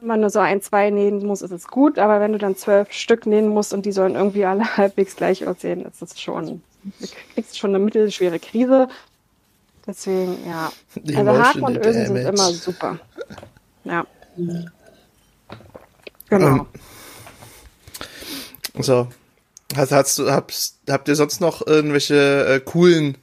wenn 0.00 0.08
man 0.08 0.20
nur 0.20 0.30
so 0.30 0.38
ein, 0.38 0.62
zwei 0.62 0.90
nähen 0.90 1.24
muss, 1.26 1.42
ist 1.42 1.50
es 1.50 1.68
gut, 1.68 1.98
aber 1.98 2.20
wenn 2.20 2.32
du 2.32 2.38
dann 2.38 2.56
zwölf 2.56 2.90
Stück 2.92 3.26
nähen 3.26 3.48
musst 3.48 3.74
und 3.74 3.84
die 3.84 3.92
sollen 3.92 4.14
irgendwie 4.14 4.44
alle 4.44 4.64
halbwegs 4.76 5.16
gleich 5.16 5.46
aussehen, 5.46 5.84
ist 5.84 6.00
das 6.00 6.20
schon, 6.20 6.62
du 6.84 7.06
kriegst 7.34 7.58
schon 7.58 7.74
eine 7.74 7.84
mittelschwere 7.84 8.38
Krise. 8.38 8.88
Deswegen, 9.86 10.36
ja. 10.46 10.72
Die 10.94 11.16
also 11.16 11.32
Haken 11.32 11.62
und 11.62 11.76
Ösen 11.84 12.06
sind 12.06 12.16
immer 12.16 12.50
super. 12.52 12.98
Ja. 13.84 14.06
Genau. 16.28 16.46
Um, 16.46 16.66
ähm, 18.74 18.82
so. 18.82 19.08
Hast 19.76 20.18
du, 20.18 20.30
habt, 20.30 20.72
habt 20.88 21.08
ihr 21.08 21.14
sonst 21.14 21.40
noch 21.40 21.66
irgendwelche 21.66 22.46
äh, 22.46 22.60
coolen, 22.60 23.16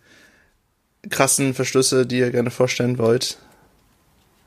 krassen 1.09 1.53
Verschlüsse, 1.53 2.05
die 2.05 2.19
ihr 2.19 2.31
gerne 2.31 2.51
vorstellen 2.51 2.97
wollt? 2.97 3.37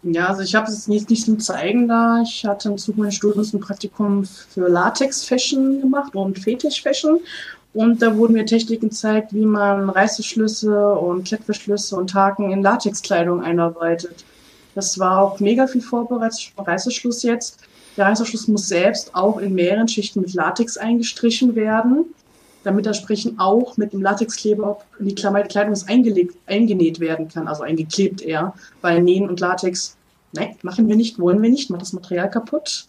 Ja, 0.02 0.28
also 0.28 0.40
ich 0.40 0.54
habe 0.54 0.70
es 0.70 0.86
jetzt 0.86 1.10
nicht 1.10 1.24
zum 1.24 1.40
Zeigen 1.40 1.86
da. 1.86 2.22
Ich 2.22 2.44
hatte 2.46 2.70
im 2.70 2.78
Zuge 2.78 3.00
meines 3.00 3.16
Studiums 3.16 3.52
ein 3.52 3.60
Praktikum 3.60 4.24
für 4.24 4.66
Latex-Fashion 4.68 5.80
gemacht 5.80 6.14
und 6.14 6.38
Fetisch-Fashion. 6.38 7.20
Und 7.72 8.02
da 8.02 8.16
wurden 8.16 8.32
mir 8.32 8.46
Techniken 8.46 8.88
gezeigt, 8.88 9.32
wie 9.32 9.44
man 9.44 9.90
Reißverschlüsse 9.90 10.94
und 10.94 11.26
Klettverschlüsse 11.26 11.96
und 11.96 12.14
Haken 12.14 12.50
in 12.50 12.62
Latexkleidung 12.62 13.42
einarbeitet. 13.42 14.24
Das 14.74 14.98
war 14.98 15.20
auch 15.20 15.38
mega 15.38 15.66
viel 15.66 15.82
vorbereitet 15.82 16.52
für 16.56 16.66
Reißverschluss 16.66 17.22
jetzt. 17.22 17.58
Der 17.96 18.06
Reißverschluss 18.06 18.48
muss 18.48 18.68
selbst 18.68 19.14
auch 19.14 19.38
in 19.38 19.54
mehreren 19.54 19.88
Schichten 19.88 20.20
mit 20.20 20.32
Latex 20.32 20.76
eingestrichen 20.76 21.54
werden, 21.54 22.06
damit 22.64 22.86
er 22.86 22.92
entsprechend 22.92 23.38
auch 23.38 23.76
mit 23.76 23.92
dem 23.92 24.02
Latexkleber 24.02 24.78
in 24.98 25.06
die 25.06 25.14
Kleidung 25.14 25.74
eingelegt, 25.86 26.36
eingenäht 26.46 27.00
werden 27.00 27.28
kann, 27.28 27.48
also 27.48 27.62
eingeklebt 27.62 28.22
eher, 28.22 28.54
weil 28.80 29.02
Nähen 29.02 29.28
und 29.28 29.40
Latex, 29.40 29.96
nein, 30.32 30.56
machen 30.62 30.88
wir 30.88 30.96
nicht, 30.96 31.18
wollen 31.18 31.42
wir 31.42 31.50
nicht, 31.50 31.70
macht 31.70 31.82
das 31.82 31.92
Material 31.92 32.30
kaputt. 32.30 32.86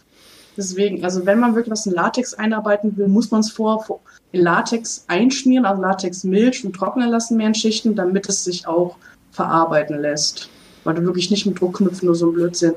Deswegen, 0.56 1.02
also 1.02 1.24
wenn 1.24 1.40
man 1.40 1.54
wirklich 1.54 1.72
was 1.72 1.86
in 1.86 1.92
Latex 1.92 2.34
einarbeiten 2.34 2.96
will, 2.96 3.08
muss 3.08 3.30
man 3.30 3.40
es 3.40 3.50
vor, 3.50 3.82
vor 3.84 4.00
in 4.32 4.42
Latex 4.42 5.04
einschmieren, 5.08 5.64
also 5.64 5.80
Latex 5.80 6.24
milch 6.24 6.64
und 6.64 6.74
trocknen 6.74 7.08
lassen 7.08 7.38
mehr 7.38 7.48
in 7.48 7.54
Schichten, 7.54 7.94
damit 7.94 8.28
es 8.28 8.44
sich 8.44 8.66
auch 8.66 8.96
verarbeiten 9.30 9.98
lässt 10.00 10.50
weil 10.84 10.94
du 10.94 11.02
wirklich 11.02 11.30
nicht 11.30 11.46
mit 11.46 11.60
Druckknöpfen 11.60 12.06
nur 12.06 12.14
so 12.14 12.28
ein 12.28 12.34
Blödsinn 12.34 12.74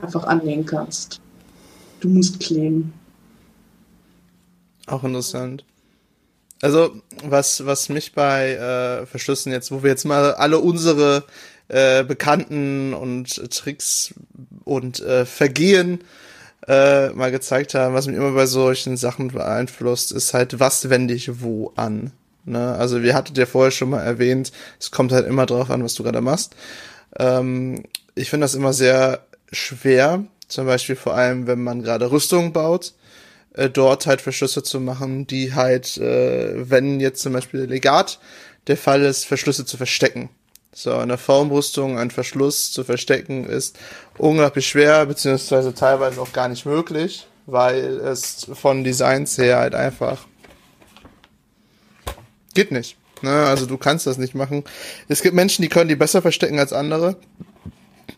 einfach 0.00 0.24
anlegen 0.24 0.66
kannst. 0.66 1.20
Du 2.00 2.08
musst 2.08 2.40
kleben. 2.40 2.92
Auch 4.86 5.02
interessant. 5.04 5.64
Also, 6.62 6.94
was, 7.22 7.66
was 7.66 7.88
mich 7.88 8.14
bei 8.14 8.52
äh, 8.52 9.06
Verschlüssen 9.06 9.52
jetzt, 9.52 9.70
wo 9.70 9.82
wir 9.82 9.90
jetzt 9.90 10.04
mal 10.04 10.34
alle 10.34 10.58
unsere 10.58 11.24
äh, 11.68 12.02
Bekannten 12.02 12.94
und 12.94 13.50
Tricks 13.52 14.14
und 14.64 15.00
äh, 15.00 15.26
Vergehen 15.26 16.02
äh, 16.66 17.10
mal 17.10 17.30
gezeigt 17.30 17.74
haben, 17.74 17.94
was 17.94 18.06
mich 18.06 18.16
immer 18.16 18.32
bei 18.32 18.46
solchen 18.46 18.96
Sachen 18.96 19.28
beeinflusst, 19.28 20.12
ist 20.12 20.32
halt, 20.32 20.58
was 20.58 20.88
wende 20.88 21.14
ich 21.14 21.42
wo 21.42 21.72
an. 21.76 22.12
Ne? 22.44 22.74
Also, 22.74 23.02
wir 23.02 23.14
hattet 23.14 23.36
ja 23.36 23.44
vorher 23.44 23.70
schon 23.70 23.90
mal 23.90 24.02
erwähnt, 24.02 24.50
es 24.80 24.90
kommt 24.90 25.12
halt 25.12 25.26
immer 25.26 25.44
drauf 25.44 25.70
an, 25.70 25.84
was 25.84 25.94
du 25.94 26.04
gerade 26.04 26.22
machst. 26.22 26.56
Ähm, 27.18 27.82
ich 28.14 28.30
finde 28.30 28.44
das 28.44 28.54
immer 28.54 28.72
sehr 28.72 29.26
schwer, 29.52 30.24
zum 30.48 30.66
Beispiel 30.66 30.96
vor 30.96 31.14
allem, 31.14 31.46
wenn 31.46 31.62
man 31.62 31.82
gerade 31.82 32.10
Rüstungen 32.10 32.52
baut, 32.52 32.94
äh, 33.56 33.68
dort 33.68 34.06
halt 34.06 34.20
Verschlüsse 34.20 34.62
zu 34.62 34.80
machen, 34.80 35.26
die 35.26 35.54
halt, 35.54 35.96
äh, 35.98 36.70
wenn 36.70 37.00
jetzt 37.00 37.22
zum 37.22 37.32
Beispiel 37.32 37.60
der 37.60 37.68
Legat 37.68 38.18
der 38.66 38.76
Fall 38.76 39.02
ist, 39.02 39.26
Verschlüsse 39.26 39.64
zu 39.64 39.76
verstecken. 39.76 40.28
So, 40.72 41.00
in 41.00 41.08
der 41.08 41.18
Formrüstung 41.18 41.98
ein 41.98 42.10
Verschluss 42.10 42.70
zu 42.70 42.84
verstecken 42.84 43.46
ist 43.46 43.78
unglaublich 44.18 44.68
schwer, 44.68 45.06
beziehungsweise 45.06 45.72
teilweise 45.72 46.20
auch 46.20 46.32
gar 46.32 46.48
nicht 46.48 46.66
möglich, 46.66 47.26
weil 47.46 47.98
es 48.00 48.46
von 48.52 48.84
Designs 48.84 49.38
her 49.38 49.58
halt 49.58 49.74
einfach 49.74 50.26
geht 52.56 52.72
nicht. 52.72 52.96
Ne? 53.22 53.30
Also 53.30 53.66
du 53.66 53.78
kannst 53.78 54.06
das 54.08 54.18
nicht 54.18 54.34
machen. 54.34 54.64
Es 55.06 55.22
gibt 55.22 55.36
Menschen, 55.36 55.62
die 55.62 55.68
können 55.68 55.88
die 55.88 55.96
besser 55.96 56.22
verstecken 56.22 56.58
als 56.58 56.72
andere. 56.72 57.16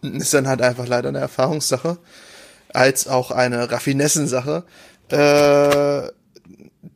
Ist 0.03 0.33
dann 0.33 0.49
halt 0.49 0.63
einfach 0.63 0.87
leider 0.87 1.11
eine 1.11 1.19
Erfahrungssache. 1.19 1.99
Als 2.73 3.07
auch 3.09 3.31
eine 3.31 3.71
Raffinessensache. 3.71 4.65
Äh, 5.11 6.11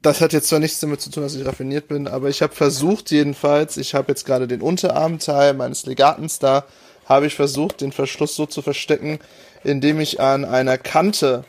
das 0.03 0.20
hat 0.20 0.33
jetzt 0.33 0.48
zwar 0.48 0.59
nichts 0.59 0.81
damit 0.81 1.01
zu 1.01 1.11
tun, 1.11 1.22
dass 1.22 1.35
ich 1.35 1.46
raffiniert 1.46 1.88
bin, 1.88 2.09
aber 2.09 2.29
ich 2.29 2.42
habe 2.42 2.55
versucht 2.55 3.11
jedenfalls, 3.11 3.77
ich 3.77 3.94
habe 3.94 4.09
jetzt 4.09 4.27
gerade 4.27 4.48
den 4.48 4.61
Unterarmteil 4.61 5.55
meines 5.55 5.87
Legatens 5.87 6.38
da, 6.38 6.64
habe 7.07 7.27
ich 7.27 7.35
versucht, 7.35 7.81
den 7.81 7.92
Verschluss 7.92 8.35
so 8.35 8.47
zu 8.47 8.62
verstecken, 8.62 9.18
indem 9.64 10.01
ich 10.01 10.20
an 10.20 10.45
einer 10.45 10.76
Kante 10.78 11.45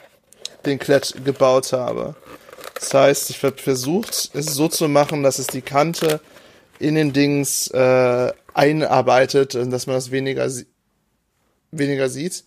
den 0.66 0.80
Klett 0.80 1.16
gebaut 1.26 1.74
habe. 1.74 2.16
Das 2.80 2.94
heißt, 2.94 3.30
ich 3.30 3.44
habe 3.44 3.58
versucht, 3.58 4.32
es 4.34 4.46
so 4.54 4.68
zu 4.68 4.88
machen, 4.88 5.24
dass 5.24 5.40
es 5.40 5.48
die 5.48 5.62
Kante 5.62 6.20
in 6.80 6.96
den 6.96 7.14
Dings 7.14 7.68
äh, 7.70 8.34
einarbeitet, 8.54 9.56
dass 9.56 9.88
man 9.88 9.96
das 9.96 10.12
weniger, 10.12 10.50
weniger 11.72 12.10
sieht. 12.10 12.44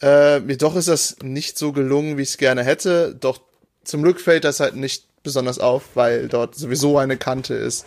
Äh, 0.00 0.38
jedoch 0.38 0.76
ist 0.76 0.88
das 0.88 1.16
nicht 1.22 1.58
so 1.58 1.72
gelungen, 1.72 2.16
wie 2.16 2.22
ich 2.22 2.30
es 2.30 2.38
gerne 2.38 2.64
hätte. 2.64 3.14
Doch 3.14 3.40
zum 3.88 4.02
Glück 4.02 4.20
fällt 4.20 4.44
das 4.44 4.60
halt 4.60 4.76
nicht 4.76 5.04
besonders 5.22 5.58
auf, 5.58 5.82
weil 5.94 6.28
dort 6.28 6.54
sowieso 6.54 6.98
eine 6.98 7.16
Kante 7.16 7.54
ist. 7.54 7.86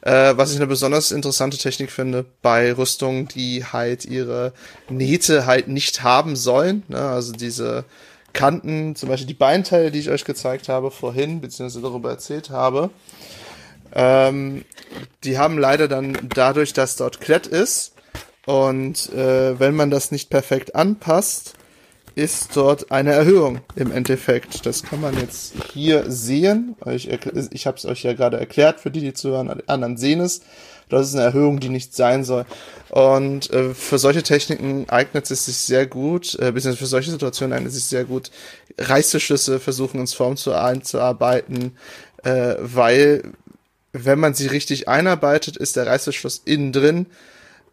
Äh, 0.00 0.36
was 0.36 0.50
ich 0.50 0.56
eine 0.56 0.66
besonders 0.66 1.10
interessante 1.12 1.56
Technik 1.56 1.90
finde 1.90 2.24
bei 2.42 2.72
Rüstungen, 2.72 3.28
die 3.28 3.64
halt 3.64 4.04
ihre 4.04 4.52
Nähte 4.88 5.46
halt 5.46 5.68
nicht 5.68 6.02
haben 6.02 6.36
sollen. 6.36 6.82
Ne? 6.88 6.98
Also 6.98 7.32
diese 7.32 7.84
Kanten, 8.32 8.96
zum 8.96 9.08
Beispiel 9.08 9.26
die 9.26 9.34
Beinteile, 9.34 9.90
die 9.90 10.00
ich 10.00 10.10
euch 10.10 10.24
gezeigt 10.24 10.68
habe 10.68 10.90
vorhin, 10.90 11.40
beziehungsweise 11.40 11.82
darüber 11.82 12.10
erzählt 12.10 12.50
habe, 12.50 12.90
ähm, 13.92 14.64
die 15.24 15.38
haben 15.38 15.58
leider 15.58 15.88
dann 15.88 16.18
dadurch, 16.34 16.72
dass 16.72 16.96
dort 16.96 17.20
Klett 17.20 17.46
ist 17.46 17.94
und 18.46 19.12
äh, 19.12 19.58
wenn 19.58 19.74
man 19.74 19.90
das 19.90 20.10
nicht 20.10 20.30
perfekt 20.30 20.74
anpasst, 20.74 21.57
ist 22.18 22.56
dort 22.56 22.90
eine 22.90 23.12
Erhöhung 23.12 23.60
im 23.76 23.92
Endeffekt. 23.92 24.66
Das 24.66 24.82
kann 24.82 25.00
man 25.00 25.16
jetzt 25.16 25.54
hier 25.72 26.10
sehen. 26.10 26.74
Ich, 26.86 27.08
ich 27.08 27.66
habe 27.66 27.76
es 27.76 27.86
euch 27.86 28.02
ja 28.02 28.12
gerade 28.12 28.38
erklärt, 28.38 28.80
für 28.80 28.90
die, 28.90 29.00
die 29.00 29.12
zuhören, 29.12 29.62
anderen 29.68 29.96
sehen 29.96 30.20
es. 30.20 30.40
Das 30.88 31.06
ist 31.06 31.14
eine 31.14 31.24
Erhöhung, 31.24 31.60
die 31.60 31.68
nicht 31.68 31.94
sein 31.94 32.24
soll. 32.24 32.44
Und 32.90 33.50
äh, 33.50 33.72
für 33.72 33.98
solche 33.98 34.24
Techniken 34.24 34.88
eignet 34.88 35.30
es 35.30 35.46
sich 35.46 35.58
sehr 35.58 35.86
gut, 35.86 36.34
äh, 36.34 36.50
beziehungsweise 36.50 36.76
für 36.78 36.86
solche 36.86 37.12
Situationen 37.12 37.52
eignet 37.52 37.70
es 37.70 37.78
sich 37.78 37.84
sehr 37.84 38.04
gut, 38.04 38.32
Reißverschlüsse 38.78 39.60
versuchen 39.60 40.00
ins 40.00 40.14
Form 40.14 40.36
zu 40.36 40.52
einzuarbeiten, 40.52 41.76
äh, 42.24 42.56
weil 42.58 43.32
wenn 43.92 44.18
man 44.18 44.34
sie 44.34 44.48
richtig 44.48 44.88
einarbeitet, 44.88 45.56
ist 45.56 45.76
der 45.76 45.86
Reißverschluss 45.86 46.42
innen 46.44 46.72
drin 46.72 47.06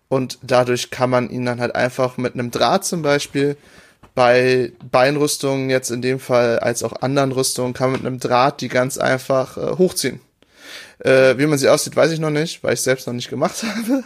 und 0.07 0.37
dadurch 0.43 0.91
kann 0.91 1.09
man 1.09 1.29
ihn 1.29 1.45
dann 1.45 1.61
halt 1.61 1.73
einfach 1.73 2.17
mit 2.17 2.35
einem 2.35 2.51
Draht 2.51 2.85
zum 2.85 3.01
Beispiel 3.01 3.57
bei 4.15 4.71
Beinrüstungen 4.89 5.69
jetzt 5.69 5.91
in 5.91 6.01
dem 6.01 6.19
Fall 6.19 6.59
als 6.59 6.83
auch 6.83 7.01
anderen 7.01 7.33
Rüstungen 7.33 7.73
kann 7.73 7.91
man 7.91 7.99
mit 7.99 8.07
einem 8.07 8.19
Draht 8.19 8.61
die 8.61 8.69
ganz 8.69 8.97
einfach 8.97 9.57
äh, 9.57 9.77
hochziehen. 9.77 10.21
Äh, 10.99 11.37
wie 11.37 11.45
man 11.45 11.59
sie 11.59 11.69
aussieht, 11.69 11.95
weiß 11.95 12.11
ich 12.11 12.19
noch 12.19 12.29
nicht, 12.29 12.63
weil 12.63 12.73
ich 12.73 12.81
selbst 12.81 13.05
noch 13.05 13.13
nicht 13.13 13.29
gemacht 13.29 13.63
habe. 13.63 14.03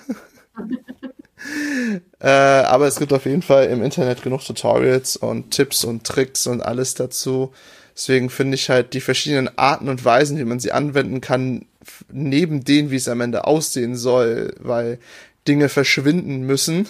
äh, 2.20 2.28
aber 2.28 2.88
es 2.88 2.98
gibt 2.98 3.14
auf 3.14 3.26
jeden 3.26 3.44
Fall 3.44 3.66
im 3.66 3.84
Internet 3.84 4.24
genug 4.24 4.44
Tutorials 4.44 5.16
und 5.16 5.52
Tipps 5.52 5.84
und 5.84 6.04
Tricks 6.04 6.48
und 6.48 6.62
alles 6.62 6.96
dazu. 6.96 7.54
Deswegen 7.96 8.30
finde 8.30 8.56
ich 8.56 8.70
halt 8.70 8.94
die 8.94 9.02
verschiedenen 9.02 9.58
Arten 9.58 9.90
und 9.90 10.04
Weisen, 10.04 10.38
wie 10.38 10.46
man 10.46 10.60
sie 10.60 10.72
anwenden 10.72 11.22
kann, 11.22 11.66
neben 12.12 12.64
denen, 12.64 12.92
wie 12.92 12.96
es 12.96 13.08
am 13.08 13.22
Ende 13.22 13.46
aussehen 13.46 13.96
soll, 13.96 14.56
weil 14.60 15.00
Dinge 15.48 15.70
verschwinden 15.70 16.42
müssen. 16.42 16.88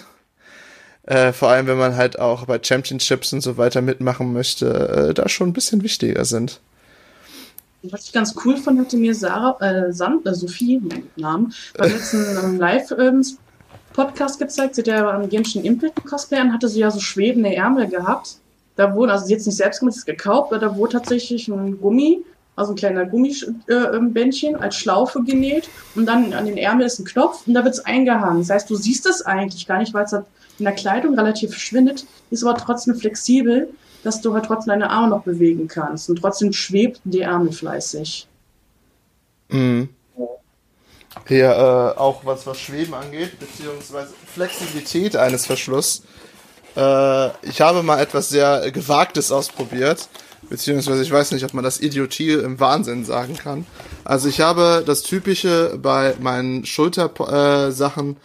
Äh, 1.04 1.32
vor 1.32 1.48
allem, 1.48 1.66
wenn 1.66 1.78
man 1.78 1.96
halt 1.96 2.18
auch 2.18 2.44
bei 2.44 2.58
Championships 2.62 3.32
und 3.32 3.40
so 3.40 3.56
weiter 3.56 3.80
mitmachen 3.80 4.32
möchte, 4.32 5.08
äh, 5.10 5.14
da 5.14 5.28
schon 5.28 5.48
ein 5.48 5.52
bisschen 5.52 5.82
wichtiger 5.82 6.24
sind. 6.24 6.60
Was 7.82 8.04
ich 8.04 8.12
ganz 8.12 8.34
cool 8.44 8.58
fand, 8.58 8.78
hatte 8.78 8.98
mir 8.98 9.14
Sarah, 9.14 9.56
äh, 9.60 9.92
Sand, 9.92 10.26
äh, 10.26 10.34
Sophie, 10.34 10.80
mein 10.82 11.04
Namen, 11.16 11.54
beim 11.76 11.90
letzten 11.90 12.24
ähm, 12.44 12.58
Live-Podcast 12.58 14.38
gezeigt. 14.38 14.74
Sie 14.74 14.82
hat 14.82 14.88
ja 14.88 15.02
beim 15.02 15.28
Genshin 15.30 15.64
Impact 15.64 16.04
Cosplay 16.04 16.38
an, 16.38 16.52
hatte 16.52 16.68
sie 16.68 16.80
ja 16.80 16.90
so 16.90 17.00
schwebende 17.00 17.54
Ärmel 17.54 17.88
gehabt. 17.88 18.36
Da 18.76 18.94
wurde, 18.94 19.12
also 19.12 19.24
sie 19.26 19.32
jetzt 19.32 19.46
nicht 19.46 19.56
selbst 19.56 19.80
gemacht, 19.80 20.04
gekauft, 20.04 20.52
aber 20.52 20.60
da 20.60 20.76
wurde 20.76 20.92
tatsächlich 20.92 21.48
ein 21.48 21.80
Gummi, 21.80 22.22
also 22.60 22.72
ein 22.72 22.76
kleiner 22.76 23.06
Gummibändchen 23.06 24.54
äh, 24.54 24.58
als 24.58 24.76
Schlaufe 24.76 25.22
genäht 25.22 25.68
und 25.94 26.06
dann 26.06 26.32
an 26.32 26.46
den 26.46 26.56
Ärmel 26.56 26.86
ist 26.86 26.98
ein 26.98 27.04
Knopf 27.04 27.46
und 27.46 27.54
da 27.54 27.64
wird 27.64 27.74
es 27.74 27.84
eingehangen. 27.84 28.40
Das 28.40 28.50
heißt, 28.50 28.70
du 28.70 28.76
siehst 28.76 29.06
es 29.06 29.22
eigentlich 29.22 29.66
gar 29.66 29.78
nicht, 29.78 29.92
weil 29.92 30.04
es 30.04 30.12
halt 30.12 30.26
in 30.58 30.64
der 30.64 30.74
Kleidung 30.74 31.14
relativ 31.14 31.50
verschwindet, 31.50 32.06
ist 32.30 32.44
aber 32.44 32.56
trotzdem 32.56 32.94
flexibel 32.94 33.68
dass 34.02 34.20
du 34.20 34.34
halt 34.34 34.46
trotzdem 34.46 34.70
deine 34.70 34.90
Arme 34.90 35.08
noch 35.08 35.22
bewegen 35.22 35.68
kannst 35.68 36.08
und 36.08 36.16
trotzdem 36.16 36.52
schwebt 36.52 37.00
die 37.04 37.24
Arme 37.24 37.52
fleißig. 37.52 38.26
Mhm. 39.48 39.88
Hier 41.26 41.50
äh, 41.50 41.98
auch 41.98 42.24
was 42.24 42.46
was 42.46 42.58
Schweben 42.58 42.94
angeht, 42.94 43.38
beziehungsweise 43.38 44.12
Flexibilität 44.32 45.16
eines 45.16 45.46
Verschlusses. 45.46 46.02
Äh, 46.76 47.28
ich 47.46 47.60
habe 47.60 47.82
mal 47.82 48.00
etwas 48.00 48.28
sehr 48.28 48.70
Gewagtes 48.70 49.30
ausprobiert, 49.32 50.08
beziehungsweise 50.50 51.02
ich 51.02 51.10
weiß 51.10 51.32
nicht, 51.32 51.44
ob 51.44 51.54
man 51.54 51.64
das 51.64 51.80
Idiotie 51.80 52.32
im 52.32 52.60
Wahnsinn 52.60 53.04
sagen 53.04 53.36
kann. 53.36 53.64
Also 54.04 54.28
ich 54.28 54.40
habe 54.40 54.82
das 54.84 55.02
Typische 55.02 55.78
bei 55.80 56.14
meinen 56.20 56.66
Schultersachen 56.66 58.16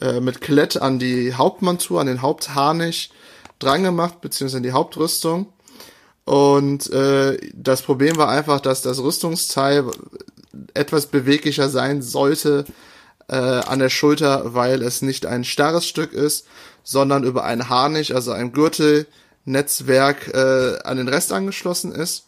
äh, 0.00 0.20
mit 0.20 0.40
Klett 0.40 0.80
an 0.80 0.98
die 0.98 1.34
Hauptmontur, 1.34 2.00
an 2.00 2.08
den 2.08 2.22
Hauptharnisch 2.22 3.10
dran 3.60 3.84
gemacht, 3.84 4.20
beziehungsweise 4.20 4.62
die 4.62 4.72
Hauptrüstung. 4.72 5.46
Und 6.24 6.90
äh, 6.90 7.36
das 7.52 7.82
Problem 7.82 8.16
war 8.16 8.28
einfach, 8.28 8.60
dass 8.60 8.82
das 8.82 8.98
Rüstungsteil 8.98 9.84
etwas 10.72 11.06
beweglicher 11.06 11.68
sein 11.68 12.00
sollte 12.00 12.64
äh, 13.28 13.36
an 13.36 13.78
der 13.78 13.90
Schulter, 13.90 14.54
weil 14.54 14.82
es 14.82 15.02
nicht 15.02 15.26
ein 15.26 15.44
starres 15.44 15.86
Stück 15.86 16.12
ist, 16.12 16.46
sondern 16.82 17.24
über 17.24 17.44
ein 17.44 17.68
Harnisch, 17.68 18.10
also 18.10 18.32
ein 18.32 18.52
Gürtelnetzwerk, 19.44 20.34
äh, 20.34 20.78
an 20.84 20.96
den 20.96 21.08
Rest 21.08 21.32
angeschlossen 21.32 21.92
ist. 21.92 22.26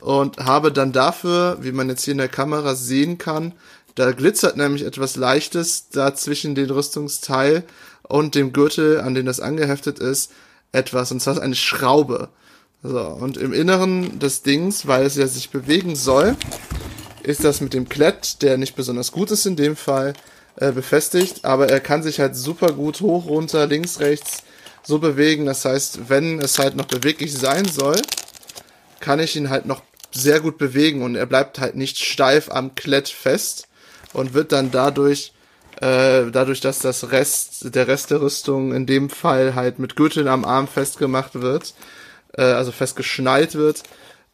Und 0.00 0.38
habe 0.38 0.70
dann 0.70 0.92
dafür, 0.92 1.58
wie 1.60 1.72
man 1.72 1.88
jetzt 1.88 2.04
hier 2.04 2.12
in 2.12 2.18
der 2.18 2.28
Kamera 2.28 2.76
sehen 2.76 3.18
kann, 3.18 3.52
da 3.96 4.12
glitzert 4.12 4.56
nämlich 4.56 4.84
etwas 4.84 5.16
Leichtes 5.16 5.88
da 5.90 6.14
zwischen 6.14 6.54
den 6.54 6.70
Rüstungsteil 6.70 7.64
und 8.04 8.36
dem 8.36 8.52
Gürtel, 8.52 9.00
an 9.00 9.14
den 9.14 9.26
das 9.26 9.40
angeheftet 9.40 9.98
ist, 9.98 10.30
etwas, 10.70 11.10
und 11.10 11.20
zwar 11.20 11.40
eine 11.42 11.56
Schraube. 11.56 12.28
So, 12.84 13.00
und 13.00 13.36
im 13.38 13.52
Inneren 13.52 14.20
des 14.20 14.42
Dings, 14.42 14.86
weil 14.86 15.04
es 15.04 15.16
ja 15.16 15.26
sich 15.26 15.50
bewegen 15.50 15.96
soll, 15.96 16.36
ist 17.24 17.42
das 17.42 17.60
mit 17.60 17.74
dem 17.74 17.88
Klett, 17.88 18.40
der 18.42 18.56
nicht 18.56 18.76
besonders 18.76 19.10
gut 19.10 19.32
ist 19.32 19.46
in 19.46 19.56
dem 19.56 19.74
Fall, 19.74 20.12
äh, 20.54 20.70
befestigt, 20.70 21.44
aber 21.44 21.68
er 21.68 21.80
kann 21.80 22.04
sich 22.04 22.20
halt 22.20 22.36
super 22.36 22.72
gut 22.72 23.00
hoch, 23.00 23.26
runter, 23.26 23.66
links, 23.66 23.98
rechts 23.98 24.44
so 24.88 24.98
bewegen. 24.98 25.46
Das 25.46 25.64
heißt, 25.64 26.08
wenn 26.08 26.40
es 26.40 26.58
halt 26.58 26.74
noch 26.74 26.86
beweglich 26.86 27.32
sein 27.32 27.66
soll, 27.66 28.00
kann 29.00 29.20
ich 29.20 29.36
ihn 29.36 29.50
halt 29.50 29.66
noch 29.66 29.82
sehr 30.10 30.40
gut 30.40 30.56
bewegen 30.58 31.02
und 31.02 31.14
er 31.14 31.26
bleibt 31.26 31.60
halt 31.60 31.76
nicht 31.76 31.98
steif 31.98 32.50
am 32.50 32.74
Klett 32.74 33.08
fest 33.08 33.68
und 34.14 34.32
wird 34.32 34.50
dann 34.52 34.70
dadurch 34.70 35.32
äh, 35.80 36.30
dadurch, 36.32 36.60
dass 36.60 36.80
das 36.80 37.12
Rest, 37.12 37.74
der 37.74 37.86
Rest 37.86 38.10
der 38.10 38.20
Rüstung 38.20 38.74
in 38.74 38.86
dem 38.86 39.10
Fall 39.10 39.54
halt 39.54 39.78
mit 39.78 39.94
Gürteln 39.94 40.26
am 40.26 40.44
Arm 40.44 40.66
festgemacht 40.66 41.40
wird, 41.40 41.74
äh, 42.32 42.42
also 42.42 42.72
festgeschnallt 42.72 43.54
wird, 43.54 43.84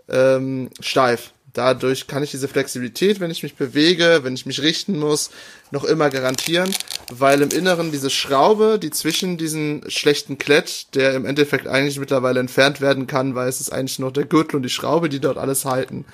ähm, 0.09 0.71
steif. 0.81 1.33
Dadurch 1.55 2.09
kann 2.09 2.25
ich 2.25 2.33
diese 2.33 2.49
Flexibilität, 2.49 3.21
wenn 3.21 3.31
ich 3.31 3.45
mich 3.45 3.55
bewege, 3.55 4.21
wenn 4.23 4.35
ich 4.35 4.45
mich 4.45 4.61
richten 4.61 4.99
muss, 4.99 5.31
noch 5.71 5.85
immer 5.85 6.11
garantieren, 6.11 6.75
weil 7.13 7.43
im 7.43 7.51
Inneren 7.51 7.93
diese 7.93 8.11
Schraube, 8.11 8.81
die 8.81 8.91
zwischen 8.91 9.39
diesen 9.39 9.89
schlechten 9.89 10.37
Klett, 10.37 10.95
der 10.97 11.15
im 11.15 11.25
Endeffekt 11.25 11.69
eigentlich 11.69 12.01
mittlerweile 12.01 12.41
entfernt 12.41 12.81
werden 12.81 13.07
kann, 13.07 13.37
weil 13.37 13.49
es 13.49 13.61
ist 13.61 13.73
eigentlich 13.73 14.01
nur 14.01 14.13
der 14.13 14.25
Gürtel 14.25 14.57
und 14.57 14.65
die 14.65 14.69
Schraube, 14.69 15.09
die 15.09 15.21
dort 15.21 15.39
alles 15.39 15.65
halten. 15.65 16.05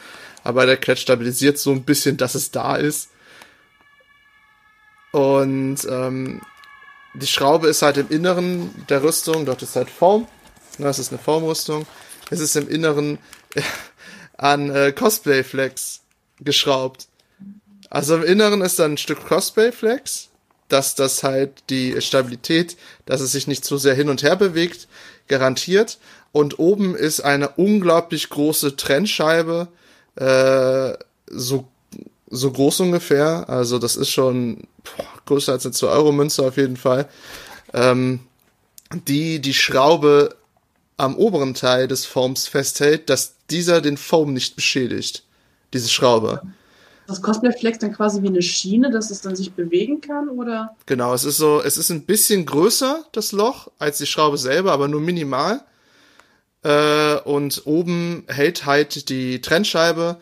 Aber 0.45 0.66
der 0.66 0.76
Klett 0.76 0.99
stabilisiert 0.99 1.59
so 1.59 1.72
ein 1.72 1.84
bisschen, 1.84 2.18
dass 2.18 2.34
es 2.34 2.51
da 2.51 2.76
ist. 2.76 3.09
Und 5.12 5.78
ähm, 5.88 6.43
die 7.14 7.26
Schraube 7.26 7.68
ist 7.68 7.80
halt 7.80 7.97
im 7.97 8.11
Inneren 8.11 8.70
der 8.91 9.03
Rüstung, 9.03 9.47
dort 9.47 9.62
ist 9.62 9.74
halt 9.74 9.88
Form. 9.88 10.28
Das 10.76 10.99
ist 10.99 11.12
eine 11.12 11.18
Formrüstung. 11.18 11.86
Es 12.30 12.41
ist 12.41 12.57
im 12.57 12.68
Inneren 12.68 13.18
an 14.41 14.70
äh, 14.70 14.93
Cosplay 14.93 15.45
Flex 15.45 16.01
geschraubt. 16.41 17.09
Also 17.91 18.16
im 18.16 18.22
Inneren 18.22 18.62
ist 18.62 18.78
dann 18.78 18.93
ein 18.93 18.99
Stück 18.99 19.26
Cosplay 19.26 19.70
Flex, 19.70 20.28
dass 20.68 20.95
das 20.95 21.22
halt 21.22 21.62
die 21.68 22.01
Stabilität, 22.01 22.76
dass 23.05 23.20
es 23.20 23.32
sich 23.32 23.47
nicht 23.47 23.64
zu 23.64 23.76
sehr 23.76 23.95
hin 23.95 24.09
und 24.09 24.22
her 24.22 24.36
bewegt, 24.36 24.88
garantiert. 25.28 25.99
Und 26.32 26.59
oben 26.59 26.95
ist 26.95 27.20
eine 27.20 27.51
unglaublich 27.51 28.30
große 28.30 28.76
Trennscheibe, 28.76 29.68
äh, 30.16 30.93
so 31.26 31.68
so 32.32 32.53
groß 32.53 32.80
ungefähr. 32.80 33.49
Also 33.49 33.78
das 33.78 33.97
ist 33.97 34.11
schon 34.11 34.68
boah, 34.84 35.05
größer 35.26 35.53
als 35.53 35.66
eine 35.66 35.74
2-Euro-Münze 35.74 36.47
auf 36.47 36.57
jeden 36.57 36.76
Fall. 36.76 37.09
Ähm, 37.74 38.20
die 38.93 39.41
die 39.41 39.55
Schraube 39.55 40.36
am 41.01 41.16
oberen 41.16 41.55
Teil 41.55 41.88
des 41.88 42.05
Foams 42.05 42.46
festhält, 42.46 43.09
dass 43.09 43.34
dieser 43.48 43.80
den 43.80 43.96
Foam 43.96 44.34
nicht 44.34 44.55
beschädigt. 44.55 45.24
Diese 45.72 45.88
Schraube. 45.88 46.42
Das 47.07 47.22
Cosplay 47.22 47.53
Flex 47.53 47.78
dann 47.78 47.92
quasi 47.92 48.22
wie 48.22 48.28
eine 48.28 48.42
Schiene, 48.42 48.90
dass 48.90 49.11
es 49.11 49.20
dann 49.22 49.34
sich 49.34 49.53
bewegen 49.53 50.01
kann, 50.01 50.28
oder? 50.28 50.76
Genau, 50.86 51.14
es 51.14 51.24
ist 51.24 51.38
so, 51.38 51.61
es 51.62 51.76
ist 51.78 51.90
ein 51.90 52.05
bisschen 52.05 52.46
größer, 52.46 53.05
das 53.12 53.32
Loch, 53.32 53.68
als 53.78 53.98
die 53.98 54.07
Schraube 54.07 54.36
selber, 54.36 54.72
aber 54.72 54.88
nur 54.88 55.01
minimal. 55.01 55.62
Äh, 56.62 57.16
und 57.24 57.62
oben 57.64 58.24
hält 58.28 58.66
halt 58.66 59.09
die 59.09 59.40
Trennscheibe 59.40 60.18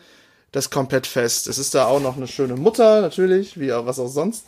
das 0.51 0.69
komplett 0.71 1.05
fest. 1.05 1.47
Es 1.47 1.57
ist 1.57 1.75
da 1.75 1.85
auch 1.85 1.99
noch 1.99 2.15
eine 2.15 2.27
schöne 2.27 2.55
Mutter, 2.55 3.01
natürlich, 3.01 3.59
wie 3.59 3.73
auch 3.73 3.85
was 3.85 3.99
auch 3.99 4.07
sonst, 4.07 4.45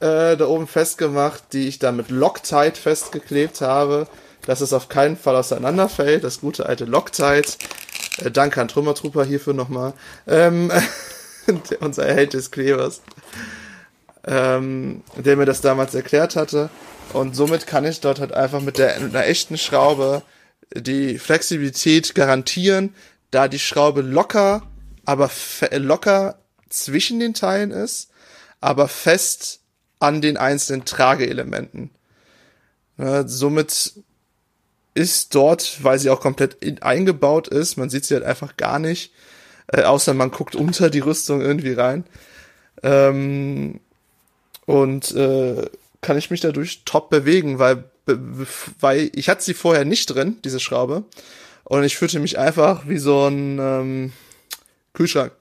äh, 0.00 0.36
da 0.36 0.46
oben 0.46 0.66
festgemacht, 0.66 1.44
die 1.52 1.68
ich 1.68 1.78
da 1.78 1.92
mit 1.92 2.10
Loctite 2.10 2.78
festgeklebt 2.78 3.60
habe, 3.60 4.06
dass 4.46 4.60
es 4.60 4.72
auf 4.72 4.88
keinen 4.88 5.16
Fall 5.16 5.36
auseinanderfällt. 5.36 6.24
Das 6.24 6.40
gute 6.40 6.66
alte 6.66 6.84
Loctite. 6.84 7.52
Äh, 8.18 8.30
danke 8.30 8.60
an 8.60 8.68
Trümmertrooper 8.68 9.24
hierfür 9.24 9.54
nochmal. 9.54 9.94
Ähm, 10.26 10.70
unser 11.80 12.06
Held 12.06 12.34
des 12.34 12.50
Klebers. 12.50 13.02
Ähm, 14.26 15.02
der 15.16 15.36
mir 15.36 15.46
das 15.46 15.60
damals 15.60 15.94
erklärt 15.94 16.36
hatte. 16.36 16.70
Und 17.12 17.34
somit 17.34 17.66
kann 17.66 17.84
ich 17.84 18.00
dort 18.00 18.20
halt 18.20 18.32
einfach 18.32 18.60
mit, 18.60 18.78
der, 18.78 19.00
mit 19.00 19.14
einer 19.14 19.26
echten 19.26 19.58
Schraube 19.58 20.22
die 20.74 21.18
Flexibilität 21.18 22.14
garantieren, 22.14 22.94
da 23.32 23.48
die 23.48 23.58
Schraube 23.58 24.02
locker 24.02 24.62
aber 25.10 25.28
locker 25.72 26.38
zwischen 26.68 27.18
den 27.18 27.34
Teilen 27.34 27.72
ist, 27.72 28.10
aber 28.60 28.86
fest 28.86 29.60
an 29.98 30.20
den 30.20 30.36
einzelnen 30.36 30.84
Trageelementen. 30.84 31.90
Ja, 32.96 33.26
somit 33.26 33.94
ist 34.94 35.34
dort, 35.34 35.82
weil 35.82 35.98
sie 35.98 36.10
auch 36.10 36.20
komplett 36.20 36.54
in, 36.54 36.82
eingebaut 36.82 37.48
ist. 37.48 37.76
Man 37.76 37.90
sieht 37.90 38.04
sie 38.04 38.14
halt 38.14 38.24
einfach 38.24 38.56
gar 38.56 38.78
nicht, 38.78 39.12
äh, 39.68 39.82
außer 39.82 40.14
man 40.14 40.30
guckt 40.30 40.54
unter 40.54 40.90
die 40.90 41.00
Rüstung 41.00 41.40
irgendwie 41.40 41.72
rein. 41.72 42.04
Ähm, 42.82 43.80
und 44.66 45.12
äh, 45.12 45.68
kann 46.00 46.16
ich 46.16 46.30
mich 46.30 46.40
dadurch 46.40 46.82
top 46.84 47.10
bewegen, 47.10 47.58
weil, 47.58 47.84
weil 48.80 49.10
ich 49.14 49.28
hatte 49.28 49.42
sie 49.42 49.54
vorher 49.54 49.84
nicht 49.84 50.06
drin, 50.06 50.38
diese 50.44 50.60
Schraube. 50.60 51.04
Und 51.64 51.84
ich 51.84 51.96
fühlte 51.96 52.18
mich 52.18 52.38
einfach 52.38 52.88
wie 52.88 52.98
so 52.98 53.26
ein 53.26 53.58
ähm, 53.60 54.12
Kühlschrank. 54.92 55.32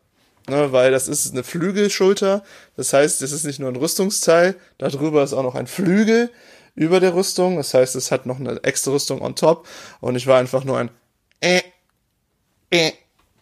Ne, 0.49 0.71
weil 0.71 0.91
das 0.91 1.07
ist 1.07 1.31
eine 1.31 1.43
Flügelschulter. 1.43 2.43
Das 2.75 2.91
heißt, 2.91 3.21
es 3.21 3.31
ist 3.31 3.43
nicht 3.45 3.59
nur 3.59 3.69
ein 3.69 3.75
Rüstungsteil, 3.75 4.55
darüber 4.79 5.23
ist 5.23 5.33
auch 5.33 5.43
noch 5.43 5.53
ein 5.53 5.67
Flügel 5.67 6.31
über 6.79 6.99
der 7.01 7.13
Rüstung. 7.13 7.57
Das 7.57 7.73
heißt, 7.73 7.95
es 7.95 8.09
hat 8.09 8.25
noch 8.25 8.39
eine 8.39 8.63
extra 8.63 8.91
Rüstung 8.91 9.21
on 9.21 9.35
top. 9.35 9.67
Und 9.99 10.15
ich 10.15 10.25
war 10.27 10.39
einfach 10.39 10.63
nur 10.63 10.77
ein 10.77 10.89
äh, 11.41 11.61
äh, 12.69 12.93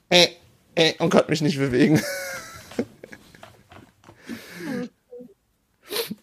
äh, 0.10 0.30
äh 0.76 0.94
und 1.00 1.12
konnte 1.12 1.30
mich 1.30 1.42
nicht 1.42 1.60
bewegen. 1.60 2.02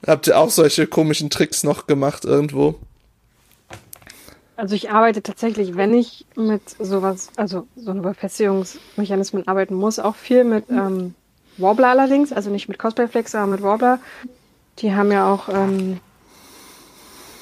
Habt 0.07 0.27
ihr 0.27 0.39
auch 0.39 0.51
solche 0.51 0.87
komischen 0.87 1.31
Tricks 1.31 1.63
noch 1.63 1.87
gemacht 1.87 2.25
irgendwo? 2.25 2.75
Also 4.57 4.75
ich 4.75 4.91
arbeite 4.91 5.23
tatsächlich, 5.23 5.77
wenn 5.77 5.95
ich 5.95 6.27
mit 6.37 6.63
sowas, 6.79 7.29
also 7.37 7.67
so 7.77 7.93
einem 7.93 8.03
Befestigungsmechanismen 8.03 9.49
arbeiten 9.49 9.75
muss, 9.75 9.99
auch 9.99 10.17
viel 10.17 10.45
mit 10.45 10.69
ähm, 10.71 11.15
Warbler 11.59 11.89
allerdings, 11.89 12.33
also 12.33 12.51
nicht 12.51 12.69
mit 12.69 12.79
Cosplayflex, 12.79 13.35
aber 13.35 13.47
mit 13.47 13.63
Warbler. 13.63 13.99
Die 14.79 14.95
haben 14.95 15.11
ja 15.13 15.33
auch 15.33 15.49
ähm, 15.49 16.01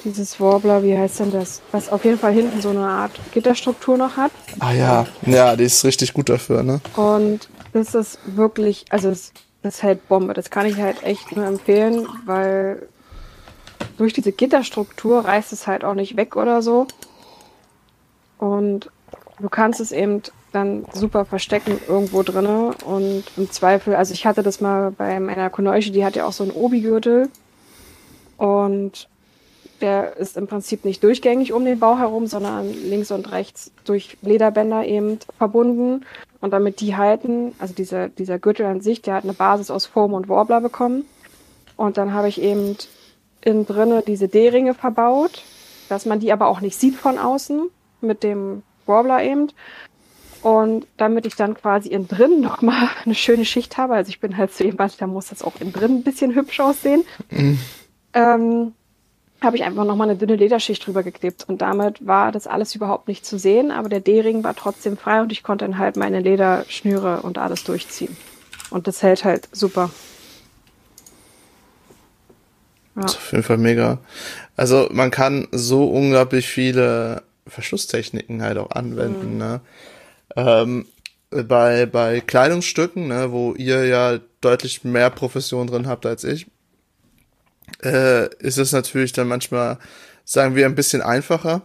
dieses 0.04 0.40
Warbler, 0.40 0.82
wie 0.82 0.96
heißt 0.96 1.20
denn 1.20 1.30
das? 1.30 1.60
Was 1.72 1.90
auf 1.90 2.04
jeden 2.04 2.18
Fall 2.18 2.32
hinten 2.32 2.60
so 2.60 2.70
eine 2.70 2.86
Art 2.86 3.12
Gitterstruktur 3.32 3.96
noch 3.96 4.16
hat. 4.16 4.32
Ah 4.60 4.72
ja, 4.72 5.06
ja, 5.26 5.56
die 5.56 5.64
ist 5.64 5.84
richtig 5.84 6.12
gut 6.12 6.28
dafür, 6.28 6.62
ne? 6.62 6.80
Und 6.96 7.48
das 7.72 7.94
ist 7.94 8.18
wirklich, 8.26 8.84
also 8.90 9.10
es, 9.10 9.32
das 9.62 9.82
hält 9.82 10.08
Bombe. 10.08 10.34
Das 10.34 10.50
kann 10.50 10.66
ich 10.66 10.76
halt 10.76 11.02
echt 11.02 11.34
nur 11.34 11.46
empfehlen, 11.46 12.06
weil 12.26 12.88
durch 13.96 14.12
diese 14.12 14.32
Gitterstruktur 14.32 15.24
reißt 15.24 15.52
es 15.52 15.66
halt 15.66 15.84
auch 15.84 15.94
nicht 15.94 16.16
weg 16.16 16.36
oder 16.36 16.62
so. 16.62 16.86
Und 18.38 18.90
du 19.40 19.48
kannst 19.48 19.80
es 19.80 19.92
eben 19.92 20.22
dann 20.52 20.84
super 20.92 21.24
verstecken 21.24 21.80
irgendwo 21.88 22.22
drinne 22.22 22.74
und 22.84 23.24
im 23.36 23.50
Zweifel, 23.50 23.94
also 23.94 24.12
ich 24.12 24.26
hatte 24.26 24.42
das 24.42 24.60
mal 24.60 24.90
bei 24.90 25.18
meiner 25.18 25.48
Konoishi, 25.48 25.90
die 25.90 26.04
hat 26.04 26.16
ja 26.16 26.26
auch 26.26 26.32
so 26.32 26.42
einen 26.44 26.52
Obi-Gürtel 26.52 27.30
und 28.36 29.08
der 29.82 30.16
ist 30.16 30.36
im 30.36 30.46
Prinzip 30.46 30.84
nicht 30.84 31.02
durchgängig 31.02 31.52
um 31.52 31.64
den 31.64 31.78
Bauch 31.78 31.98
herum, 31.98 32.26
sondern 32.26 32.72
links 32.72 33.10
und 33.10 33.32
rechts 33.32 33.72
durch 33.84 34.16
Lederbänder 34.22 34.84
eben 34.86 35.18
verbunden. 35.36 36.04
Und 36.40 36.52
damit 36.52 36.80
die 36.80 36.96
halten, 36.96 37.52
also 37.58 37.74
dieser, 37.74 38.08
dieser 38.08 38.38
Gürtel 38.38 38.66
an 38.66 38.80
sich, 38.80 39.02
der 39.02 39.14
hat 39.14 39.24
eine 39.24 39.32
Basis 39.32 39.70
aus 39.70 39.86
Foam 39.86 40.14
und 40.14 40.28
Warbler 40.28 40.60
bekommen. 40.60 41.04
Und 41.76 41.96
dann 41.96 42.14
habe 42.14 42.28
ich 42.28 42.40
eben 42.40 42.76
innen 43.40 43.66
drinne 43.66 44.02
diese 44.06 44.28
D-Ringe 44.28 44.74
verbaut, 44.74 45.42
dass 45.88 46.06
man 46.06 46.20
die 46.20 46.32
aber 46.32 46.46
auch 46.48 46.60
nicht 46.60 46.78
sieht 46.78 46.94
von 46.94 47.18
außen 47.18 47.68
mit 48.00 48.22
dem 48.22 48.62
Warbler 48.86 49.22
eben. 49.22 49.48
Und 50.42 50.86
damit 50.96 51.24
ich 51.26 51.36
dann 51.36 51.54
quasi 51.54 51.88
innen 51.88 52.08
drin 52.08 52.40
nochmal 52.40 52.88
eine 53.04 53.14
schöne 53.14 53.44
Schicht 53.44 53.76
habe, 53.76 53.94
also 53.94 54.08
ich 54.08 54.20
bin 54.20 54.36
halt 54.36 54.52
so 54.52 54.64
jemand, 54.64 55.00
da 55.00 55.06
muss 55.06 55.28
das 55.28 55.42
auch 55.42 55.60
innen 55.60 55.72
drin 55.72 55.98
ein 55.98 56.02
bisschen 56.02 56.34
hübsch 56.34 56.60
aussehen, 56.60 57.04
mhm. 57.30 57.58
ähm, 58.14 58.72
habe 59.42 59.56
ich 59.56 59.64
einfach 59.64 59.84
nochmal 59.84 60.08
eine 60.08 60.18
dünne 60.18 60.36
Lederschicht 60.36 60.86
drüber 60.86 61.02
geklebt. 61.02 61.44
Und 61.48 61.62
damit 61.62 62.06
war 62.06 62.32
das 62.32 62.46
alles 62.46 62.74
überhaupt 62.74 63.08
nicht 63.08 63.26
zu 63.26 63.38
sehen, 63.38 63.70
aber 63.70 63.88
der 63.88 64.00
D-Ring 64.00 64.44
war 64.44 64.54
trotzdem 64.54 64.96
frei 64.96 65.20
und 65.20 65.32
ich 65.32 65.42
konnte 65.42 65.64
dann 65.64 65.78
halt 65.78 65.96
meine 65.96 66.20
Lederschnüre 66.20 67.22
und 67.22 67.38
alles 67.38 67.64
durchziehen. 67.64 68.16
Und 68.70 68.86
das 68.86 69.02
hält 69.02 69.24
halt 69.24 69.48
super. 69.52 69.90
Ja. 72.94 73.02
Das 73.02 73.12
ist 73.12 73.18
auf 73.18 73.32
jeden 73.32 73.44
Fall 73.44 73.58
mega. 73.58 73.98
Also 74.56 74.88
man 74.92 75.10
kann 75.10 75.48
so 75.50 75.86
unglaublich 75.86 76.48
viele 76.48 77.22
Verschlusstechniken 77.46 78.42
halt 78.42 78.58
auch 78.58 78.70
anwenden. 78.70 79.32
Mhm. 79.32 79.38
Ne? 79.38 79.60
Ähm, 80.36 80.86
bei, 81.30 81.86
bei 81.86 82.20
Kleidungsstücken, 82.20 83.08
ne, 83.08 83.32
wo 83.32 83.54
ihr 83.54 83.86
ja 83.86 84.18
deutlich 84.40 84.84
mehr 84.84 85.10
Profession 85.10 85.66
drin 85.66 85.86
habt 85.86 86.04
als 86.04 86.24
ich, 86.24 86.46
äh, 87.82 88.34
ist 88.36 88.58
es 88.58 88.72
natürlich 88.72 89.12
dann 89.12 89.28
manchmal, 89.28 89.78
sagen 90.24 90.54
wir, 90.54 90.66
ein 90.66 90.74
bisschen 90.74 91.02
einfacher, 91.02 91.62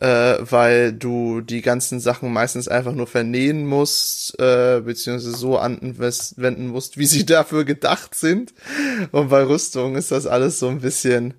äh, 0.00 0.36
weil 0.40 0.92
du 0.92 1.40
die 1.40 1.62
ganzen 1.62 2.00
Sachen 2.00 2.32
meistens 2.32 2.68
einfach 2.68 2.92
nur 2.92 3.06
vernähen 3.06 3.66
musst, 3.66 4.38
äh, 4.38 4.80
beziehungsweise 4.80 5.36
so 5.36 5.58
anwenden 5.58 6.68
musst, 6.68 6.98
wie 6.98 7.06
sie 7.06 7.26
dafür 7.26 7.64
gedacht 7.64 8.14
sind. 8.14 8.52
Und 9.12 9.30
bei 9.30 9.42
Rüstung 9.42 9.96
ist 9.96 10.10
das 10.10 10.26
alles 10.26 10.58
so 10.58 10.68
ein 10.68 10.80
bisschen. 10.80 11.34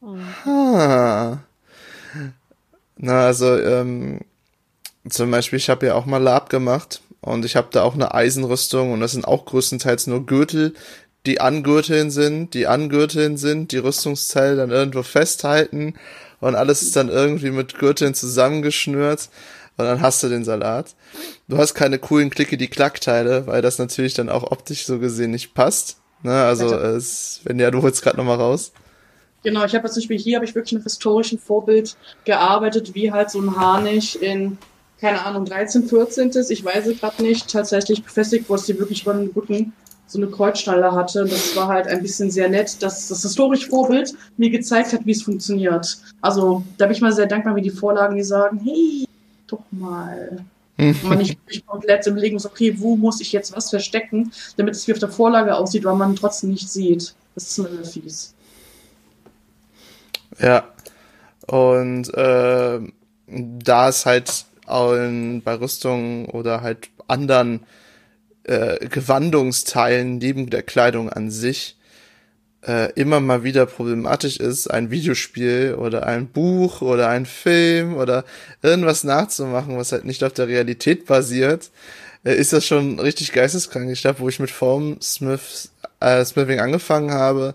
Mhm. 0.00 0.24
Ha. 0.44 1.44
Na, 2.96 3.26
also, 3.26 3.58
ähm, 3.58 4.20
zum 5.08 5.30
Beispiel, 5.30 5.58
ich 5.58 5.70
habe 5.70 5.86
ja 5.86 5.94
auch 5.94 6.06
mal 6.06 6.18
Lab 6.18 6.50
gemacht 6.50 7.00
und 7.20 7.44
ich 7.44 7.56
habe 7.56 7.68
da 7.70 7.82
auch 7.82 7.94
eine 7.94 8.12
Eisenrüstung 8.14 8.92
und 8.92 9.00
das 9.00 9.12
sind 9.12 9.26
auch 9.26 9.46
größtenteils 9.46 10.06
nur 10.06 10.26
Gürtel, 10.26 10.74
die 11.26 11.40
angürteln 11.40 12.10
sind, 12.10 12.54
die 12.54 12.66
angürteln 12.66 13.36
sind, 13.36 13.72
die 13.72 13.78
Rüstungsteile 13.78 14.56
dann 14.56 14.70
irgendwo 14.70 15.02
festhalten 15.02 15.94
und 16.40 16.54
alles 16.54 16.82
ist 16.82 16.96
dann 16.96 17.08
irgendwie 17.08 17.50
mit 17.50 17.78
Gürteln 17.78 18.14
zusammengeschnürt 18.14 19.28
und 19.76 19.84
dann 19.84 20.00
hast 20.00 20.22
du 20.22 20.28
den 20.28 20.44
Salat. 20.44 20.94
Du 21.48 21.58
hast 21.58 21.74
keine 21.74 21.98
coolen 21.98 22.30
Klicke 22.30 22.56
die 22.56 22.68
Klackteile, 22.68 23.46
weil 23.46 23.62
das 23.62 23.78
natürlich 23.78 24.14
dann 24.14 24.28
auch 24.28 24.50
optisch 24.50 24.86
so 24.86 24.98
gesehen 24.98 25.30
nicht 25.30 25.54
passt. 25.54 25.96
Ne, 26.22 26.44
also 26.44 26.74
es, 26.74 27.40
wenn 27.44 27.58
ja, 27.58 27.70
du 27.70 27.80
holst 27.80 28.02
gerade 28.02 28.18
noch 28.18 28.24
mal 28.24 28.34
raus. 28.34 28.72
Genau, 29.42 29.64
ich 29.64 29.74
habe 29.74 29.88
zum 29.88 30.02
Beispiel 30.02 30.18
hier 30.18 30.36
habe 30.36 30.44
ich 30.44 30.54
wirklich 30.54 30.74
mit 30.74 30.82
historischen 30.82 31.38
Vorbild 31.38 31.96
gearbeitet, 32.26 32.94
wie 32.94 33.10
halt 33.10 33.30
so 33.30 33.40
ein 33.40 33.56
Harnisch 33.56 34.16
in, 34.16 34.58
keine 35.00 35.24
Ahnung, 35.24 35.46
13, 35.46 35.88
14. 35.88 36.30
Ich 36.50 36.62
weiß 36.62 36.86
es 36.86 37.00
gerade 37.00 37.22
nicht, 37.22 37.50
tatsächlich 37.50 38.04
befestigt, 38.04 38.44
wo 38.48 38.54
es 38.54 38.66
die 38.66 38.78
wirklich 38.78 39.02
über 39.02 39.14
den 39.14 39.30
Rücken 39.30 39.72
so 40.10 40.18
eine 40.18 40.26
Kreuzschnalle 40.26 40.92
hatte. 40.92 41.24
Das 41.24 41.54
war 41.54 41.68
halt 41.68 41.86
ein 41.86 42.02
bisschen 42.02 42.30
sehr 42.30 42.48
nett, 42.48 42.82
dass 42.82 43.06
das 43.08 43.22
historische 43.22 43.68
Vorbild 43.68 44.12
mir 44.36 44.50
gezeigt 44.50 44.92
hat, 44.92 45.06
wie 45.06 45.12
es 45.12 45.22
funktioniert. 45.22 45.98
Also 46.20 46.64
da 46.78 46.86
bin 46.86 46.96
ich 46.96 47.00
mal 47.00 47.12
sehr 47.12 47.26
dankbar, 47.26 47.54
wie 47.54 47.62
die 47.62 47.70
Vorlagen, 47.70 48.16
die 48.16 48.24
sagen, 48.24 48.60
hey, 48.64 49.06
doch 49.46 49.62
mal. 49.70 50.44
Und 50.76 51.04
man 51.04 51.18
nicht 51.18 51.38
komplett 51.66 52.06
im 52.06 52.16
Legen 52.16 52.34
muss, 52.34 52.46
okay, 52.46 52.74
wo 52.78 52.96
muss 52.96 53.20
ich 53.20 53.32
jetzt 53.32 53.54
was 53.54 53.70
verstecken, 53.70 54.32
damit 54.56 54.74
es 54.74 54.88
wie 54.88 54.92
auf 54.92 54.98
der 54.98 55.10
Vorlage 55.10 55.54
aussieht, 55.54 55.84
weil 55.84 55.94
man 55.94 56.16
trotzdem 56.16 56.50
nicht 56.50 56.68
sieht. 56.68 57.14
Das 57.34 57.44
ist 57.44 57.58
mir 57.58 57.84
fies. 57.84 58.34
Ja. 60.40 60.64
Und 61.46 62.12
äh, 62.14 62.80
da 63.26 63.88
es 63.88 64.06
halt 64.06 64.46
bei 64.66 65.54
Rüstungen 65.54 66.26
oder 66.26 66.62
halt 66.62 66.88
anderen 67.08 67.60
äh, 68.44 68.86
Gewandungsteilen 68.86 70.18
neben 70.18 70.50
der 70.50 70.62
Kleidung 70.62 71.10
an 71.10 71.30
sich 71.30 71.76
äh, 72.66 72.92
immer 72.92 73.20
mal 73.20 73.42
wieder 73.42 73.66
problematisch 73.66 74.36
ist, 74.36 74.68
ein 74.68 74.90
Videospiel 74.90 75.76
oder 75.78 76.06
ein 76.06 76.28
Buch 76.28 76.82
oder 76.82 77.08
ein 77.08 77.26
Film 77.26 77.96
oder 77.96 78.24
irgendwas 78.62 79.04
nachzumachen, 79.04 79.76
was 79.76 79.92
halt 79.92 80.04
nicht 80.04 80.22
auf 80.24 80.32
der 80.32 80.48
Realität 80.48 81.06
basiert, 81.06 81.70
äh, 82.24 82.34
ist 82.34 82.52
das 82.52 82.66
schon 82.66 82.98
richtig 82.98 83.32
geisteskrank. 83.32 83.90
Ich 83.90 84.02
glaube, 84.02 84.20
wo 84.20 84.28
ich 84.28 84.40
mit 84.40 84.50
Form 84.50 85.00
Smith, 85.00 85.70
äh, 86.00 86.24
Smithing 86.24 86.60
angefangen 86.60 87.12
habe, 87.12 87.54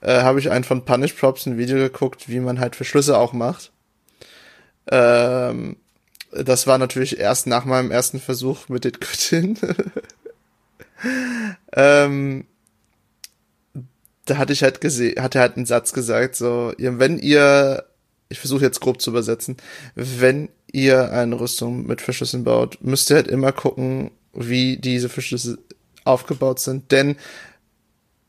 äh, 0.00 0.22
habe 0.22 0.40
ich 0.40 0.50
einen 0.50 0.64
von 0.64 0.84
Punish 0.84 1.12
Props 1.12 1.46
ein 1.46 1.58
Video 1.58 1.76
geguckt, 1.76 2.28
wie 2.28 2.40
man 2.40 2.58
halt 2.58 2.74
Verschlüsse 2.74 3.16
auch 3.16 3.32
macht. 3.32 3.70
Ähm, 4.90 5.76
das 6.32 6.66
war 6.66 6.78
natürlich 6.78 7.18
erst 7.18 7.46
nach 7.46 7.64
meinem 7.64 7.90
ersten 7.90 8.20
Versuch 8.20 8.68
mit 8.68 8.84
den 8.84 8.92
Göttinnen. 8.92 9.58
ähm, 11.72 12.46
da 14.24 14.38
hatte 14.38 14.52
ich 14.52 14.62
halt 14.62 14.80
gesehen, 14.80 15.22
hat 15.22 15.34
er 15.34 15.42
halt 15.42 15.56
einen 15.56 15.66
Satz 15.66 15.92
gesagt, 15.92 16.36
so, 16.36 16.72
wenn 16.78 17.18
ihr, 17.18 17.84
ich 18.28 18.38
versuche 18.38 18.64
jetzt 18.64 18.80
grob 18.80 19.00
zu 19.00 19.10
übersetzen, 19.10 19.56
wenn 19.94 20.48
ihr 20.70 21.12
eine 21.12 21.38
Rüstung 21.38 21.86
mit 21.86 22.00
Verschlüssen 22.00 22.44
baut, 22.44 22.78
müsst 22.80 23.10
ihr 23.10 23.16
halt 23.16 23.28
immer 23.28 23.52
gucken, 23.52 24.10
wie 24.32 24.78
diese 24.78 25.08
Verschlüsse 25.08 25.58
aufgebaut 26.04 26.60
sind, 26.60 26.92
denn 26.92 27.16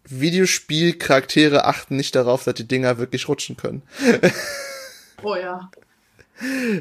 Videospielcharaktere 0.06 1.66
achten 1.66 1.96
nicht 1.96 2.16
darauf, 2.16 2.44
dass 2.44 2.56
die 2.56 2.68
Dinger 2.68 2.98
wirklich 2.98 3.30
rutschen 3.30 3.56
können. 3.56 3.84
oh 5.24 5.36
ja. 5.36 5.72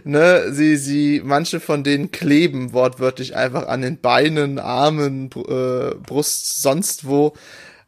Ne, 0.04 0.52
sie, 0.52 0.76
sie, 0.76 1.20
manche 1.22 1.60
von 1.60 1.84
denen 1.84 2.10
kleben 2.10 2.72
wortwörtlich 2.72 3.36
einfach 3.36 3.68
an 3.68 3.82
den 3.82 4.00
Beinen, 4.00 4.58
Armen, 4.58 5.30
äh, 5.36 5.94
Brust, 5.94 6.62
sonst 6.62 7.06
wo. 7.06 7.34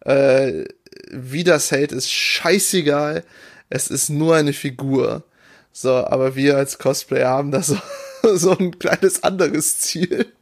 Äh, 0.00 0.64
wie 1.10 1.44
das 1.44 1.70
hält, 1.70 1.92
ist 1.92 2.12
scheißegal. 2.12 3.24
Es 3.70 3.88
ist 3.88 4.10
nur 4.10 4.36
eine 4.36 4.52
Figur. 4.52 5.24
So, 5.72 5.92
aber 6.06 6.36
wir 6.36 6.56
als 6.56 6.78
Cosplayer 6.78 7.30
haben 7.30 7.50
da 7.50 7.62
so, 7.62 7.76
so 8.34 8.56
ein 8.56 8.78
kleines 8.78 9.22
anderes 9.22 9.80
Ziel. 9.80 10.32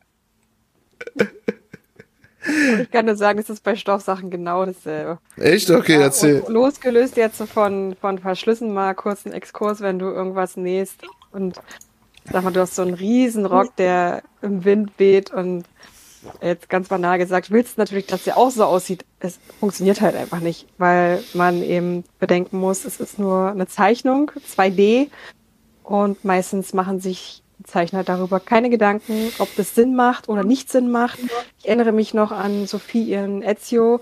Und 2.47 2.81
ich 2.83 2.91
kann 2.91 3.07
nur 3.07 3.17
sagen, 3.17 3.39
es 3.39 3.51
ist 3.51 3.63
bei 3.63 3.77
Stoffsachen 3.77 4.31
genau 4.31 4.65
dasselbe. 4.65 5.19
Echt? 5.37 5.71
Okay, 5.71 5.95
Ja, 5.95 6.01
erzähl. 6.03 6.43
losgelöst 6.49 7.17
jetzt 7.17 7.43
von, 7.43 7.95
von 8.01 8.19
Verschlüssen 8.19 8.73
mal 8.73 8.95
kurz 8.95 9.25
einen 9.27 9.35
Exkurs, 9.35 9.81
wenn 9.81 9.99
du 9.99 10.07
irgendwas 10.07 10.57
nähst 10.57 11.03
und 11.33 11.61
sag 12.31 12.45
mal, 12.45 12.53
du 12.53 12.61
hast 12.61 12.75
so 12.75 12.83
einen 12.83 12.95
riesen 12.95 13.47
Rock, 13.47 13.75
der 13.77 14.23
im 14.43 14.65
Wind 14.65 14.93
weht 14.99 15.33
und 15.33 15.65
jetzt 16.41 16.69
ganz 16.69 16.89
banal 16.89 17.19
gesagt, 17.19 17.51
willst 17.51 17.79
natürlich, 17.79 18.07
dass 18.07 18.25
der 18.25 18.37
auch 18.37 18.51
so 18.51 18.65
aussieht. 18.65 19.05
Es 19.19 19.39
funktioniert 19.59 20.01
halt 20.01 20.15
einfach 20.15 20.39
nicht, 20.41 20.67
weil 20.79 21.23
man 21.35 21.63
eben 21.63 22.05
bedenken 22.21 22.59
muss, 22.59 22.85
es 22.85 23.01
ist 23.01 23.19
nur 23.19 23.51
eine 23.51 23.67
Zeichnung, 23.67 24.31
2D 24.57 25.09
und 25.83 26.25
meistens 26.25 26.75
machen 26.75 27.01
sich 27.01 27.43
Zeichner 27.65 28.05
darüber 28.05 28.41
keine 28.41 28.71
Gedanken, 28.71 29.33
ob 29.39 29.55
das 29.57 29.75
Sinn 29.75 29.95
macht 29.95 30.29
oder 30.29 30.45
nicht 30.45 30.71
Sinn 30.71 30.91
macht. 30.91 31.19
Ich 31.59 31.69
erinnere 31.69 31.93
mich 31.93 32.15
noch 32.15 32.33
an 32.33 32.67
Sophie 32.67 33.05
ihren 33.05 33.43
Ezio, 33.43 34.01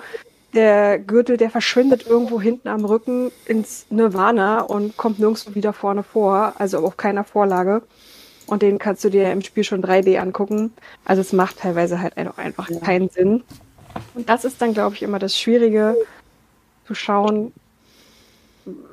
der 0.55 0.98
Gürtel, 0.98 1.36
der 1.36 1.51
verschwindet 1.51 2.07
irgendwo 2.07 2.40
hinten 2.40 2.68
am 2.68 2.84
Rücken 2.84 3.30
ins 3.46 3.86
Nirvana 3.90 4.62
und 4.62 4.96
kommt 4.96 5.18
nirgendwo 5.18 5.55
wieder 5.55 5.72
vorne 5.72 6.03
vor, 6.03 6.55
also 6.59 6.78
auf 6.78 6.96
keiner 6.96 7.24
Vorlage. 7.24 7.82
Und 8.46 8.62
den 8.62 8.78
kannst 8.78 9.05
du 9.05 9.11
dir 9.11 9.30
im 9.30 9.42
Spiel 9.42 9.62
schon 9.62 9.82
3D 9.82 10.18
angucken. 10.18 10.72
Also 11.05 11.20
es 11.20 11.32
macht 11.32 11.59
teilweise 11.59 12.01
halt 12.01 12.16
einfach, 12.16 12.38
einfach 12.38 12.68
keinen 12.80 13.09
Sinn. 13.09 13.44
Und 14.14 14.28
das 14.28 14.44
ist 14.44 14.61
dann, 14.61 14.74
glaube 14.74 14.96
ich, 14.96 15.03
immer 15.03 15.20
das 15.20 15.38
Schwierige, 15.38 15.96
zu 16.90 16.94
schauen, 16.96 17.53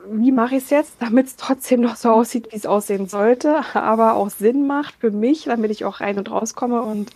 wie 0.09 0.31
mache 0.31 0.55
ich 0.55 0.63
es 0.63 0.69
jetzt, 0.69 0.93
damit 0.99 1.27
es 1.27 1.35
trotzdem 1.35 1.81
noch 1.81 1.95
so 1.95 2.09
aussieht, 2.09 2.47
wie 2.51 2.55
es 2.55 2.65
aussehen 2.65 3.07
sollte, 3.07 3.61
aber 3.73 4.15
auch 4.15 4.29
Sinn 4.29 4.67
macht 4.67 4.95
für 4.99 5.11
mich, 5.11 5.45
damit 5.45 5.71
ich 5.71 5.85
auch 5.85 5.99
rein 5.99 6.17
und 6.17 6.31
rauskomme. 6.31 6.81
Und 6.81 7.11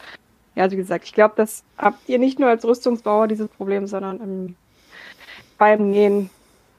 ja, 0.55 0.69
wie 0.69 0.75
gesagt, 0.75 1.05
ich 1.05 1.13
glaube, 1.13 1.33
das 1.37 1.63
habt 1.77 1.97
ihr 2.07 2.19
nicht 2.19 2.39
nur 2.39 2.49
als 2.49 2.65
Rüstungsbauer 2.65 3.27
dieses 3.27 3.47
Problem, 3.47 3.87
sondern 3.87 4.19
im, 4.19 4.55
beim 5.57 5.89
Nähen 5.89 6.29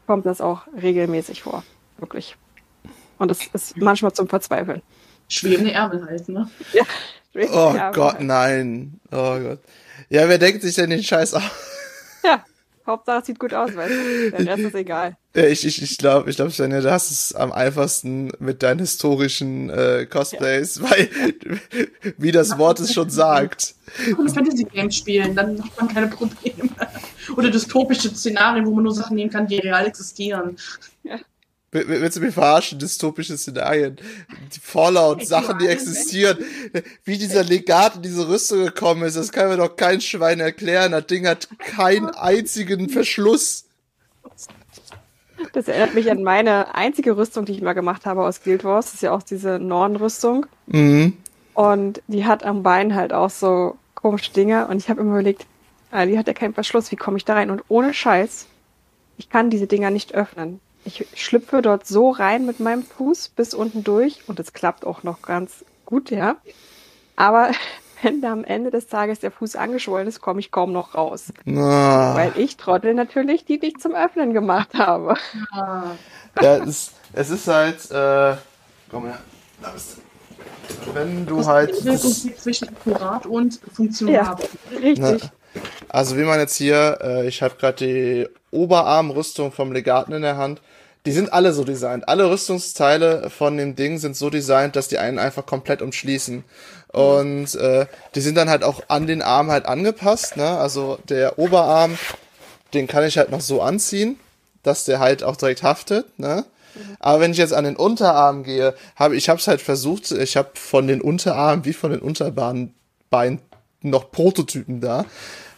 kommt 0.07 0.27
das 0.27 0.41
auch 0.41 0.63
regelmäßig 0.81 1.43
vor. 1.43 1.63
Wirklich. 1.99 2.37
Und 3.19 3.31
es 3.31 3.47
ist 3.53 3.77
manchmal 3.77 4.13
zum 4.13 4.29
Verzweifeln. 4.29 4.83
Schwebende 5.29 5.73
Ärmel 5.73 6.05
halt, 6.05 6.29
ne? 6.29 6.51
Ja. 6.73 6.85
Oh 7.51 7.75
Gott, 7.95 8.21
nein. 8.21 9.01
Oh 9.11 9.39
Gott. 9.39 9.61
Ja, 10.11 10.29
wer 10.29 10.37
denkt 10.37 10.61
sich 10.61 10.75
denn 10.75 10.91
den 10.91 11.03
Scheiß 11.03 11.33
aus? 11.33 11.43
Ja, 12.23 12.45
Hauptsache 12.87 13.21
es 13.21 13.27
sieht 13.27 13.39
gut 13.39 13.55
aus, 13.55 13.75
weil 13.75 14.31
der 14.31 14.47
Rest 14.47 14.65
ist 14.65 14.75
egal. 14.75 15.17
Ja, 15.35 15.45
ich 15.45 15.65
ich, 15.67 15.81
ich 15.81 15.97
glaube, 15.97 16.29
ich 16.29 16.37
glaube, 16.37 16.51
Svenja, 16.51 16.83
du 16.83 16.91
hast 16.91 17.11
es 17.11 17.35
am 17.35 17.53
einfachsten 17.53 18.33
mit 18.39 18.63
deinen 18.63 18.81
historischen 18.81 19.71
äh, 19.71 20.05
Cosplays, 20.05 20.83
weil, 20.83 21.09
wie 22.19 22.33
das 22.33 22.59
Wort 22.59 22.81
es 22.81 22.93
schon 22.93 23.09
sagt. 23.09 23.75
Und 24.19 24.29
Fantasy 24.31 24.65
Games 24.65 24.95
spielen, 24.95 25.35
dann 25.35 25.59
hat 25.65 25.71
man 25.81 25.89
keine 25.89 26.09
Probleme. 26.09 26.69
Oder 27.35 27.51
dystopische 27.51 28.15
Szenarien, 28.15 28.67
wo 28.67 28.73
man 28.75 28.85
nur 28.85 28.95
Sachen 28.95 29.17
nehmen 29.17 29.31
kann, 29.31 29.47
die 29.47 29.57
real 29.57 29.87
existieren. 29.87 30.57
Will- 31.03 31.21
Willst 31.73 32.19
du 32.19 32.21
mich 32.21 32.35
verarschen? 32.35 32.79
Dystopische 32.79 33.37
Szenarien. 33.39 33.97
Die 34.55 34.61
Fallout-Sachen, 34.61 35.59
die 35.59 35.69
existieren. 35.69 36.37
Wie 37.03 37.17
dieser 37.17 37.43
Legat 37.43 37.97
in 37.97 38.03
diese 38.03 38.29
Rüstung 38.29 38.65
gekommen 38.65 39.05
ist, 39.05 39.17
das 39.17 39.33
kann 39.33 39.49
mir 39.49 39.57
doch 39.57 39.75
kein 39.75 40.03
Schwein 40.03 40.41
erklären. 40.41 40.93
Das 40.93 41.07
Ding 41.07 41.27
hat 41.27 41.49
keinen 41.59 42.11
einzigen 42.11 42.91
Verschluss. 42.91 43.65
Das 45.55 45.67
erinnert 45.67 45.95
mich 45.95 46.11
an 46.11 46.23
meine 46.23 46.75
einzige 46.75 47.17
Rüstung, 47.17 47.47
die 47.47 47.53
ich 47.53 47.63
mal 47.63 47.73
gemacht 47.73 48.05
habe 48.05 48.23
aus 48.23 48.43
Guild 48.43 48.65
Wars. 48.65 48.87
Das 48.87 48.95
ist 48.95 49.03
ja 49.03 49.13
auch 49.13 49.23
diese 49.23 49.59
Norn-Rüstung. 49.59 50.45
Mhm. 50.67 51.17
Und 51.55 52.03
die 52.07 52.27
hat 52.27 52.45
am 52.45 52.63
Bein 52.63 52.95
halt 52.95 53.15
auch 53.15 53.31
so 53.31 53.79
komische 53.95 54.33
Dinge. 54.33 54.67
Und 54.67 54.77
ich 54.77 54.91
habe 54.91 55.01
immer 55.01 55.13
überlegt, 55.13 55.47
ah, 55.91 56.05
die 56.05 56.19
hat 56.19 56.27
ja 56.27 56.35
keinen 56.35 56.53
Verschluss, 56.53 56.93
wie 56.93 56.97
komme 56.97 57.17
ich 57.17 57.25
da 57.25 57.33
rein? 57.33 57.51
Und 57.51 57.63
ohne 57.69 57.95
Scheiß, 57.95 58.47
ich 59.17 59.31
kann 59.31 59.49
diese 59.49 59.67
Dinger 59.67 59.91
nicht 59.91 60.15
öffnen. 60.15 60.61
Ich 60.85 61.07
schlüpfe 61.15 61.63
dort 61.63 61.87
so 61.87 62.11
rein 62.11 62.45
mit 62.45 62.61
meinem 62.61 62.83
Fuß 62.83 63.31
bis 63.31 63.55
unten 63.55 63.85
durch 63.85 64.21
und 64.27 64.41
es 64.41 64.53
klappt 64.53 64.85
auch 64.85 65.03
noch 65.03 65.23
ganz 65.23 65.65
gut, 65.85 66.11
ja. 66.11 66.37
Aber 67.17 67.51
wenn 68.03 68.21
da 68.21 68.33
am 68.33 68.45
Ende 68.45 68.71
des 68.71 68.89
Tages 68.89 69.21
der 69.21 69.31
Fuß 69.31 69.57
angeschwollen 69.57 70.09
ist, 70.09 70.21
komme 70.21 70.41
ich 70.41 70.51
kaum 70.51 70.73
noch 70.73 70.95
raus. 70.95 71.33
Ah. 71.47 72.15
Weil 72.17 72.33
ich 72.37 72.57
Trottel 72.57 72.95
natürlich 72.95 73.45
die 73.45 73.59
nicht 73.59 73.81
zum 73.81 73.95
Öffnen 73.95 74.33
gemacht 74.33 74.75
habe. 74.75 75.15
Ja, 76.41 76.57
es, 76.59 76.93
es 77.13 77.31
ist 77.31 77.47
halt, 77.47 77.91
äh, 77.91 78.37
komm 78.91 79.05
her. 79.05 79.19
Da 79.63 79.71
bist 79.71 79.99
du. 79.99 80.95
Wenn 80.95 81.27
du 81.27 81.37
das 81.39 81.47
halt. 81.47 81.77
zwischen 81.77 82.69
akkurat 82.69 83.27
und 83.27 83.61
funktionabel. 83.75 84.47
Richtig. 84.73 84.99
Ne? 84.99 85.21
Also 85.89 86.17
wie 86.17 86.23
man 86.23 86.41
jetzt 86.41 86.57
hier, 86.57 86.99
äh, 87.03 87.29
ich 87.29 87.43
habe 87.43 87.55
gerade 87.57 87.77
die 87.77 88.29
Oberarmrüstung 88.53 89.51
vom 89.51 89.73
Legaten 89.73 90.13
in 90.13 90.23
der 90.23 90.37
Hand. 90.37 90.61
Die 91.05 91.13
sind 91.13 91.33
alle 91.33 91.53
so 91.53 91.65
designt. 91.65 92.07
Alle 92.09 92.31
Rüstungsteile 92.31 93.29
von 93.29 93.57
dem 93.57 93.75
Ding 93.75 93.99
sind 93.99 94.17
so 94.17 94.31
designt, 94.31 94.77
dass 94.77 94.87
die 94.87 94.99
einen 94.99 95.19
einfach 95.19 95.45
komplett 95.45 95.83
umschließen. 95.83 96.45
Und 96.93 97.55
äh, 97.57 97.87
die 98.15 98.21
sind 98.21 98.37
dann 98.37 98.49
halt 98.49 98.63
auch 98.63 98.83
an 98.87 99.09
den 99.09 99.23
Arm 99.23 99.51
halt 99.51 99.67
angepasst. 99.67 100.37
Ne? 100.37 100.47
Also 100.47 100.99
der 101.09 101.41
Oberarm, 101.41 101.99
den 102.73 102.87
kann 102.87 103.05
ich 103.05 103.19
halt 103.19 103.33
noch 103.33 103.41
so 103.41 103.63
anziehen, 103.63 104.21
dass 104.63 104.85
der 104.85 105.01
halt 105.01 105.25
auch 105.25 105.37
direkt 105.37 105.65
haftet. 105.65 106.07
Ne? 106.21 106.45
Aber 107.01 107.21
wenn 107.21 107.33
ich 107.33 107.39
jetzt 107.39 107.55
an 107.55 107.65
den 107.65 107.77
Unterarm 107.77 108.45
gehe, 108.45 108.75
habe 108.95 109.17
ich 109.17 109.29
habe 109.29 109.41
es 109.41 109.49
halt 109.49 109.61
versucht. 109.61 110.11
Ich 110.13 110.37
habe 110.37 110.51
von 110.55 110.87
den 110.87 111.01
Unterarmen 111.01 111.65
wie 111.65 111.73
von 111.73 111.91
den 111.91 112.01
Unterbeinen 112.01 112.75
Beinen 113.11 113.41
noch 113.83 114.11
Prototypen 114.11 114.81
da. 114.81 115.05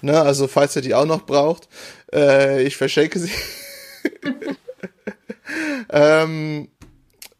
Ne, 0.04 0.20
also 0.20 0.48
falls 0.48 0.76
ihr 0.76 0.82
die 0.82 0.92
auch 0.92 1.06
noch 1.06 1.24
braucht, 1.24 1.66
äh, 2.12 2.62
ich 2.62 2.76
verschenke 2.76 3.18
sie. 3.18 3.30
ähm, 5.88 6.68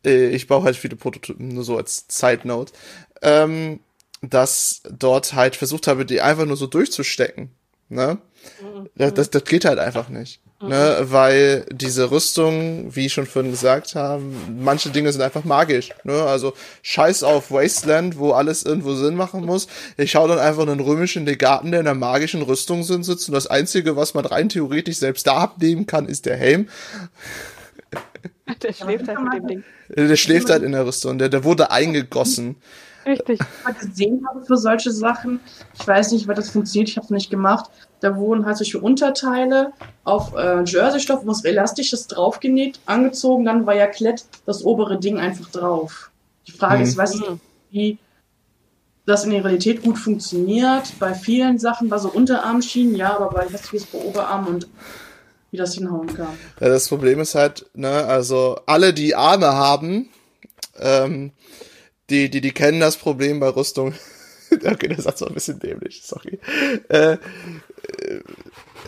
äh, 0.02 0.28
ich 0.28 0.46
baue 0.46 0.62
halt 0.64 0.74
viele 0.74 0.96
Prototypen, 0.96 1.48
nur 1.48 1.62
so 1.62 1.76
als 1.76 2.06
Side 2.08 2.40
Note. 2.44 2.72
Ähm, 3.20 3.80
dass 4.22 4.80
dort 4.90 5.34
halt 5.34 5.56
versucht 5.56 5.86
habe, 5.86 6.06
die 6.06 6.22
einfach 6.22 6.46
nur 6.46 6.56
so 6.56 6.66
durchzustecken. 6.66 7.50
Ne? 7.90 8.16
Das, 8.96 9.14
das, 9.14 9.30
das 9.30 9.44
geht 9.44 9.64
halt 9.64 9.78
einfach 9.78 10.08
nicht. 10.08 10.40
Ne? 10.60 10.98
Weil 11.02 11.66
diese 11.70 12.10
Rüstung, 12.10 12.94
wie 12.94 13.06
ich 13.06 13.12
schon 13.12 13.26
vorhin 13.26 13.50
gesagt 13.50 13.94
haben, 13.94 14.34
manche 14.62 14.90
Dinge 14.90 15.12
sind 15.12 15.20
einfach 15.20 15.44
magisch. 15.44 15.90
Ne? 16.04 16.22
Also 16.22 16.54
scheiß 16.82 17.22
auf 17.22 17.50
Wasteland, 17.50 18.18
wo 18.18 18.32
alles 18.32 18.62
irgendwo 18.62 18.94
Sinn 18.94 19.14
machen 19.14 19.44
muss. 19.44 19.66
Ich 19.96 20.12
schaue 20.12 20.28
dann 20.28 20.38
einfach 20.38 20.62
einen 20.62 20.80
römischen 20.80 21.26
Legaten, 21.26 21.70
der 21.70 21.80
in 21.80 21.86
einer 21.86 21.98
magischen 21.98 22.42
Rüstung 22.42 22.82
sind, 22.82 23.04
sitzt 23.04 23.28
und 23.28 23.34
das 23.34 23.46
Einzige, 23.46 23.96
was 23.96 24.14
man 24.14 24.24
rein 24.24 24.48
theoretisch 24.48 24.96
selbst 24.96 25.26
da 25.26 25.36
abnehmen 25.36 25.86
kann, 25.86 26.06
ist 26.06 26.26
der 26.26 26.36
Helm. 26.36 26.68
Der 28.62 28.74
schläft 28.74 29.08
halt 29.08 29.18
mit 29.20 29.32
dem 29.32 29.46
Ding. 29.46 29.64
Der 29.88 30.16
schläft 30.16 30.50
halt 30.50 30.62
in 30.62 30.72
der 30.72 30.84
Rüstung, 30.86 31.16
der, 31.16 31.30
der 31.30 31.44
wurde 31.44 31.70
eingegossen. 31.70 32.56
Richtig. 33.06 33.38
mal 33.64 33.74
gesehen 33.74 34.24
habe 34.28 34.44
für 34.44 34.56
solche 34.56 34.90
Sachen. 34.90 35.40
Ich 35.78 35.86
weiß 35.86 36.12
nicht, 36.12 36.26
weil 36.26 36.34
das 36.34 36.50
funktioniert, 36.50 36.88
ich 36.88 36.96
habe 36.96 37.04
es 37.04 37.10
nicht 37.10 37.30
gemacht. 37.30 37.70
Da 38.04 38.16
wurden 38.18 38.44
halt 38.44 38.58
solche 38.58 38.78
Unterteile 38.80 39.72
auf 40.04 40.34
äh, 40.34 40.62
Jersey-Stoff, 40.62 41.22
was 41.24 41.42
Elastisches 41.42 42.06
draufgenäht, 42.06 42.78
angezogen, 42.84 43.46
dann 43.46 43.64
war 43.64 43.74
ja 43.74 43.86
Klett 43.86 44.26
das 44.44 44.62
obere 44.62 45.00
Ding 45.00 45.18
einfach 45.18 45.48
drauf. 45.48 46.10
Die 46.46 46.52
Frage 46.52 46.80
Mhm. 46.80 46.82
ist, 46.82 46.96
weiß 46.98 47.14
ich, 47.14 47.22
wie 47.70 47.98
das 49.06 49.24
in 49.24 49.30
der 49.30 49.42
Realität 49.42 49.82
gut 49.82 49.96
funktioniert. 49.98 50.92
Bei 50.98 51.14
vielen 51.14 51.58
Sachen 51.58 51.90
war 51.90 51.98
so 51.98 52.10
Unterarmschienen, 52.10 52.94
ja, 52.94 53.16
aber 53.16 53.30
bei 53.30 53.48
hässliches 53.48 53.86
bei 53.86 53.98
Oberarm 53.98 54.48
und 54.48 54.68
wie 55.50 55.56
das 55.56 55.72
hinhauen 55.72 56.08
kann. 56.14 56.36
Ja, 56.60 56.68
das 56.68 56.88
Problem 56.90 57.20
ist 57.20 57.34
halt, 57.34 57.64
ne, 57.72 58.04
also 58.04 58.58
alle, 58.66 58.92
die 58.92 59.14
Arme 59.14 59.46
haben, 59.46 60.10
ähm, 60.78 61.32
die, 62.10 62.28
die, 62.28 62.42
die 62.42 62.52
kennen 62.52 62.80
das 62.80 62.98
Problem 62.98 63.40
bei 63.40 63.48
Rüstung. 63.48 63.94
okay, 64.52 64.88
der 64.88 65.00
Satz 65.00 65.22
war 65.22 65.28
ein 65.28 65.34
bisschen 65.34 65.58
dämlich, 65.58 66.02
sorry. 66.04 66.38
Äh, 66.88 67.16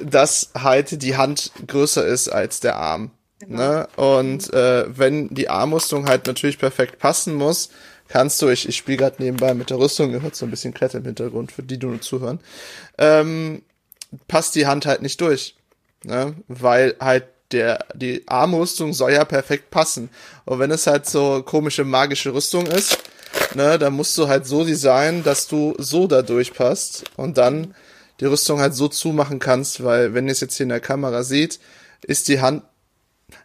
dass 0.02 0.50
halt 0.54 1.02
die 1.02 1.16
Hand 1.16 1.52
größer 1.66 2.04
ist 2.06 2.28
als 2.28 2.60
der 2.60 2.76
Arm. 2.76 3.10
Ne? 3.46 3.86
Und 3.96 4.52
äh, 4.52 4.84
wenn 4.88 5.28
die 5.34 5.48
Armrüstung 5.48 6.08
halt 6.08 6.26
natürlich 6.26 6.58
perfekt 6.58 6.98
passen 6.98 7.34
muss, 7.34 7.70
kannst 8.08 8.40
du, 8.40 8.48
ich, 8.48 8.68
ich 8.68 8.76
spiele 8.76 8.98
gerade 8.98 9.22
nebenbei 9.22 9.52
mit 9.54 9.70
der 9.70 9.78
Rüstung, 9.78 10.12
ihr 10.12 10.22
hört 10.22 10.36
so 10.36 10.46
ein 10.46 10.50
bisschen 10.50 10.72
Kletter 10.72 10.98
im 10.98 11.04
Hintergrund, 11.04 11.52
für 11.52 11.62
die, 11.62 11.78
die 11.78 11.86
nur 11.86 12.00
zuhören, 12.00 12.40
ähm, 12.98 13.62
passt 14.28 14.54
die 14.54 14.66
Hand 14.66 14.86
halt 14.86 15.02
nicht 15.02 15.20
durch 15.20 15.56
ne? 16.06 16.34
weil 16.48 16.94
halt 17.00 17.24
der 17.52 17.84
die 17.94 18.26
Armrüstung 18.26 18.92
soll 18.92 19.12
ja 19.12 19.24
perfekt 19.24 19.70
passen. 19.70 20.10
Und 20.44 20.58
wenn 20.58 20.72
es 20.72 20.86
halt 20.86 21.06
so 21.06 21.42
komische 21.44 21.84
magische 21.84 22.34
Rüstung 22.34 22.66
ist, 22.66 22.98
ne, 23.54 23.78
dann 23.78 23.92
musst 23.92 24.18
du 24.18 24.26
halt 24.26 24.46
so 24.46 24.64
designen, 24.64 25.22
dass 25.22 25.46
du 25.46 25.74
so 25.78 26.08
da 26.08 26.22
durchpasst 26.22 27.04
und 27.16 27.38
dann 27.38 27.74
die 28.20 28.26
Rüstung 28.26 28.60
halt 28.60 28.74
so 28.74 28.88
zumachen 28.88 29.38
kannst, 29.38 29.84
weil 29.84 30.14
wenn 30.14 30.26
ihr 30.26 30.32
es 30.32 30.40
jetzt 30.40 30.56
hier 30.56 30.64
in 30.64 30.70
der 30.70 30.80
Kamera 30.80 31.22
seht, 31.22 31.60
ist 32.02 32.28
die 32.28 32.40
Hand 32.40 32.62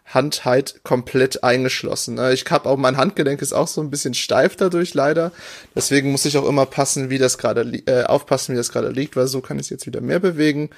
Hand 0.06 0.44
halt 0.44 0.84
komplett 0.84 1.42
eingeschlossen. 1.42 2.14
Ne? 2.14 2.32
Ich 2.32 2.44
habe 2.50 2.68
auch 2.68 2.76
mein 2.76 2.96
Handgelenk 2.96 3.42
ist 3.42 3.52
auch 3.52 3.66
so 3.66 3.80
ein 3.80 3.90
bisschen 3.90 4.14
steif 4.14 4.54
dadurch 4.54 4.94
leider. 4.94 5.32
Deswegen 5.74 6.12
muss 6.12 6.24
ich 6.24 6.38
auch 6.38 6.46
immer 6.46 6.66
passen, 6.66 7.10
wie 7.10 7.18
das 7.18 7.36
gerade 7.36 7.62
äh, 7.86 8.04
aufpassen, 8.04 8.52
wie 8.52 8.58
das 8.58 8.70
gerade 8.70 8.90
liegt, 8.90 9.16
weil 9.16 9.26
so 9.26 9.40
kann 9.40 9.58
ich 9.58 9.66
es 9.66 9.70
jetzt 9.70 9.86
wieder 9.86 10.00
mehr 10.00 10.20
bewegen, 10.20 10.70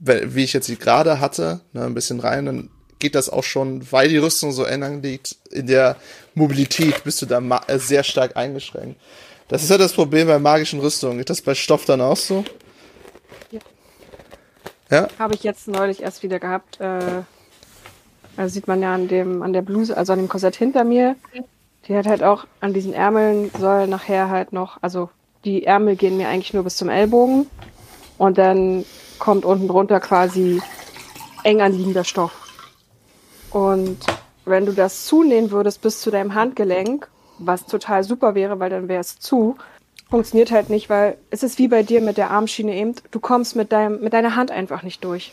wie 0.00 0.44
ich 0.44 0.52
jetzt 0.52 0.66
sie 0.66 0.76
gerade 0.76 1.20
hatte, 1.20 1.60
ne, 1.72 1.84
ein 1.84 1.94
bisschen 1.94 2.20
rein, 2.20 2.46
dann 2.46 2.70
geht 2.98 3.14
das 3.14 3.28
auch 3.28 3.44
schon, 3.44 3.90
weil 3.92 4.08
die 4.08 4.16
Rüstung 4.16 4.52
so 4.52 4.64
eng 4.64 5.02
liegt, 5.02 5.36
in 5.50 5.66
der 5.66 5.96
Mobilität 6.34 7.04
bist 7.04 7.20
du 7.22 7.26
da 7.26 7.40
äh, 7.66 7.78
sehr 7.78 8.02
stark 8.02 8.36
eingeschränkt. 8.36 9.00
Das 9.48 9.62
ist 9.62 9.70
ja 9.70 9.78
das 9.78 9.92
Problem 9.92 10.28
bei 10.28 10.38
magischen 10.38 10.80
Rüstungen. 10.80 11.18
Geht 11.18 11.30
das 11.30 11.42
bei 11.42 11.54
Stoff 11.54 11.84
dann 11.84 12.00
auch 12.00 12.16
so? 12.16 12.44
Ja. 14.90 15.08
Habe 15.18 15.34
ich 15.34 15.42
jetzt 15.42 15.68
neulich 15.68 16.02
erst 16.02 16.22
wieder 16.22 16.38
gehabt. 16.38 16.80
Äh, 16.80 17.22
also 18.36 18.52
sieht 18.52 18.68
man 18.68 18.82
ja 18.82 18.94
an 18.94 19.08
dem, 19.08 19.42
an 19.42 19.52
der 19.52 19.62
Bluse, 19.62 19.96
also 19.96 20.12
an 20.12 20.18
dem 20.18 20.28
Korsett 20.28 20.56
hinter 20.56 20.84
mir. 20.84 21.16
Die 21.86 21.96
hat 21.96 22.06
halt 22.06 22.22
auch 22.22 22.46
an 22.60 22.72
diesen 22.72 22.92
Ärmeln 22.92 23.50
soll 23.58 23.86
nachher 23.86 24.28
halt 24.28 24.52
noch, 24.52 24.78
also 24.82 25.10
die 25.44 25.64
Ärmel 25.64 25.96
gehen 25.96 26.16
mir 26.16 26.28
eigentlich 26.28 26.54
nur 26.54 26.64
bis 26.64 26.76
zum 26.76 26.88
Ellbogen. 26.88 27.46
Und 28.18 28.38
dann 28.38 28.84
kommt 29.18 29.44
unten 29.44 29.68
drunter 29.68 30.00
quasi 30.00 30.60
eng 31.44 31.62
anliegender 31.62 32.04
Stoff. 32.04 32.32
Und 33.50 33.98
wenn 34.44 34.66
du 34.66 34.72
das 34.72 35.06
zunähen 35.06 35.50
würdest 35.50 35.80
bis 35.80 36.00
zu 36.00 36.10
deinem 36.10 36.34
Handgelenk, 36.34 37.08
was 37.38 37.64
total 37.66 38.04
super 38.04 38.34
wäre, 38.34 38.60
weil 38.60 38.70
dann 38.70 38.88
wäre 38.88 39.00
es 39.00 39.18
zu, 39.18 39.56
funktioniert 40.10 40.50
halt 40.50 40.68
nicht, 40.68 40.90
weil 40.90 41.16
es 41.30 41.42
ist 41.42 41.58
wie 41.58 41.68
bei 41.68 41.82
dir 41.82 42.00
mit 42.00 42.16
der 42.16 42.30
Armschiene 42.30 42.74
eben, 42.74 42.94
du 43.10 43.20
kommst 43.20 43.56
mit, 43.56 43.72
deinem, 43.72 44.00
mit 44.00 44.12
deiner 44.12 44.36
Hand 44.36 44.50
einfach 44.50 44.82
nicht 44.82 45.04
durch. 45.04 45.32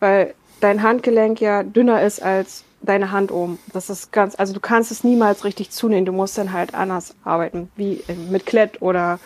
Weil 0.00 0.34
dein 0.60 0.82
Handgelenk 0.82 1.40
ja 1.40 1.62
dünner 1.62 2.02
ist 2.02 2.22
als 2.22 2.64
deine 2.82 3.12
Hand 3.12 3.30
oben. 3.30 3.58
Das 3.72 3.90
ist 3.90 4.12
ganz, 4.12 4.34
also 4.34 4.54
du 4.54 4.60
kannst 4.60 4.90
es 4.90 5.04
niemals 5.04 5.44
richtig 5.44 5.70
zunehmen. 5.70 6.06
Du 6.06 6.12
musst 6.12 6.38
dann 6.38 6.52
halt 6.52 6.74
anders 6.74 7.14
arbeiten, 7.24 7.70
wie 7.76 8.02
mit 8.30 8.46
Klett 8.46 8.80
oder 8.80 9.18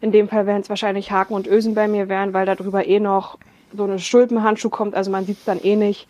in 0.00 0.12
dem 0.12 0.28
Fall 0.28 0.46
wären 0.46 0.62
es 0.62 0.68
wahrscheinlich 0.68 1.10
Haken 1.10 1.34
und 1.34 1.46
Ösen 1.46 1.74
bei 1.74 1.86
mir 1.86 2.08
wären, 2.08 2.32
weil 2.32 2.46
da 2.46 2.54
drüber 2.54 2.86
eh 2.86 3.00
noch 3.00 3.38
so 3.76 3.84
eine 3.84 3.98
Schulpenhandschuh 3.98 4.70
kommt. 4.70 4.94
Also 4.94 5.10
man 5.10 5.26
sieht 5.26 5.38
es 5.38 5.44
dann 5.44 5.60
eh 5.60 5.76
nicht. 5.76 6.08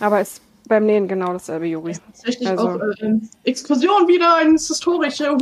Aber 0.00 0.20
es 0.20 0.34
ist 0.34 0.42
beim 0.68 0.86
Nähen 0.86 1.08
genau 1.08 1.32
dasselbe, 1.32 1.66
Juri. 1.66 1.96
Tatsächlich 2.06 2.48
also. 2.48 2.70
auch 2.70 2.80
äh, 2.80 3.20
Exkursion 3.44 4.08
wieder 4.08 4.40
ins 4.42 4.68
Historische. 4.68 5.36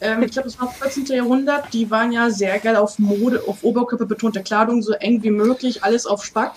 Ähm, 0.00 0.22
ich 0.22 0.32
glaube, 0.32 0.48
das 0.48 0.60
war 0.60 0.70
14. 0.70 1.06
Jahrhundert. 1.06 1.72
Die 1.72 1.90
waren 1.90 2.12
ja 2.12 2.30
sehr 2.30 2.58
geil 2.58 2.76
auf 2.76 2.98
Mode, 2.98 3.42
auf 3.46 3.62
Oberkörper 3.62 4.06
betonte 4.06 4.42
Kleidung, 4.42 4.82
so 4.82 4.92
eng 4.92 5.22
wie 5.22 5.30
möglich, 5.30 5.82
alles 5.82 6.06
auf 6.06 6.24
Spack. 6.24 6.52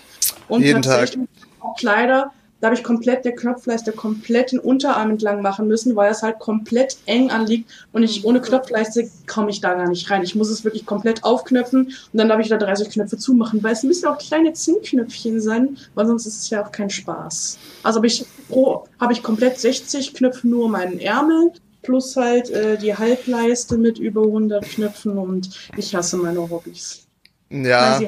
Und 0.48 0.62
Jeden 0.62 0.82
tatsächlich 0.82 1.28
Tag. 1.40 1.48
auch 1.60 1.76
Kleider. 1.76 2.32
Da 2.62 2.68
habe 2.68 2.76
ich 2.76 2.84
komplett 2.84 3.24
der 3.24 3.34
Knopfleiste 3.34 3.90
komplett 3.90 4.52
den 4.52 4.60
Unterarm 4.60 5.10
entlang 5.10 5.42
machen 5.42 5.66
müssen, 5.66 5.96
weil 5.96 6.12
es 6.12 6.22
halt 6.22 6.38
komplett 6.38 6.96
eng 7.06 7.28
anliegt 7.28 7.68
und 7.90 8.04
ich 8.04 8.24
ohne 8.24 8.40
Knopfleiste 8.40 9.10
komme 9.26 9.50
ich 9.50 9.60
da 9.60 9.74
gar 9.74 9.88
nicht 9.88 10.08
rein. 10.08 10.22
Ich 10.22 10.36
muss 10.36 10.48
es 10.48 10.62
wirklich 10.62 10.86
komplett 10.86 11.24
aufknöpfen 11.24 11.86
und 11.86 11.94
dann 12.12 12.28
darf 12.28 12.38
ich 12.38 12.48
da 12.50 12.58
30 12.58 12.90
Knöpfe 12.90 13.18
zumachen, 13.18 13.64
weil 13.64 13.72
es 13.72 13.82
müssen 13.82 14.06
auch 14.06 14.16
kleine 14.16 14.52
Zinnknöpfchen 14.52 15.40
sein, 15.40 15.76
weil 15.96 16.06
sonst 16.06 16.24
ist 16.26 16.42
es 16.42 16.50
ja 16.50 16.64
auch 16.64 16.70
kein 16.70 16.88
Spaß. 16.88 17.58
Also 17.82 17.96
habe 17.96 18.06
ich 18.06 18.24
pro 18.48 18.84
habe 19.00 19.12
ich 19.12 19.24
komplett 19.24 19.58
60 19.58 20.14
Knöpfe 20.14 20.46
nur 20.46 20.68
meinen 20.68 21.00
Ärmel 21.00 21.50
plus 21.82 22.16
halt 22.16 22.50
äh, 22.50 22.78
die 22.78 22.96
Halbleiste 22.96 23.76
mit 23.76 23.98
über 23.98 24.22
100 24.22 24.64
Knöpfen 24.64 25.18
und 25.18 25.50
ich 25.76 25.94
hasse 25.94 26.16
meine 26.16 26.48
Hobbys. 26.48 27.06
Ja. 27.50 28.00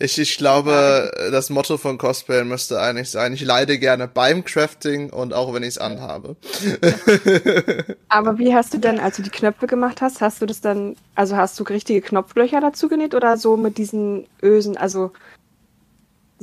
Ich, 0.00 0.18
ich 0.18 0.36
glaube, 0.36 1.12
das 1.30 1.50
Motto 1.50 1.76
von 1.76 1.98
Cosplay 1.98 2.42
müsste 2.42 2.80
eigentlich 2.80 3.10
sein, 3.10 3.32
ich 3.32 3.42
leide 3.42 3.78
gerne 3.78 4.08
beim 4.08 4.44
Crafting 4.44 5.10
und 5.10 5.32
auch 5.32 5.54
wenn 5.54 5.62
ich 5.62 5.70
es 5.70 5.78
anhabe. 5.78 6.34
Aber 8.08 8.38
wie 8.38 8.52
hast 8.52 8.74
du 8.74 8.78
denn, 8.78 8.98
als 8.98 9.16
du 9.16 9.22
die 9.22 9.30
Knöpfe 9.30 9.68
gemacht 9.68 10.02
hast, 10.02 10.20
hast 10.20 10.42
du 10.42 10.46
das 10.46 10.60
dann, 10.60 10.96
also 11.14 11.36
hast 11.36 11.58
du 11.60 11.64
richtige 11.64 12.00
Knopflöcher 12.00 12.60
dazu 12.60 12.88
genäht 12.88 13.14
oder 13.14 13.36
so 13.36 13.56
mit 13.56 13.78
diesen 13.78 14.26
Ösen, 14.42 14.76
also 14.76 15.12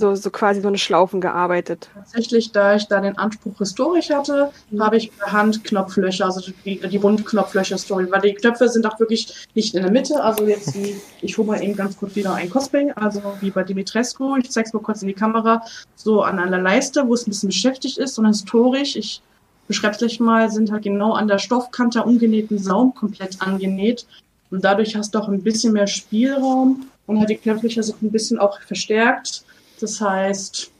so, 0.02 0.16
so 0.16 0.30
quasi 0.30 0.60
so 0.60 0.68
eine 0.68 0.78
Schlaufen 0.78 1.22
gearbeitet. 1.22 1.89
Tatsächlich, 1.93 2.52
da 2.52 2.76
ich 2.76 2.88
da 2.88 2.99
den 2.99 3.18
Anspruch 3.18 3.58
historisch 3.60 4.10
hatte, 4.10 4.52
mhm. 4.70 4.84
habe 4.84 4.97
ich 4.97 5.16
per 5.18 5.32
Hand 5.32 5.64
Knopflöcher, 5.64 6.26
also 6.26 6.41
die, 6.66 6.80
die 6.80 6.97
Rundknopflöcher-Story, 6.97 8.08
weil 8.12 8.22
die 8.22 8.34
Knöpfe 8.34 8.68
sind 8.68 8.86
auch 8.86 8.99
wirklich 8.99 9.47
nicht 9.56 9.74
in 9.74 9.84
der 9.84 9.91
Mitte, 9.91 10.22
also 10.22 10.45
jetzt 10.45 10.76
wie, 10.76 10.99
ich 11.22 11.38
hole 11.38 11.47
mal 11.47 11.64
eben 11.64 11.76
ganz 11.76 11.95
kurz 11.95 12.16
wieder 12.16 12.34
ein 12.34 12.49
Cosplay, 12.49 12.91
also 12.95 13.22
wie 13.39 13.52
bei 13.52 13.64
Dimitrescu, 13.64 14.36
ich 14.38 14.52
zeige 14.52 14.68
es 14.68 14.74
mal 14.74 14.82
kurz 14.82 15.02
in 15.02 15.08
die 15.08 15.14
Kamera, 15.14 15.64
so 15.95 16.24
an 16.24 16.39
einer 16.39 16.60
Leiste, 16.60 17.08
wo 17.08 17.14
es 17.14 17.26
ein 17.26 17.30
bisschen 17.30 17.49
beschäftigt 17.49 17.97
ist, 17.97 18.16
sondern 18.16 18.34
historisch, 18.34 18.97
ich 18.97 19.22
beschreibe 19.68 19.93
es 19.93 19.99
gleich 19.99 20.20
mal, 20.20 20.52
sind 20.52 20.72
halt 20.72 20.84
genau 20.84 21.14
an 21.14 21.30
der 21.30 21.38
Stoffkante 21.38 22.04
ungenähten 22.04 22.58
Saum 22.58 22.93
komplett 22.93 23.41
angenäht 23.41 24.06
und 24.49 24.66
dadurch 24.66 24.95
hast 24.95 25.16
du 25.16 25.20
auch 25.20 25.30
ein 25.30 25.43
bisschen 25.43 25.74
mehr 25.74 25.88
Spielraum 25.88 26.88
und 27.06 27.20
halt 27.20 27.30
die 27.30 27.38
Knöpflöcher 27.38 27.84
sind 27.84 28.02
ein 28.02 28.12
bisschen 28.12 28.39
auch 28.39 28.60
verstärkt 28.62 29.45
das 29.82 30.02
heißt, 30.02 30.72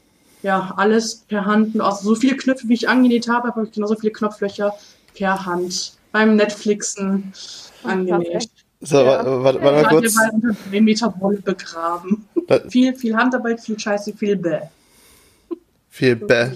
ja, 0.42 0.74
alles 0.76 1.16
per 1.28 1.44
Hand. 1.44 1.80
Also 1.80 2.10
so 2.10 2.14
viele 2.14 2.36
Knöpfe, 2.36 2.68
wie 2.68 2.74
ich 2.74 2.88
angenäht 2.88 3.28
habe, 3.28 3.48
habe 3.48 3.64
ich 3.64 3.72
genauso 3.72 3.96
viele 3.96 4.12
Knopflöcher 4.12 4.74
per 5.14 5.46
Hand 5.46 5.94
beim 6.10 6.36
Netflixen 6.36 7.32
angenäht. 7.84 8.50
So, 8.80 8.98
ja. 8.98 9.24
warte, 9.24 9.44
warte 9.44 9.60
mal 9.60 9.84
kurz. 9.88 10.16
Meter 10.70 11.14
Wolle 11.20 11.40
begraben. 11.40 12.26
viel, 12.68 12.94
viel 12.96 13.16
Handarbeit, 13.16 13.60
viel 13.60 13.78
Scheiße, 13.78 14.12
viel 14.14 14.36
Bäh. 14.36 14.62
Viel 15.88 16.16
Bäh. 16.16 16.50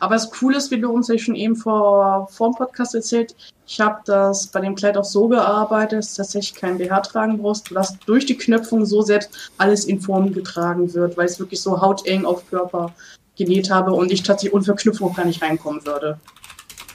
Aber 0.00 0.14
das 0.14 0.30
Coole 0.30 0.56
ist 0.56 0.70
wiederum, 0.70 1.02
das 1.02 1.08
habe 1.08 1.16
ich 1.16 1.24
schon 1.24 1.34
eben 1.34 1.54
vor, 1.54 2.26
vor 2.32 2.50
dem 2.50 2.56
Podcast 2.56 2.94
erzählt, 2.94 3.36
ich 3.66 3.80
habe 3.80 4.00
das 4.06 4.46
bei 4.46 4.60
dem 4.60 4.74
Kleid 4.74 4.96
auch 4.96 5.04
so 5.04 5.28
gearbeitet, 5.28 5.98
dass 5.98 6.14
du 6.14 6.22
tatsächlich 6.22 6.54
kein 6.54 6.78
BH 6.78 7.00
tragen 7.00 7.38
brauchst, 7.38 7.70
dass 7.70 7.98
durch 8.00 8.24
die 8.24 8.36
Knöpfung 8.36 8.86
so 8.86 9.02
selbst 9.02 9.52
alles 9.58 9.84
in 9.84 10.00
Form 10.00 10.32
getragen 10.32 10.92
wird, 10.94 11.16
weil 11.16 11.26
ich 11.26 11.32
es 11.32 11.38
wirklich 11.38 11.60
so 11.60 11.80
hauteng 11.80 12.24
auf 12.24 12.48
Körper 12.48 12.94
genäht 13.36 13.70
habe 13.70 13.92
und 13.92 14.10
ich 14.10 14.22
tatsächlich 14.22 14.54
ohne 14.54 14.64
Verknüpfung 14.64 15.14
gar 15.14 15.26
nicht 15.26 15.42
reinkommen 15.42 15.84
würde. 15.84 16.18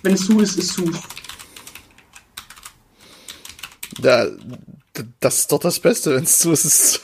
Wenn 0.01 0.15
es 0.15 0.25
zu 0.25 0.39
ist, 0.39 0.57
ist 0.57 0.73
zu. 0.73 0.91
Da, 4.01 4.25
das 5.19 5.39
ist 5.39 5.51
doch 5.51 5.59
das 5.59 5.79
Beste, 5.79 6.15
wenn 6.15 6.23
es 6.23 6.39
zu 6.39 6.51
ist. 6.51 6.65
Ist 6.65 7.01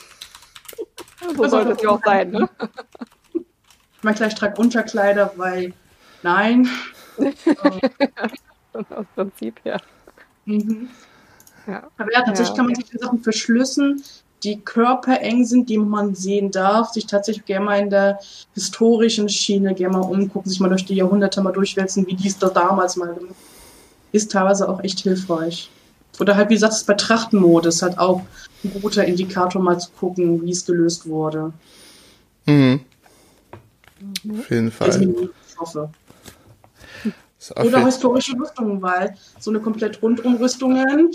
so 1.37 1.47
sollte 1.47 1.71
es 1.71 1.81
ja 1.81 1.89
auch 1.89 2.01
sein, 2.03 2.31
ne? 2.31 2.49
Ich 3.33 4.03
meine, 4.03 4.27
ich 4.27 4.33
trage 4.33 4.59
Unterkleider, 4.59 5.31
weil 5.37 5.73
nein. 6.23 6.67
Aus 8.73 9.05
Prinzip, 9.15 9.59
ja. 9.63 9.77
Mhm. 10.45 10.89
ja. 11.67 11.87
Aber 11.97 12.13
ja, 12.13 12.21
tatsächlich 12.21 12.49
ja, 12.49 12.55
kann 12.55 12.65
man 12.65 12.75
sich 12.75 12.85
die 12.85 12.97
Sachen 12.97 13.19
verschlüssen, 13.19 14.03
die 14.43 14.59
körpereng 14.61 15.45
sind, 15.45 15.69
die 15.69 15.77
man 15.77 16.15
sehen 16.15 16.51
darf, 16.51 16.89
sich 16.89 17.05
tatsächlich 17.05 17.45
gerne 17.45 17.65
mal 17.65 17.79
in 17.79 17.89
der 17.89 18.19
historischen 18.53 19.29
Schiene 19.29 19.75
gerne 19.75 19.97
mal 19.97 20.03
umgucken, 20.03 20.49
sich 20.49 20.59
mal 20.59 20.69
durch 20.69 20.85
die 20.85 20.95
Jahrhunderte 20.95 21.41
mal 21.41 21.51
durchwälzen, 21.51 22.07
wie 22.07 22.15
dies 22.15 22.39
da 22.39 22.49
damals 22.49 22.95
mal 22.95 23.13
gemacht 23.13 23.35
ist 24.11 24.31
teilweise 24.31 24.67
auch 24.67 24.83
echt 24.83 24.99
hilfreich. 25.01 25.69
Oder 26.19 26.35
halt, 26.35 26.49
wie 26.49 26.55
gesagt, 26.55 26.73
das 26.73 26.83
bei 26.83 26.93
Trachtenmode 26.93 27.69
ist 27.69 27.81
halt 27.81 27.97
auch 27.97 28.21
ein 28.63 28.81
guter 28.81 29.05
Indikator, 29.05 29.61
mal 29.61 29.79
zu 29.79 29.89
gucken, 29.91 30.41
wie 30.43 30.51
es 30.51 30.65
gelöst 30.65 31.07
wurde. 31.07 31.53
Mhm. 32.45 32.81
Auf 34.29 34.49
jeden 34.49 34.71
Fall. 34.71 34.89
Ich 34.89 35.59
hoffe. 35.59 35.89
Oder 37.63 37.85
historische 37.85 38.37
Rüstungen, 38.37 38.81
weil 38.81 39.15
so 39.39 39.49
eine 39.49 39.59
komplett 39.59 40.01
Rundumrüstungen. 40.01 41.11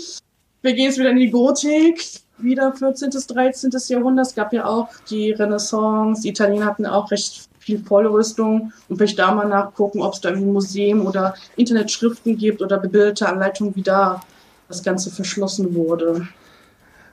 Wir 0.61 0.73
gehen 0.73 0.85
jetzt 0.85 0.97
wieder 0.97 1.11
in 1.11 1.17
die 1.17 1.31
Gotik, 1.31 2.03
wieder 2.37 2.73
14. 2.73 3.09
bis 3.09 3.27
13. 3.27 3.71
Jahrhundert. 3.87 4.27
Es 4.27 4.35
gab 4.35 4.51
ja 4.51 4.65
auch 4.65 4.89
die 5.09 5.31
Renaissance. 5.31 6.21
Die 6.23 6.29
Italiener 6.29 6.65
hatten 6.65 6.85
auch 6.85 7.11
recht 7.11 7.47
viel 7.59 7.79
Vollrüstung 7.83 8.71
und 8.87 8.97
vielleicht 8.97 9.19
da 9.19 9.33
mal 9.33 9.47
nachgucken, 9.47 10.01
ob 10.01 10.13
es 10.13 10.21
da 10.21 10.29
ein 10.29 10.53
Museum 10.53 11.05
oder 11.05 11.35
Internetschriften 11.55 12.37
gibt 12.37 12.61
oder 12.61 12.77
bebilderte 12.77 13.27
Anleitungen, 13.27 13.75
wie 13.75 13.81
da 13.81 14.21
das 14.67 14.83
Ganze 14.83 15.11
verschlossen 15.11 15.75
wurde. 15.75 16.27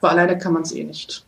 Aber 0.01 0.11
alleine 0.11 0.39
kann 0.39 0.53
man 0.53 0.63
es 0.63 0.73
eh 0.73 0.85
nicht. 0.85 1.25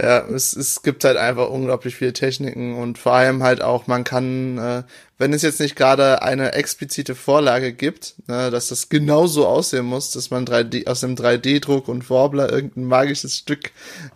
Ja, 0.00 0.26
es, 0.28 0.54
es 0.54 0.82
gibt 0.82 1.04
halt 1.04 1.16
einfach 1.16 1.48
unglaublich 1.48 1.96
viele 1.96 2.12
Techniken 2.12 2.74
und 2.76 2.98
vor 2.98 3.12
allem 3.12 3.42
halt 3.42 3.62
auch, 3.62 3.86
man 3.86 4.04
kann, 4.04 4.58
äh, 4.58 4.82
wenn 5.18 5.32
es 5.32 5.42
jetzt 5.42 5.60
nicht 5.60 5.76
gerade 5.76 6.22
eine 6.22 6.52
explizite 6.52 7.14
Vorlage 7.14 7.72
gibt, 7.72 8.14
ne, 8.26 8.50
dass 8.50 8.68
das 8.68 8.88
genauso 8.88 9.46
aussehen 9.46 9.86
muss, 9.86 10.10
dass 10.10 10.30
man 10.30 10.44
3D, 10.44 10.86
aus 10.86 11.00
dem 11.00 11.16
3D-Druck 11.16 11.88
und 11.88 12.10
Warbler 12.10 12.52
irgendein 12.52 12.84
magisches 12.84 13.36
Stück 13.36 13.70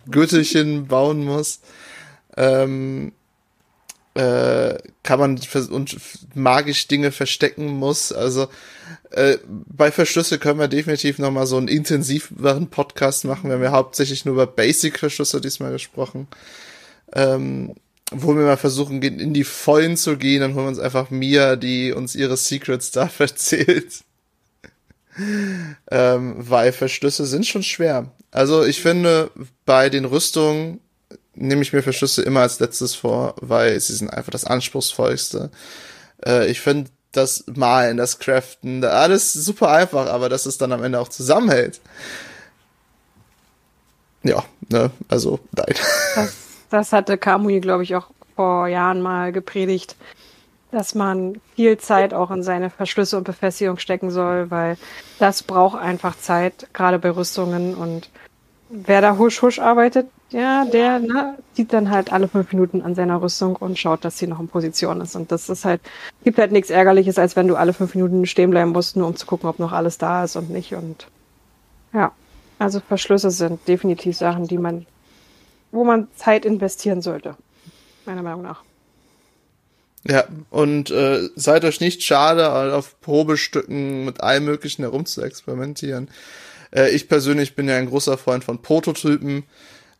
Gürtelchen 0.09 0.87
bauen 0.87 1.25
muss, 1.25 1.61
ähm, 2.37 3.13
äh, 4.15 4.77
kann 5.03 5.19
man 5.19 5.39
und 5.69 5.97
magisch 6.33 6.87
Dinge 6.87 7.11
verstecken 7.11 7.67
muss. 7.67 8.11
Also 8.11 8.47
äh, 9.11 9.37
bei 9.47 9.91
Verschlüsse 9.91 10.39
können 10.39 10.59
wir 10.59 10.67
definitiv 10.67 11.19
nochmal 11.19 11.47
so 11.47 11.57
einen 11.57 11.67
intensiveren 11.67 12.67
Podcast 12.67 13.25
machen. 13.25 13.49
Wir 13.49 13.55
haben 13.55 13.63
ja 13.63 13.71
hauptsächlich 13.71 14.25
nur 14.25 14.33
über 14.33 14.47
Basic-Verschlüsse 14.47 15.41
diesmal 15.41 15.71
gesprochen. 15.71 16.27
Ähm, 17.13 17.75
wo 18.11 18.35
wir 18.35 18.43
mal 18.43 18.57
versuchen, 18.57 19.01
in 19.01 19.33
die 19.33 19.43
Vollen 19.43 19.95
zu 19.95 20.17
gehen, 20.17 20.41
dann 20.41 20.55
holen 20.55 20.65
wir 20.65 20.69
uns 20.69 20.79
einfach 20.79 21.11
Mia, 21.11 21.55
die 21.55 21.91
uns 21.91 22.15
ihre 22.15 22.37
Secrets 22.37 22.91
da 22.91 23.09
erzählt. 23.19 24.03
ähm, 25.91 26.35
weil 26.37 26.71
Verschlüsse 26.71 27.25
sind 27.25 27.45
schon 27.45 27.63
schwer. 27.63 28.11
Also 28.31 28.63
ich 28.63 28.81
finde, 28.81 29.31
bei 29.65 29.89
den 29.89 30.05
Rüstungen 30.05 30.79
nehme 31.39 31.61
ich 31.61 31.73
mir 31.73 31.81
Verschlüsse 31.81 32.21
immer 32.21 32.41
als 32.41 32.59
letztes 32.59 32.95
vor, 32.95 33.35
weil 33.41 33.79
sie 33.79 33.93
sind 33.93 34.09
einfach 34.09 34.31
das 34.31 34.45
anspruchsvollste. 34.45 35.49
Äh, 36.25 36.47
ich 36.51 36.61
finde 36.61 36.91
das 37.11 37.45
Malen, 37.47 37.97
das 37.97 38.19
Craften, 38.19 38.83
alles 38.83 39.33
super 39.33 39.69
einfach, 39.69 40.07
aber 40.07 40.29
dass 40.29 40.45
es 40.45 40.57
dann 40.57 40.71
am 40.71 40.83
Ende 40.83 40.99
auch 40.99 41.07
zusammenhält. 41.07 41.79
Ja, 44.23 44.43
ne, 44.67 44.91
also 45.07 45.39
nein. 45.55 45.75
Das, 46.15 46.35
das 46.69 46.93
hatte 46.93 47.17
Kamui, 47.17 47.61
glaube 47.61 47.83
ich, 47.83 47.95
auch 47.95 48.07
vor 48.35 48.67
Jahren 48.67 49.01
mal 49.01 49.31
gepredigt, 49.31 49.95
dass 50.71 50.93
man 50.93 51.41
viel 51.55 51.77
Zeit 51.77 52.13
auch 52.13 52.31
in 52.31 52.43
seine 52.43 52.69
Verschlüsse 52.69 53.17
und 53.17 53.23
Befestigung 53.23 53.77
stecken 53.79 54.11
soll, 54.11 54.51
weil 54.51 54.77
das 55.17 55.41
braucht 55.41 55.79
einfach 55.79 56.17
Zeit, 56.17 56.67
gerade 56.73 56.99
bei 56.99 57.09
Rüstungen. 57.09 57.73
Und 57.75 58.09
wer 58.69 59.01
da 59.01 59.17
husch 59.17 59.41
husch 59.41 59.59
arbeitet, 59.59 60.07
ja, 60.29 60.65
der 60.65 60.99
ne, 60.99 61.37
zieht 61.53 61.73
dann 61.73 61.89
halt 61.89 62.13
alle 62.13 62.27
fünf 62.27 62.51
Minuten 62.53 62.81
an 62.81 62.93
seiner 62.93 63.21
Rüstung 63.21 63.55
und 63.55 63.79
schaut, 63.79 64.05
dass 64.05 64.19
sie 64.19 64.27
noch 64.27 64.39
in 64.39 64.47
Position 64.47 65.01
ist. 65.01 65.15
Und 65.15 65.31
das 65.31 65.49
ist 65.49 65.65
halt, 65.65 65.81
gibt 66.23 66.37
halt 66.37 66.51
nichts 66.51 66.69
Ärgerliches, 66.69 67.17
als 67.17 67.35
wenn 67.35 67.47
du 67.47 67.55
alle 67.55 67.73
fünf 67.73 67.95
Minuten 67.95 68.25
stehen 68.27 68.51
bleiben 68.51 68.71
musst, 68.71 68.95
nur 68.95 69.07
um 69.07 69.15
zu 69.15 69.25
gucken, 69.25 69.49
ob 69.49 69.59
noch 69.59 69.71
alles 69.71 69.97
da 69.97 70.23
ist 70.23 70.35
und 70.35 70.51
nicht. 70.51 70.73
Und 70.73 71.07
ja, 71.93 72.11
also 72.59 72.79
Verschlüsse 72.79 73.31
sind 73.31 73.67
definitiv 73.67 74.15
Sachen, 74.15 74.47
die 74.47 74.59
man, 74.59 74.85
wo 75.71 75.83
man 75.83 76.07
Zeit 76.15 76.45
investieren 76.45 77.01
sollte. 77.01 77.35
Meiner 78.05 78.21
Meinung 78.21 78.43
nach. 78.43 78.63
Ja, 80.07 80.23
und 80.49 80.91
äh, 80.91 81.27
seid 81.35 81.65
euch 81.65 81.81
nicht 81.81 82.03
schade, 82.03 82.73
auf 82.73 83.01
Probestücken 83.01 84.05
mit 84.05 84.21
allem 84.21 84.45
Möglichen 84.45 84.83
herum 84.83 85.05
zu 85.05 85.21
experimentieren. 85.21 86.09
Äh, 86.71 86.89
ich 86.89 87.07
persönlich 87.07 87.55
bin 87.55 87.67
ja 87.67 87.77
ein 87.77 87.89
großer 87.89 88.17
Freund 88.17 88.43
von 88.43 88.61
Prototypen. 88.61 89.43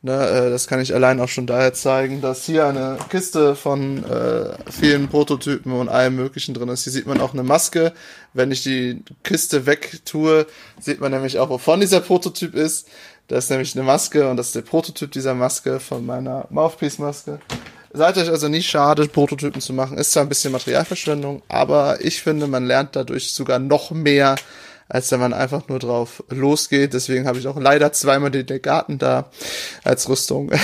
Ne, 0.02 0.14
äh, 0.14 0.50
das 0.50 0.68
kann 0.68 0.80
ich 0.80 0.94
allein 0.94 1.20
auch 1.20 1.28
schon 1.28 1.46
daher 1.46 1.74
zeigen, 1.74 2.22
dass 2.22 2.46
hier 2.46 2.68
eine 2.68 2.98
Kiste 3.10 3.56
von 3.56 4.06
äh, 4.06 4.52
vielen 4.72 5.10
Prototypen 5.10 5.74
und 5.74 5.90
allem 5.90 6.16
Möglichen 6.16 6.54
drin 6.54 6.70
ist. 6.70 6.86
Hier 6.86 6.94
sieht 6.94 7.06
man 7.06 7.20
auch 7.20 7.34
eine 7.34 7.44
Maske. 7.44 7.92
Wenn 8.34 8.52
ich 8.52 8.64
die 8.64 9.04
Kiste 9.24 9.66
wegtue, 9.66 10.46
sieht 10.80 11.02
man 11.02 11.12
nämlich 11.12 11.38
auch, 11.38 11.50
wovon 11.50 11.82
dieser 11.82 12.00
Prototyp 12.00 12.56
ist. 12.56 12.88
Das 13.28 13.44
ist 13.44 13.50
nämlich 13.50 13.76
eine 13.76 13.84
Maske 13.84 14.30
und 14.30 14.38
das 14.38 14.48
ist 14.48 14.56
der 14.56 14.62
Prototyp 14.62 15.12
dieser 15.12 15.36
Maske 15.36 15.80
von 15.80 16.06
meiner 16.06 16.48
Mouthpiece-Maske. 16.50 17.40
Seid 17.92 18.18
euch 18.18 18.30
also 18.30 18.48
nicht 18.48 18.70
schade, 18.70 19.08
Prototypen 19.08 19.62
zu 19.62 19.74
machen. 19.74 19.98
Ist 19.98 20.14
zwar 20.14 20.24
ein 20.24 20.30
bisschen 20.30 20.52
Materialverschwendung, 20.52 21.42
aber 21.48 22.04
ich 22.04 22.22
finde, 22.22 22.48
man 22.48 22.66
lernt 22.66 22.96
dadurch 22.96 23.34
sogar 23.34 23.60
noch 23.60 23.92
mehr, 23.92 24.36
als 24.90 25.12
wenn 25.12 25.20
man 25.20 25.34
einfach 25.34 25.68
nur 25.70 25.80
drauf 25.80 26.24
losgeht. 26.30 26.94
Deswegen 26.94 27.28
habe 27.28 27.40
ich 27.40 27.48
auch 27.48 27.60
leider 27.60 27.94
zweimal 27.94 28.32
den 28.32 28.62
Garten 28.62 28.98
da 28.98 29.32
als 29.84 30.10
Rüstung. 30.10 30.52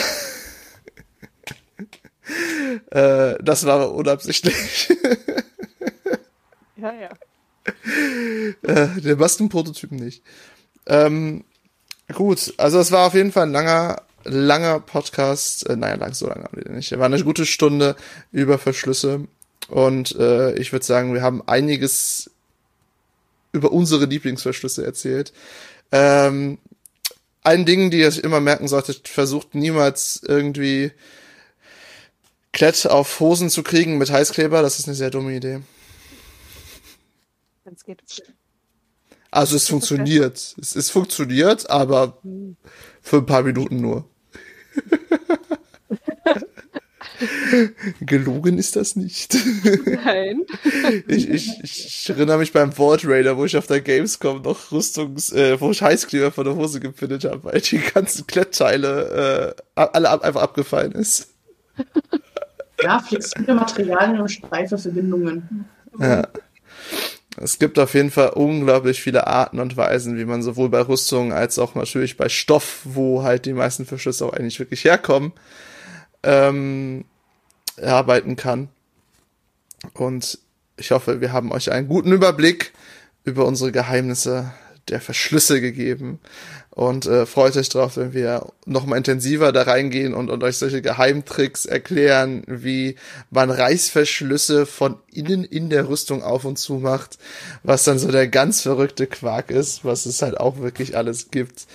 äh, 2.92 3.36
das 3.42 3.66
war 3.66 3.94
unabsichtlich. 3.94 4.90
ja, 6.76 6.94
ja. 6.94 7.10
Äh, 8.64 9.02
der 9.02 9.16
Maskenprototypen 9.16 9.98
nicht. 9.98 10.24
Ähm, 10.88 11.46
gut, 12.14 12.54
also 12.58 12.80
es 12.80 12.92
war 12.92 13.08
auf 13.08 13.14
jeden 13.14 13.32
Fall 13.32 13.44
ein 13.44 13.54
langer 13.54 14.02
langer 14.26 14.80
Podcast, 14.80 15.70
äh, 15.70 15.76
naja, 15.76 15.96
lang 15.96 16.14
so 16.14 16.28
lange 16.28 16.46
haben 16.46 16.58
wir 16.58 16.72
nicht. 16.72 16.98
War 16.98 17.06
eine 17.06 17.24
gute 17.24 17.46
Stunde 17.46 17.96
über 18.32 18.58
Verschlüsse 18.58 19.28
und 19.70 20.16
äh, 20.16 20.56
ich 20.56 20.72
würde 20.72 20.86
sagen, 20.86 21.14
wir 21.14 21.22
haben 21.22 21.48
einiges 21.48 22.32
über 23.56 23.72
unsere 23.72 24.06
Lieblingsverschlüsse 24.06 24.86
erzählt. 24.86 25.34
Ähm, 25.92 26.60
ein 27.44 27.66
Ding, 27.66 27.92
die 27.92 28.00
ihr 28.00 28.24
immer 28.24 28.40
merken 28.40 28.68
solltet, 28.68 29.08
versucht 29.08 29.56
niemals 29.56 30.22
irgendwie 30.28 30.92
Klett 32.52 32.88
auf 32.88 33.20
Hosen 33.20 33.50
zu 33.50 33.64
kriegen 33.64 33.98
mit 33.98 34.12
Heißkleber. 34.12 34.62
Das 34.62 34.80
ist 34.80 34.88
eine 34.88 34.96
sehr 34.96 35.10
dumme 35.10 35.36
Idee. 35.36 35.62
Wenn's 37.64 37.84
geht. 37.84 38.02
Also 39.32 39.56
es 39.56 39.68
funktioniert. 39.68 40.56
Es 40.60 40.76
ist 40.76 40.90
funktioniert, 40.92 41.70
aber 41.70 42.18
für 43.02 43.18
ein 43.18 43.26
paar 43.26 43.44
Minuten 43.44 43.82
nur. 43.82 44.08
Gelogen 48.02 48.58
ist 48.58 48.76
das 48.76 48.96
nicht. 48.96 49.38
Nein. 50.06 50.42
Ich, 51.08 51.30
ich, 51.30 51.64
ich 51.64 52.10
erinnere 52.10 52.38
mich 52.38 52.54
beim 52.54 52.72
Vault 52.72 53.08
Raider, 53.08 53.38
wo 53.38 53.46
ich 53.46 53.58
auf 53.58 53.68
der 53.68 53.82
Gamescom 53.82 54.42
noch 54.42 54.72
Rüstungs-, 54.72 55.34
äh, 55.34 55.60
wo 55.60 55.72
ich 55.72 55.82
Heißkleber 55.82 56.32
von 56.32 56.46
der 56.46 56.56
Hose 56.56 56.80
gepinnt 56.80 57.24
habe, 57.26 57.44
weil 57.44 57.62
die 57.62 57.80
ganzen 57.80 58.28
Klettteile 58.28 59.56
äh, 59.76 59.82
alle 59.82 60.10
ab, 60.10 60.24
einfach 60.24 60.42
abgefallen 60.42 60.92
ist. 60.94 61.34
Ja, 62.82 63.00
flexible 63.00 63.56
Materialien 63.56 64.22
und 64.22 64.30
streife 64.30 64.78
Verbindungen. 64.78 65.66
Ja. 66.00 66.28
Es 67.38 67.60
gibt 67.60 67.78
auf 67.80 67.94
jeden 67.94 68.12
Fall 68.12 68.30
unglaublich 68.30 69.02
viele 69.02 69.28
Arten 69.28 69.60
und 69.60 69.76
Weisen, 69.76 70.18
wie 70.18 70.26
man 70.26 70.42
sowohl 70.42 70.70
bei 70.70 70.82
Rüstungen 70.82 71.34
als 71.34 71.60
auch 71.60 71.76
natürlich 71.76 72.16
bei 72.16 72.30
Stoff, 72.30 72.82
wo 72.86 73.24
halt 73.24 73.46
die 73.46 73.54
meisten 73.54 73.86
Verschlüsse 73.86 74.26
auch 74.26 74.34
eigentlich 74.34 74.60
wirklich 74.60 74.86
herkommen, 74.86 75.34
ähm, 76.24 77.06
arbeiten 77.82 78.36
kann. 78.36 78.70
Und 79.94 80.40
ich 80.78 80.92
hoffe, 80.92 81.22
wir 81.22 81.32
haben 81.32 81.52
euch 81.52 81.72
einen 81.72 81.88
guten 81.88 82.12
Überblick 82.12 82.74
über 83.24 83.46
unsere 83.46 83.72
Geheimnisse 83.72 84.52
der 84.90 85.02
Verschlüsse 85.02 85.62
gegeben 85.62 86.20
und 86.70 87.06
äh, 87.06 87.26
freut 87.26 87.56
euch 87.56 87.70
drauf, 87.70 87.96
wenn 87.96 88.14
wir 88.14 88.52
noch 88.66 88.86
mal 88.86 88.98
intensiver 88.98 89.52
da 89.52 89.64
reingehen 89.64 90.14
und, 90.14 90.30
und 90.30 90.44
euch 90.44 90.58
solche 90.58 90.82
Geheimtricks 90.82 91.66
erklären, 91.66 92.44
wie 92.48 92.98
man 93.32 93.50
Reißverschlüsse 93.50 94.66
von 94.66 94.98
innen 95.12 95.46
in 95.46 95.70
der 95.70 95.88
Rüstung 95.88 96.22
auf 96.22 96.44
und 96.44 96.60
zu 96.60 96.76
macht, 96.76 97.18
was 97.64 97.86
dann 97.86 97.98
so 97.98 98.12
der 98.12 98.28
ganz 98.28 98.62
verrückte 98.62 99.08
Quark 99.08 99.52
ist, 99.52 99.86
was 99.86 100.06
es 100.06 100.22
halt 100.22 100.38
auch 100.38 100.60
wirklich 100.60 100.98
alles 100.98 101.32
gibt. 101.32 101.66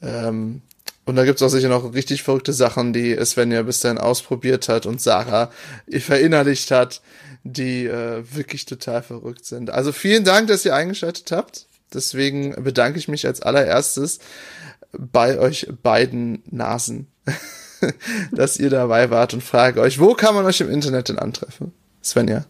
Ähm, 0.00 0.62
und 1.04 1.16
da 1.16 1.24
gibt's 1.24 1.42
auch 1.42 1.48
sicher 1.48 1.68
noch 1.68 1.92
richtig 1.92 2.22
verrückte 2.22 2.52
Sachen, 2.52 2.92
die 2.92 3.16
Svenja 3.24 3.62
bis 3.62 3.80
dahin 3.80 3.98
ausprobiert 3.98 4.68
hat 4.68 4.86
und 4.86 5.00
Sarah 5.00 5.50
verinnerlicht 5.90 6.70
hat, 6.70 7.02
die 7.44 7.86
äh, 7.86 8.24
wirklich 8.32 8.64
total 8.64 9.02
verrückt 9.02 9.44
sind. 9.44 9.70
Also 9.70 9.92
vielen 9.92 10.24
Dank, 10.24 10.48
dass 10.48 10.64
ihr 10.64 10.74
eingeschaltet 10.74 11.30
habt. 11.30 11.66
Deswegen 11.92 12.62
bedanke 12.64 12.98
ich 12.98 13.06
mich 13.06 13.26
als 13.26 13.42
allererstes 13.42 14.18
bei 14.92 15.38
euch 15.38 15.68
beiden 15.82 16.42
Nasen, 16.50 17.08
dass 18.32 18.58
ihr 18.58 18.70
dabei 18.70 19.10
wart 19.10 19.34
und 19.34 19.42
frage 19.42 19.80
euch, 19.80 20.00
wo 20.00 20.14
kann 20.14 20.34
man 20.34 20.46
euch 20.46 20.60
im 20.60 20.70
Internet 20.70 21.10
denn 21.10 21.18
antreffen? 21.18 21.72
Svenja. 22.02 22.44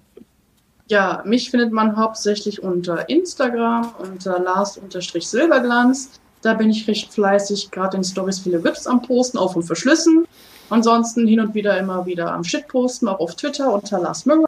Ja, 0.87 1.23
mich 1.25 1.51
findet 1.51 1.73
man 1.73 1.97
hauptsächlich 1.97 2.63
unter 2.63 3.09
Instagram, 3.09 3.95
unter 3.99 4.39
Lars-Silberglanz. 4.39 6.11
Da 6.45 6.53
bin 6.53 6.69
ich 6.69 6.87
recht 6.87 7.11
fleißig, 7.11 7.71
gerade 7.71 7.97
in 7.97 8.05
Stories 8.05 8.41
viele 8.41 8.63
Rips 8.63 8.87
am 8.87 9.01
Posten, 9.01 9.39
auch 9.39 9.55
von 9.55 9.63
Verschlüssen. 9.63 10.29
Ansonsten 10.69 11.27
hin 11.27 11.41
und 11.41 11.55
wieder 11.55 11.79
immer 11.79 12.05
wieder 12.05 12.35
am 12.35 12.45
Shit 12.45 12.69
posten, 12.69 13.09
auch 13.09 13.19
auf 13.19 13.35
Twitter 13.35 13.73
unter 13.73 13.99
Lars 13.99 14.27
Müller. 14.27 14.45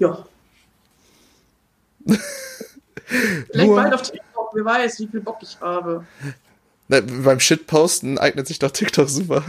Ja. 0.00 0.26
Vielleicht 3.06 3.70
bald 3.70 3.94
auf 3.94 4.02
TikTok, 4.02 4.50
wer 4.52 4.64
weiß, 4.64 4.98
wie 4.98 5.06
viel 5.06 5.20
Bock 5.20 5.38
ich 5.42 5.60
habe. 5.60 6.04
Na, 6.88 7.00
beim 7.00 7.38
Shitposten 7.38 8.18
eignet 8.18 8.48
sich 8.48 8.58
doch 8.58 8.72
TikTok 8.72 9.08
super. 9.08 9.44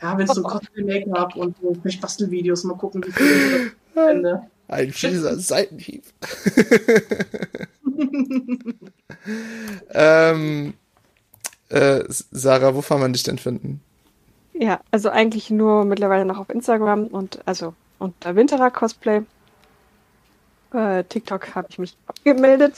Ja, 0.00 0.16
wenn 0.16 0.28
es 0.28 0.36
so 0.36 0.42
Cosplay-Make-up 0.44 1.34
und 1.34 1.56
so 1.60 1.76
vielleicht 1.82 2.00
Bastelvideos, 2.00 2.62
mal 2.62 2.76
gucken, 2.76 3.04
wie 3.04 3.10
viel 3.10 3.26
ich 3.66 3.92
finde. 3.92 4.42
Ein 4.68 4.92
fieser 4.92 5.36
Seitenhieb. 5.36 6.04
ähm, 9.92 10.74
äh, 11.68 12.04
Sarah, 12.08 12.74
wo 12.74 12.80
kann 12.82 13.00
man 13.00 13.12
dich 13.12 13.22
denn 13.22 13.38
finden? 13.38 13.80
Ja, 14.52 14.80
also 14.90 15.08
eigentlich 15.08 15.50
nur 15.50 15.84
mittlerweile 15.84 16.24
noch 16.24 16.38
auf 16.38 16.50
Instagram 16.50 17.06
und 17.06 17.40
also 17.46 17.74
unter 17.98 18.36
Winterer 18.36 18.70
Cosplay. 18.70 19.22
Äh, 20.72 21.04
TikTok 21.04 21.54
habe 21.54 21.68
ich 21.70 21.78
mich 21.78 21.96
abgemeldet. 22.06 22.74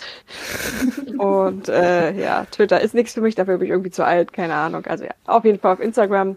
und 1.19 1.69
äh, 1.69 2.13
ja, 2.13 2.45
Twitter 2.47 2.81
ist 2.81 2.95
nichts 2.95 3.15
für 3.15 3.21
mich, 3.21 3.35
dafür 3.35 3.59
bin 3.59 3.67
ich 3.67 3.71
irgendwie 3.71 3.91
zu 3.91 4.05
alt, 4.05 4.33
keine 4.33 4.55
Ahnung. 4.55 4.87
Also 4.87 5.05
ja, 5.05 5.11
auf 5.27 5.45
jeden 5.45 5.59
Fall 5.59 5.75
auf 5.75 5.81
Instagram. 5.81 6.37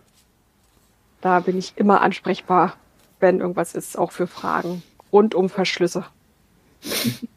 Da 1.22 1.40
bin 1.40 1.58
ich 1.58 1.74
immer 1.76 2.02
ansprechbar, 2.02 2.76
wenn 3.20 3.40
irgendwas 3.40 3.74
ist, 3.76 3.98
auch 3.98 4.12
für 4.12 4.28
Fragen 4.28 4.84
rund 5.12 5.36
um 5.36 5.50
Verschlüsse. 5.50 6.06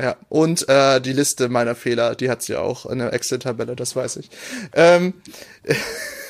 Ja, 0.00 0.16
und 0.28 0.68
äh, 0.68 1.00
die 1.00 1.12
Liste 1.12 1.48
meiner 1.48 1.74
Fehler, 1.74 2.14
die 2.14 2.30
hat 2.30 2.42
sie 2.42 2.54
auch 2.54 2.86
in 2.86 3.00
der 3.00 3.12
Excel-Tabelle, 3.12 3.74
das 3.74 3.96
weiß 3.96 4.16
ich. 4.16 4.30
Ähm, 4.72 5.14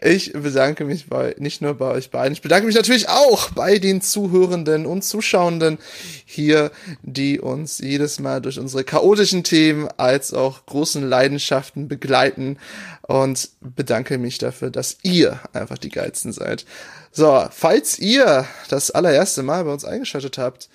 Ich 0.00 0.32
bedanke 0.32 0.84
mich 0.84 1.08
bei, 1.08 1.34
nicht 1.38 1.62
nur 1.62 1.74
bei 1.74 1.90
euch 1.92 2.10
beiden, 2.10 2.32
ich 2.32 2.42
bedanke 2.42 2.66
mich 2.66 2.74
natürlich 2.74 3.08
auch 3.08 3.50
bei 3.50 3.78
den 3.78 4.00
Zuhörenden 4.00 4.86
und 4.86 5.02
Zuschauenden 5.02 5.78
hier, 6.24 6.72
die 7.02 7.38
uns 7.38 7.78
jedes 7.78 8.18
Mal 8.18 8.40
durch 8.40 8.58
unsere 8.58 8.82
chaotischen 8.82 9.44
Themen 9.44 9.88
als 9.96 10.34
auch 10.34 10.66
großen 10.66 11.08
Leidenschaften 11.08 11.86
begleiten 11.86 12.58
und 13.02 13.50
bedanke 13.60 14.18
mich 14.18 14.38
dafür, 14.38 14.70
dass 14.70 14.98
ihr 15.02 15.40
einfach 15.52 15.78
die 15.78 15.90
geilsten 15.90 16.32
seid. 16.32 16.64
So, 17.12 17.46
falls 17.50 17.98
ihr 17.98 18.46
das 18.68 18.90
allererste 18.90 19.42
Mal 19.42 19.64
bei 19.64 19.72
uns 19.72 19.84
eingeschaltet 19.84 20.38
habt, 20.38 20.68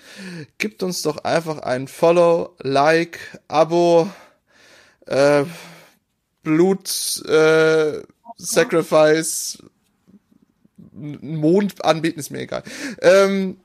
gebt 0.58 0.82
uns 0.82 1.02
doch 1.02 1.18
einfach 1.24 1.60
ein 1.60 1.88
Follow, 1.88 2.56
Like, 2.60 3.20
Abo, 3.48 4.10
äh, 5.06 5.44
Blut, 6.44 7.24
äh, 7.28 8.02
Sacrifice, 8.42 9.64
Mond 10.94 11.84
anbieten, 11.86 12.20
ist 12.20 12.32
mir 12.32 12.40
egal. 12.40 12.64
Ähm, 13.02 13.58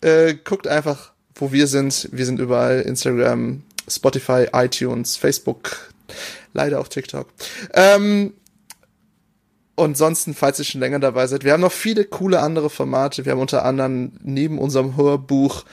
äh, 0.00 0.34
guckt 0.34 0.66
einfach, 0.66 1.12
wo 1.34 1.52
wir 1.52 1.66
sind. 1.66 2.08
Wir 2.12 2.26
sind 2.26 2.38
überall. 2.38 2.82
Instagram, 2.82 3.62
Spotify, 3.88 4.48
iTunes, 4.52 5.16
Facebook, 5.16 5.92
leider 6.52 6.80
auch 6.80 6.88
TikTok. 6.88 7.28
Ähm, 7.72 8.34
und 9.74 9.96
sonst, 9.96 10.28
falls 10.34 10.58
ihr 10.58 10.66
schon 10.66 10.82
länger 10.82 11.00
dabei 11.00 11.26
seid, 11.26 11.44
wir 11.44 11.52
haben 11.52 11.62
noch 11.62 11.72
viele 11.72 12.04
coole 12.04 12.40
andere 12.40 12.68
Formate. 12.68 13.24
Wir 13.24 13.32
haben 13.32 13.40
unter 13.40 13.64
anderem 13.64 14.12
neben 14.22 14.58
unserem 14.58 14.96
Hörbuch 14.96 15.64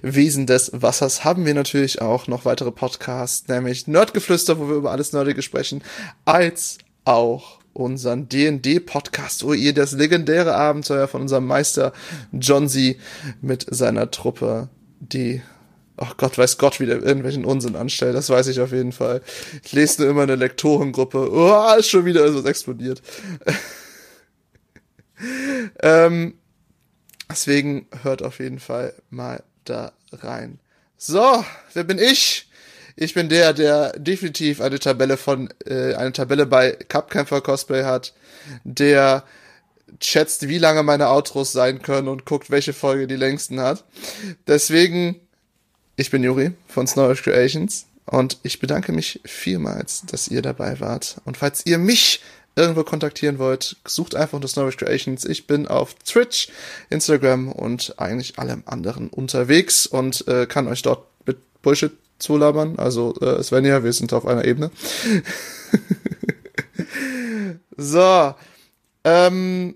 Wesen 0.00 0.46
des 0.46 0.70
Wassers 0.72 1.24
haben 1.24 1.44
wir 1.44 1.54
natürlich 1.54 2.00
auch 2.00 2.28
noch 2.28 2.44
weitere 2.44 2.70
Podcasts, 2.70 3.48
nämlich 3.48 3.88
Nerdgeflüster, 3.88 4.60
wo 4.60 4.68
wir 4.68 4.76
über 4.76 4.92
alles 4.92 5.12
Nerdige 5.12 5.42
sprechen, 5.42 5.82
als 6.24 6.78
auch 7.04 7.57
unseren 7.78 8.28
D&D-Podcast, 8.28 9.44
wo 9.44 9.52
ihr 9.52 9.74
das 9.74 9.92
legendäre 9.92 10.54
Abenteuer 10.54 11.08
von 11.08 11.22
unserem 11.22 11.46
Meister 11.46 11.92
John 12.32 12.68
Z 12.68 12.96
mit 13.40 13.66
seiner 13.68 14.10
Truppe, 14.10 14.68
die 15.00 15.42
ach 15.98 16.16
Gott, 16.16 16.38
weiß 16.38 16.58
Gott, 16.58 16.80
wie 16.80 16.86
der 16.86 17.02
irgendwelchen 17.02 17.44
Unsinn 17.44 17.76
anstellt, 17.76 18.14
das 18.14 18.30
weiß 18.30 18.46
ich 18.48 18.60
auf 18.60 18.72
jeden 18.72 18.92
Fall. 18.92 19.20
Ich 19.64 19.72
lese 19.72 20.02
nur 20.02 20.10
immer 20.10 20.22
eine 20.22 20.36
Lektorengruppe, 20.36 21.30
oh, 21.30 21.78
ist 21.78 21.88
schon 21.88 22.04
wieder 22.04 22.30
so 22.32 22.44
explodiert. 22.46 23.02
ähm, 25.82 26.34
deswegen 27.30 27.86
hört 28.02 28.22
auf 28.22 28.38
jeden 28.38 28.60
Fall 28.60 28.94
mal 29.10 29.42
da 29.64 29.92
rein. 30.12 30.60
So, 30.96 31.44
wer 31.74 31.84
bin 31.84 31.98
ich? 31.98 32.47
Ich 33.00 33.14
bin 33.14 33.28
der, 33.28 33.52
der 33.52 33.92
definitiv 33.92 34.60
eine 34.60 34.78
Tabelle 34.78 35.16
von, 35.16 35.48
äh, 35.66 35.94
eine 35.94 36.12
Tabelle 36.12 36.46
bei 36.46 36.72
Cupkämpfer 36.72 37.40
Cosplay 37.40 37.84
hat, 37.84 38.12
der 38.64 39.24
schätzt, 40.00 40.48
wie 40.48 40.58
lange 40.58 40.82
meine 40.82 41.08
Outros 41.08 41.52
sein 41.52 41.80
können 41.80 42.08
und 42.08 42.24
guckt, 42.24 42.50
welche 42.50 42.72
Folge 42.72 43.06
die 43.06 43.16
längsten 43.16 43.60
hat. 43.60 43.84
Deswegen 44.46 45.20
ich 46.00 46.12
bin 46.12 46.22
Juri 46.22 46.52
von 46.68 46.86
Snowish 46.86 47.24
Creations 47.24 47.86
und 48.06 48.38
ich 48.44 48.60
bedanke 48.60 48.92
mich 48.92 49.20
vielmals, 49.24 50.02
dass 50.06 50.28
ihr 50.28 50.42
dabei 50.42 50.78
wart. 50.78 51.20
Und 51.24 51.36
falls 51.36 51.66
ihr 51.66 51.76
mich 51.78 52.20
irgendwo 52.54 52.84
kontaktieren 52.84 53.40
wollt, 53.40 53.76
sucht 53.84 54.14
einfach 54.14 54.34
unter 54.34 54.46
Snowish 54.46 54.76
Creations. 54.76 55.24
Ich 55.24 55.48
bin 55.48 55.66
auf 55.66 55.94
Twitch, 55.94 56.50
Instagram 56.88 57.50
und 57.50 57.94
eigentlich 57.98 58.38
allem 58.38 58.62
anderen 58.64 59.08
unterwegs 59.08 59.86
und 59.86 60.26
äh, 60.28 60.46
kann 60.46 60.68
euch 60.68 60.82
dort 60.82 61.04
mit 61.26 61.38
Bullshit 61.62 61.90
zulabern. 62.18 62.78
Also 62.78 63.14
äh, 63.20 63.42
Svenja, 63.42 63.84
wir 63.84 63.92
sind 63.92 64.12
auf 64.12 64.26
einer 64.26 64.44
Ebene. 64.44 64.70
so. 67.76 68.34
Ähm, 69.04 69.74